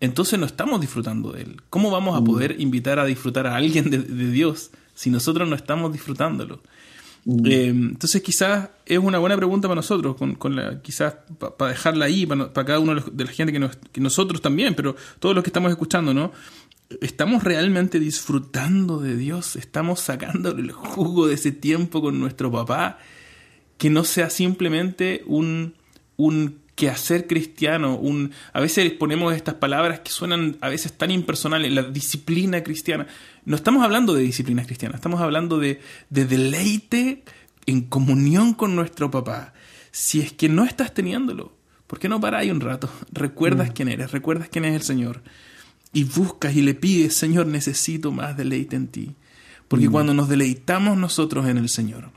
entonces 0.00 0.38
no 0.38 0.44
estamos 0.44 0.82
disfrutando 0.82 1.32
de 1.32 1.44
él. 1.44 1.62
¿Cómo 1.70 1.90
vamos 1.90 2.14
a 2.14 2.20
mm. 2.20 2.24
poder 2.24 2.56
invitar 2.60 2.98
a 2.98 3.06
disfrutar 3.06 3.46
a 3.46 3.56
alguien 3.56 3.88
de, 3.88 3.98
Dios 3.98 4.70
si 4.92 5.08
nosotros 5.08 5.48
no 5.48 5.56
estamos 5.56 5.94
disfrutándolo? 5.94 6.60
Mm. 7.24 7.46
Eh, 7.46 7.68
entonces 7.68 8.22
quizás 8.22 8.70
es 8.86 8.98
una 8.98 9.18
buena 9.18 9.36
pregunta 9.36 9.68
para 9.68 9.76
nosotros, 9.76 10.16
quizás 10.82 11.14
para 11.38 11.72
dejarla 11.72 12.06
ahí, 12.06 12.26
para, 12.26 12.52
cada 12.52 12.78
uno 12.78 12.94
de 12.94 13.24
la 13.24 13.30
gente 13.30 13.52
que, 13.52 13.70
que, 13.92 14.00
nosotros 14.00 14.40
también, 14.40 14.74
pero 14.74 14.96
todos 15.18 15.34
los 15.34 15.44
que 15.44 15.50
estamos 15.50 15.70
escuchando, 15.70 16.14
¿no? 16.14 16.32
¿Estamos 17.00 17.44
realmente 17.44 18.00
disfrutando 18.00 18.98
de 18.98 19.16
Dios? 19.16 19.54
¿Estamos 19.56 20.00
sacando 20.00 20.50
el 20.50 20.72
jugo 20.72 21.28
de 21.28 21.34
ese 21.34 21.52
tiempo 21.52 22.00
con 22.00 22.18
nuestro 22.18 22.50
papá? 22.50 22.98
Que 23.78 23.90
no 23.90 24.02
sea 24.02 24.28
simplemente 24.28 25.22
un, 25.26 25.74
un 26.16 26.59
quehacer 26.80 27.26
cristiano, 27.26 27.94
un, 27.96 28.32
a 28.54 28.60
veces 28.60 28.90
ponemos 28.92 29.34
estas 29.34 29.56
palabras 29.56 30.00
que 30.00 30.10
suenan 30.10 30.56
a 30.62 30.70
veces 30.70 30.94
tan 30.94 31.10
impersonales, 31.10 31.70
la 31.70 31.82
disciplina 31.82 32.62
cristiana. 32.62 33.06
No 33.44 33.54
estamos 33.54 33.84
hablando 33.84 34.14
de 34.14 34.22
disciplina 34.22 34.64
cristiana, 34.64 34.94
estamos 34.94 35.20
hablando 35.20 35.58
de, 35.58 35.78
de 36.08 36.24
deleite 36.24 37.22
en 37.66 37.82
comunión 37.82 38.54
con 38.54 38.74
nuestro 38.74 39.10
papá. 39.10 39.52
Si 39.90 40.22
es 40.22 40.32
que 40.32 40.48
no 40.48 40.64
estás 40.64 40.94
teniéndolo, 40.94 41.52
¿por 41.86 41.98
qué 41.98 42.08
no 42.08 42.18
paráis 42.18 42.50
un 42.50 42.62
rato? 42.62 42.88
Recuerdas 43.12 43.68
mm. 43.68 43.72
quién 43.72 43.88
eres, 43.88 44.10
recuerdas 44.10 44.48
quién 44.48 44.64
es 44.64 44.74
el 44.74 44.82
Señor 44.82 45.22
y 45.92 46.04
buscas 46.04 46.56
y 46.56 46.62
le 46.62 46.72
pides, 46.72 47.14
Señor, 47.14 47.46
necesito 47.46 48.10
más 48.10 48.38
deleite 48.38 48.76
en 48.76 48.88
ti. 48.88 49.14
Porque 49.68 49.90
mm. 49.90 49.92
cuando 49.92 50.14
nos 50.14 50.30
deleitamos 50.30 50.96
nosotros 50.96 51.46
en 51.46 51.58
el 51.58 51.68
Señor, 51.68 52.10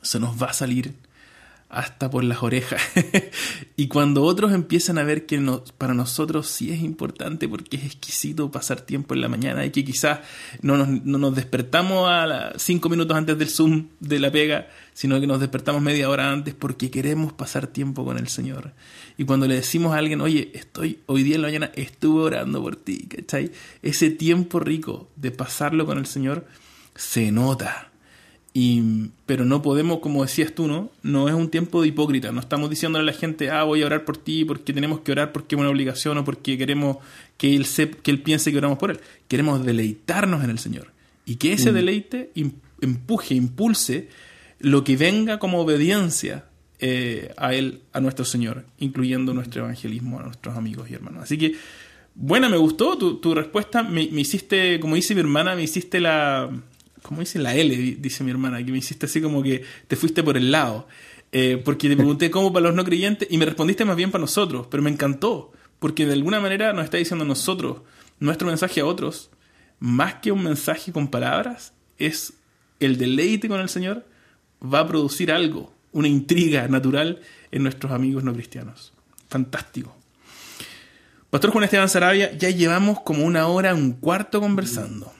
se 0.00 0.20
nos 0.20 0.40
va 0.40 0.50
a 0.50 0.52
salir 0.52 0.94
hasta 1.68 2.10
por 2.10 2.22
las 2.24 2.42
orejas. 2.42 2.80
y 3.76 3.88
cuando 3.88 4.22
otros 4.22 4.52
empiezan 4.52 4.98
a 4.98 5.02
ver 5.02 5.26
que 5.26 5.42
para 5.76 5.94
nosotros 5.94 6.46
sí 6.46 6.70
es 6.70 6.80
importante 6.80 7.48
porque 7.48 7.76
es 7.76 7.84
exquisito 7.84 8.50
pasar 8.50 8.80
tiempo 8.80 9.14
en 9.14 9.20
la 9.20 9.28
mañana 9.28 9.64
y 9.66 9.70
que 9.70 9.84
quizás 9.84 10.20
no 10.62 10.76
nos, 10.76 11.34
despertamos 11.34 12.08
a 12.08 12.52
cinco 12.58 12.88
minutos 12.88 13.16
antes 13.16 13.36
del 13.38 13.48
Zoom 13.48 13.88
de 14.00 14.20
la 14.20 14.30
pega, 14.30 14.68
sino 14.92 15.20
que 15.20 15.26
nos 15.26 15.40
despertamos 15.40 15.82
media 15.82 16.08
hora 16.08 16.30
antes 16.30 16.54
porque 16.54 16.90
queremos 16.90 17.32
pasar 17.32 17.66
tiempo 17.66 18.04
con 18.04 18.18
el 18.18 18.28
Señor. 18.28 18.72
Y 19.18 19.24
cuando 19.24 19.46
le 19.46 19.56
decimos 19.56 19.94
a 19.94 19.98
alguien, 19.98 20.20
oye, 20.20 20.50
estoy 20.54 21.00
hoy 21.06 21.22
día 21.22 21.36
en 21.36 21.42
la 21.42 21.48
mañana, 21.48 21.72
estuve 21.74 22.22
orando 22.22 22.62
por 22.62 22.76
ti, 22.76 23.06
¿cachai? 23.08 23.50
Ese 23.82 24.10
tiempo 24.10 24.60
rico 24.60 25.10
de 25.16 25.30
pasarlo 25.30 25.86
con 25.86 25.98
el 25.98 26.06
Señor 26.06 26.46
se 26.94 27.32
nota 27.32 27.90
y, 28.56 29.10
pero 29.26 29.44
no 29.44 29.62
podemos, 29.62 29.98
como 29.98 30.22
decías 30.22 30.54
tú, 30.54 30.68
¿no? 30.68 30.92
No 31.02 31.28
es 31.28 31.34
un 31.34 31.50
tiempo 31.50 31.82
de 31.82 31.88
hipócrita. 31.88 32.30
No 32.30 32.38
estamos 32.38 32.70
diciéndole 32.70 33.02
a 33.02 33.12
la 33.12 33.18
gente, 33.18 33.50
ah, 33.50 33.64
voy 33.64 33.82
a 33.82 33.86
orar 33.86 34.04
por 34.04 34.16
ti 34.16 34.44
porque 34.44 34.72
tenemos 34.72 35.00
que 35.00 35.10
orar 35.10 35.32
porque 35.32 35.56
es 35.56 35.60
una 35.60 35.70
obligación 35.70 36.18
o 36.18 36.24
porque 36.24 36.56
queremos 36.56 36.98
que 37.36 37.56
él, 37.56 37.66
que 38.00 38.10
él 38.12 38.22
piense 38.22 38.52
que 38.52 38.58
oramos 38.58 38.78
por 38.78 38.92
él. 38.92 39.00
Queremos 39.26 39.66
deleitarnos 39.66 40.44
en 40.44 40.50
el 40.50 40.60
Señor. 40.60 40.92
Y 41.26 41.34
que 41.34 41.52
ese 41.52 41.72
mm. 41.72 41.74
deleite 41.74 42.30
empuje, 42.80 43.34
impulse 43.34 44.08
lo 44.60 44.84
que 44.84 44.96
venga 44.96 45.40
como 45.40 45.58
obediencia 45.58 46.44
eh, 46.78 47.34
a 47.36 47.54
Él, 47.54 47.80
a 47.92 48.00
nuestro 48.00 48.24
Señor, 48.24 48.66
incluyendo 48.78 49.34
nuestro 49.34 49.64
evangelismo 49.64 50.20
a 50.20 50.22
nuestros 50.22 50.56
amigos 50.56 50.88
y 50.88 50.94
hermanos. 50.94 51.24
Así 51.24 51.38
que, 51.38 51.54
buena, 52.14 52.48
me 52.48 52.56
gustó 52.56 52.96
tu, 52.96 53.16
tu 53.16 53.34
respuesta. 53.34 53.82
me, 53.82 54.02
hiciste, 54.02 54.78
como 54.78 54.94
dice 54.94 55.14
mi 55.14 55.22
hermana, 55.22 55.56
me 55.56 55.62
hiciste 55.64 55.98
la, 55.98 56.50
¿Cómo 57.04 57.20
dice 57.20 57.38
la 57.38 57.54
L? 57.54 57.76
Dice 57.98 58.24
mi 58.24 58.30
hermana, 58.30 58.64
que 58.64 58.72
me 58.72 58.78
hiciste 58.78 59.04
así 59.04 59.20
como 59.20 59.42
que 59.42 59.62
te 59.86 59.94
fuiste 59.94 60.22
por 60.22 60.38
el 60.38 60.50
lado. 60.50 60.88
Eh, 61.32 61.60
porque 61.62 61.90
te 61.90 61.96
pregunté 61.98 62.30
cómo 62.30 62.50
para 62.50 62.68
los 62.68 62.74
no 62.74 62.82
creyentes 62.82 63.28
y 63.30 63.36
me 63.36 63.44
respondiste 63.44 63.84
más 63.84 63.94
bien 63.94 64.10
para 64.10 64.22
nosotros, 64.22 64.68
pero 64.70 64.82
me 64.82 64.88
encantó, 64.88 65.52
porque 65.80 66.06
de 66.06 66.14
alguna 66.14 66.40
manera 66.40 66.72
nos 66.72 66.84
está 66.84 66.96
diciendo 66.96 67.26
nosotros, 67.26 67.82
nuestro 68.20 68.48
mensaje 68.48 68.80
a 68.80 68.86
otros, 68.86 69.28
más 69.80 70.14
que 70.14 70.32
un 70.32 70.42
mensaje 70.44 70.92
con 70.92 71.08
palabras, 71.08 71.74
es 71.98 72.32
el 72.80 72.96
deleite 72.96 73.48
con 73.48 73.60
el 73.60 73.68
Señor, 73.68 74.06
va 74.62 74.80
a 74.80 74.88
producir 74.88 75.30
algo, 75.30 75.74
una 75.92 76.08
intriga 76.08 76.68
natural 76.68 77.20
en 77.50 77.64
nuestros 77.64 77.92
amigos 77.92 78.24
no 78.24 78.32
cristianos. 78.32 78.94
Fantástico. 79.28 79.94
Pastor 81.28 81.50
Juan 81.50 81.64
Esteban 81.64 81.90
Sarabia, 81.90 82.32
ya 82.32 82.48
llevamos 82.48 83.00
como 83.00 83.26
una 83.26 83.46
hora, 83.48 83.74
un 83.74 83.92
cuarto 83.92 84.40
conversando. 84.40 85.12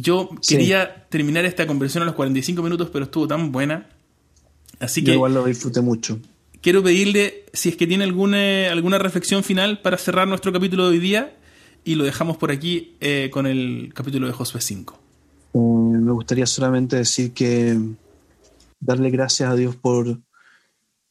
Yo 0.00 0.30
quería 0.46 1.06
terminar 1.08 1.44
esta 1.44 1.66
conversación 1.66 2.02
a 2.02 2.06
los 2.06 2.14
45 2.14 2.62
minutos, 2.62 2.90
pero 2.92 3.06
estuvo 3.06 3.26
tan 3.26 3.52
buena. 3.52 3.88
Así 4.78 5.02
que. 5.02 5.14
igual 5.14 5.34
lo 5.34 5.44
disfruté 5.44 5.80
mucho. 5.80 6.18
Quiero 6.60 6.82
pedirle 6.82 7.44
si 7.52 7.70
es 7.70 7.76
que 7.76 7.86
tiene 7.86 8.04
alguna, 8.04 8.72
alguna 8.72 8.98
reflexión 8.98 9.44
final 9.44 9.80
para 9.80 9.98
cerrar 9.98 10.26
nuestro 10.26 10.52
capítulo 10.52 10.84
de 10.84 10.90
hoy 10.90 10.98
día 10.98 11.36
y 11.84 11.94
lo 11.94 12.04
dejamos 12.04 12.36
por 12.36 12.50
aquí 12.50 12.96
eh, 13.00 13.30
con 13.32 13.46
el 13.46 13.92
capítulo 13.94 14.26
de 14.26 14.32
Josué 14.32 14.60
5. 14.60 14.98
Eh, 15.54 15.58
me 15.58 16.12
gustaría 16.12 16.46
solamente 16.46 16.96
decir 16.96 17.32
que 17.32 17.78
darle 18.80 19.10
gracias 19.10 19.50
a 19.50 19.54
Dios 19.54 19.76
por, 19.76 20.18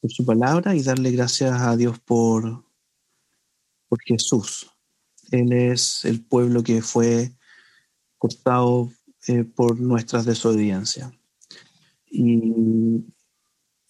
por 0.02 0.12
su 0.12 0.26
palabra 0.26 0.76
y 0.76 0.84
darle 0.84 1.12
gracias 1.12 1.62
a 1.62 1.76
Dios 1.78 2.00
por, 2.00 2.64
por 3.88 4.00
Jesús. 4.04 4.70
Él 5.32 5.54
es 5.54 6.06
el 6.06 6.22
pueblo 6.22 6.64
que 6.64 6.82
fue 6.82 7.32
cortado 8.26 8.92
eh, 9.28 9.44
por 9.44 9.80
nuestras 9.80 10.26
desobediencias. 10.26 11.12
Y, 12.10 13.06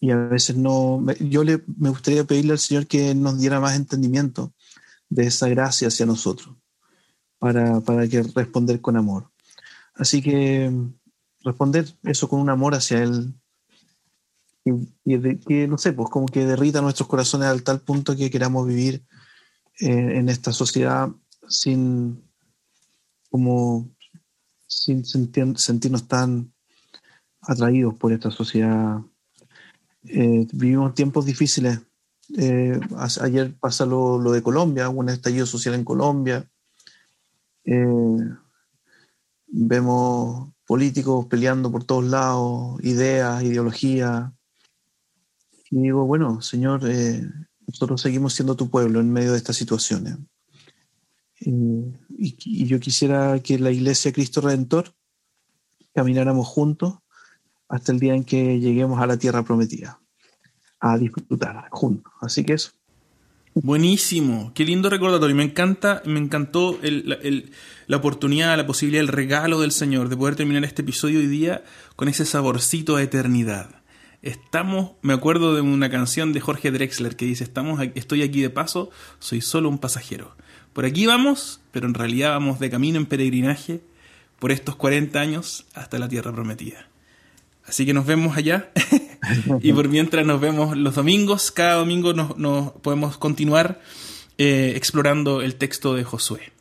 y, 0.00 0.10
a 0.10 0.16
veces 0.16 0.56
no, 0.56 1.02
yo 1.20 1.42
le, 1.42 1.62
me 1.78 1.88
gustaría 1.88 2.24
pedirle 2.24 2.52
al 2.52 2.58
Señor 2.58 2.86
que 2.86 3.14
nos 3.14 3.38
diera 3.38 3.60
más 3.60 3.76
entendimiento 3.76 4.52
de 5.08 5.26
esa 5.26 5.48
gracia 5.48 5.88
hacia 5.88 6.04
nosotros, 6.04 6.54
para, 7.38 7.80
para 7.80 8.06
que 8.08 8.22
responder 8.22 8.80
con 8.80 8.96
amor. 8.96 9.30
Así 9.94 10.20
que 10.20 10.70
responder 11.42 11.86
eso 12.02 12.28
con 12.28 12.40
un 12.40 12.50
amor 12.50 12.74
hacia 12.74 13.02
Él, 13.02 13.34
y, 14.64 15.38
que, 15.38 15.68
no 15.68 15.78
sé, 15.78 15.92
pues 15.92 16.10
como 16.10 16.26
que 16.26 16.44
derrita 16.44 16.82
nuestros 16.82 17.08
corazones 17.08 17.48
al 17.48 17.62
tal 17.62 17.80
punto 17.80 18.16
que 18.16 18.30
queramos 18.30 18.66
vivir 18.66 19.04
eh, 19.80 20.18
en 20.18 20.28
esta 20.28 20.52
sociedad 20.52 21.08
sin 21.48 22.22
como 23.30 23.95
sin 24.66 25.04
sentirnos 25.04 26.08
tan 26.08 26.52
atraídos 27.40 27.94
por 27.94 28.12
esta 28.12 28.30
sociedad. 28.30 29.00
Eh, 30.04 30.46
vivimos 30.52 30.94
tiempos 30.94 31.24
difíciles. 31.24 31.80
Eh, 32.36 32.78
ayer 33.20 33.54
pasa 33.58 33.86
lo, 33.86 34.20
de 34.32 34.42
Colombia, 34.42 34.88
un 34.88 35.08
estallido 35.08 35.46
social 35.46 35.74
en 35.74 35.84
Colombia. 35.84 36.48
Eh, 37.64 37.86
vemos 39.46 40.50
políticos 40.66 41.26
peleando 41.26 41.70
por 41.70 41.84
todos 41.84 42.04
lados, 42.04 42.80
ideas, 42.82 43.42
ideologías. 43.42 44.32
Y 45.70 45.82
digo, 45.82 46.06
bueno, 46.06 46.40
Señor, 46.42 46.82
nosotros 47.66 48.00
seguimos 48.00 48.34
siendo 48.34 48.56
tu 48.56 48.70
pueblo 48.70 49.00
en 49.00 49.12
medio 49.12 49.32
de 49.32 49.38
estas 49.38 49.56
situaciones. 49.56 50.16
Y, 51.38 52.64
yo 52.66 52.80
quisiera 52.80 53.38
que 53.40 53.58
la 53.58 53.70
Iglesia 53.70 54.12
Cristo 54.12 54.40
Redentor 54.40 54.94
camináramos 55.94 56.46
juntos 56.46 56.94
hasta 57.68 57.92
el 57.92 57.98
día 57.98 58.14
en 58.14 58.24
que 58.24 58.58
lleguemos 58.60 59.00
a 59.00 59.06
la 59.06 59.18
tierra 59.18 59.42
prometida, 59.42 60.00
a 60.80 60.96
disfrutar 60.98 61.68
juntos. 61.70 62.12
Así 62.20 62.44
que 62.44 62.54
eso. 62.54 62.70
Buenísimo, 63.54 64.52
qué 64.54 64.66
lindo 64.66 64.90
recordatorio. 64.90 65.34
Me 65.34 65.42
encanta, 65.42 66.02
me 66.04 66.20
encantó 66.20 66.78
la 66.82 67.96
oportunidad, 67.96 68.54
la 68.56 68.66
posibilidad, 68.66 69.00
el 69.00 69.08
regalo 69.08 69.60
del 69.60 69.72
Señor 69.72 70.10
de 70.10 70.16
poder 70.16 70.36
terminar 70.36 70.62
este 70.64 70.82
episodio 70.82 71.20
hoy 71.20 71.26
día 71.26 71.64
con 71.96 72.08
ese 72.08 72.26
saborcito 72.26 72.96
a 72.96 73.02
eternidad. 73.02 73.82
Estamos, 74.20 74.92
me 75.00 75.14
acuerdo 75.14 75.54
de 75.54 75.62
una 75.62 75.88
canción 75.88 76.34
de 76.34 76.40
Jorge 76.40 76.70
Drexler 76.70 77.16
que 77.16 77.24
dice, 77.24 77.44
estamos, 77.44 77.80
estoy 77.94 78.22
aquí 78.22 78.42
de 78.42 78.50
paso, 78.50 78.90
soy 79.20 79.40
solo 79.40 79.70
un 79.70 79.78
pasajero. 79.78 80.36
Por 80.76 80.84
aquí 80.84 81.06
vamos, 81.06 81.62
pero 81.72 81.86
en 81.86 81.94
realidad 81.94 82.32
vamos 82.32 82.60
de 82.60 82.68
camino 82.68 82.98
en 82.98 83.06
peregrinaje 83.06 83.80
por 84.38 84.52
estos 84.52 84.76
40 84.76 85.18
años 85.18 85.64
hasta 85.72 85.98
la 85.98 86.06
tierra 86.06 86.34
prometida. 86.34 86.86
Así 87.64 87.86
que 87.86 87.94
nos 87.94 88.04
vemos 88.04 88.36
allá 88.36 88.72
y 89.62 89.72
por 89.72 89.88
mientras 89.88 90.26
nos 90.26 90.38
vemos 90.38 90.76
los 90.76 90.96
domingos, 90.96 91.50
cada 91.50 91.76
domingo 91.76 92.12
nos, 92.12 92.72
podemos 92.82 93.16
continuar 93.16 93.80
eh, 94.36 94.74
explorando 94.76 95.40
el 95.40 95.54
texto 95.54 95.94
de 95.94 96.04
Josué. 96.04 96.52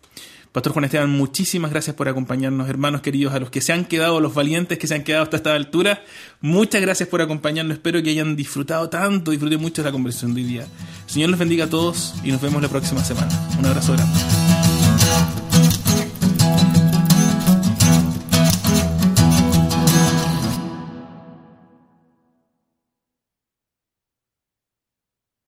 Pastor 0.55 0.71
Juan 0.71 0.85
Esteban, 0.85 1.09
muchísimas 1.09 1.69
gracias 1.69 1.97
por 1.97 2.07
acompañarnos, 2.07 2.69
hermanos 2.69 3.01
queridos, 3.01 3.33
a 3.33 3.39
los 3.41 3.49
que 3.49 3.59
se 3.59 3.73
han 3.73 3.83
quedado, 3.83 4.21
los 4.21 4.33
valientes 4.33 4.77
que 4.77 4.87
se 4.87 4.95
han 4.95 5.03
quedado 5.03 5.23
hasta 5.23 5.35
esta 5.35 5.53
altura. 5.53 6.01
Muchas 6.39 6.81
gracias 6.81 7.09
por 7.09 7.21
acompañarnos. 7.21 7.75
Espero 7.75 8.01
que 8.01 8.11
hayan 8.11 8.37
disfrutado 8.37 8.87
tanto, 8.87 9.31
disfruten 9.31 9.59
mucho 9.59 9.81
de 9.81 9.89
la 9.89 9.91
conversación 9.91 10.33
de 10.33 10.39
hoy 10.39 10.47
día. 10.47 10.67
Señor 11.07 11.31
los 11.31 11.39
bendiga 11.39 11.65
a 11.65 11.69
todos 11.69 12.13
y 12.23 12.31
nos 12.31 12.39
vemos 12.39 12.61
la 12.61 12.69
próxima 12.69 13.03
semana. 13.03 13.37
Un 13.59 13.65
abrazo 13.65 13.91
grande. 13.91 14.64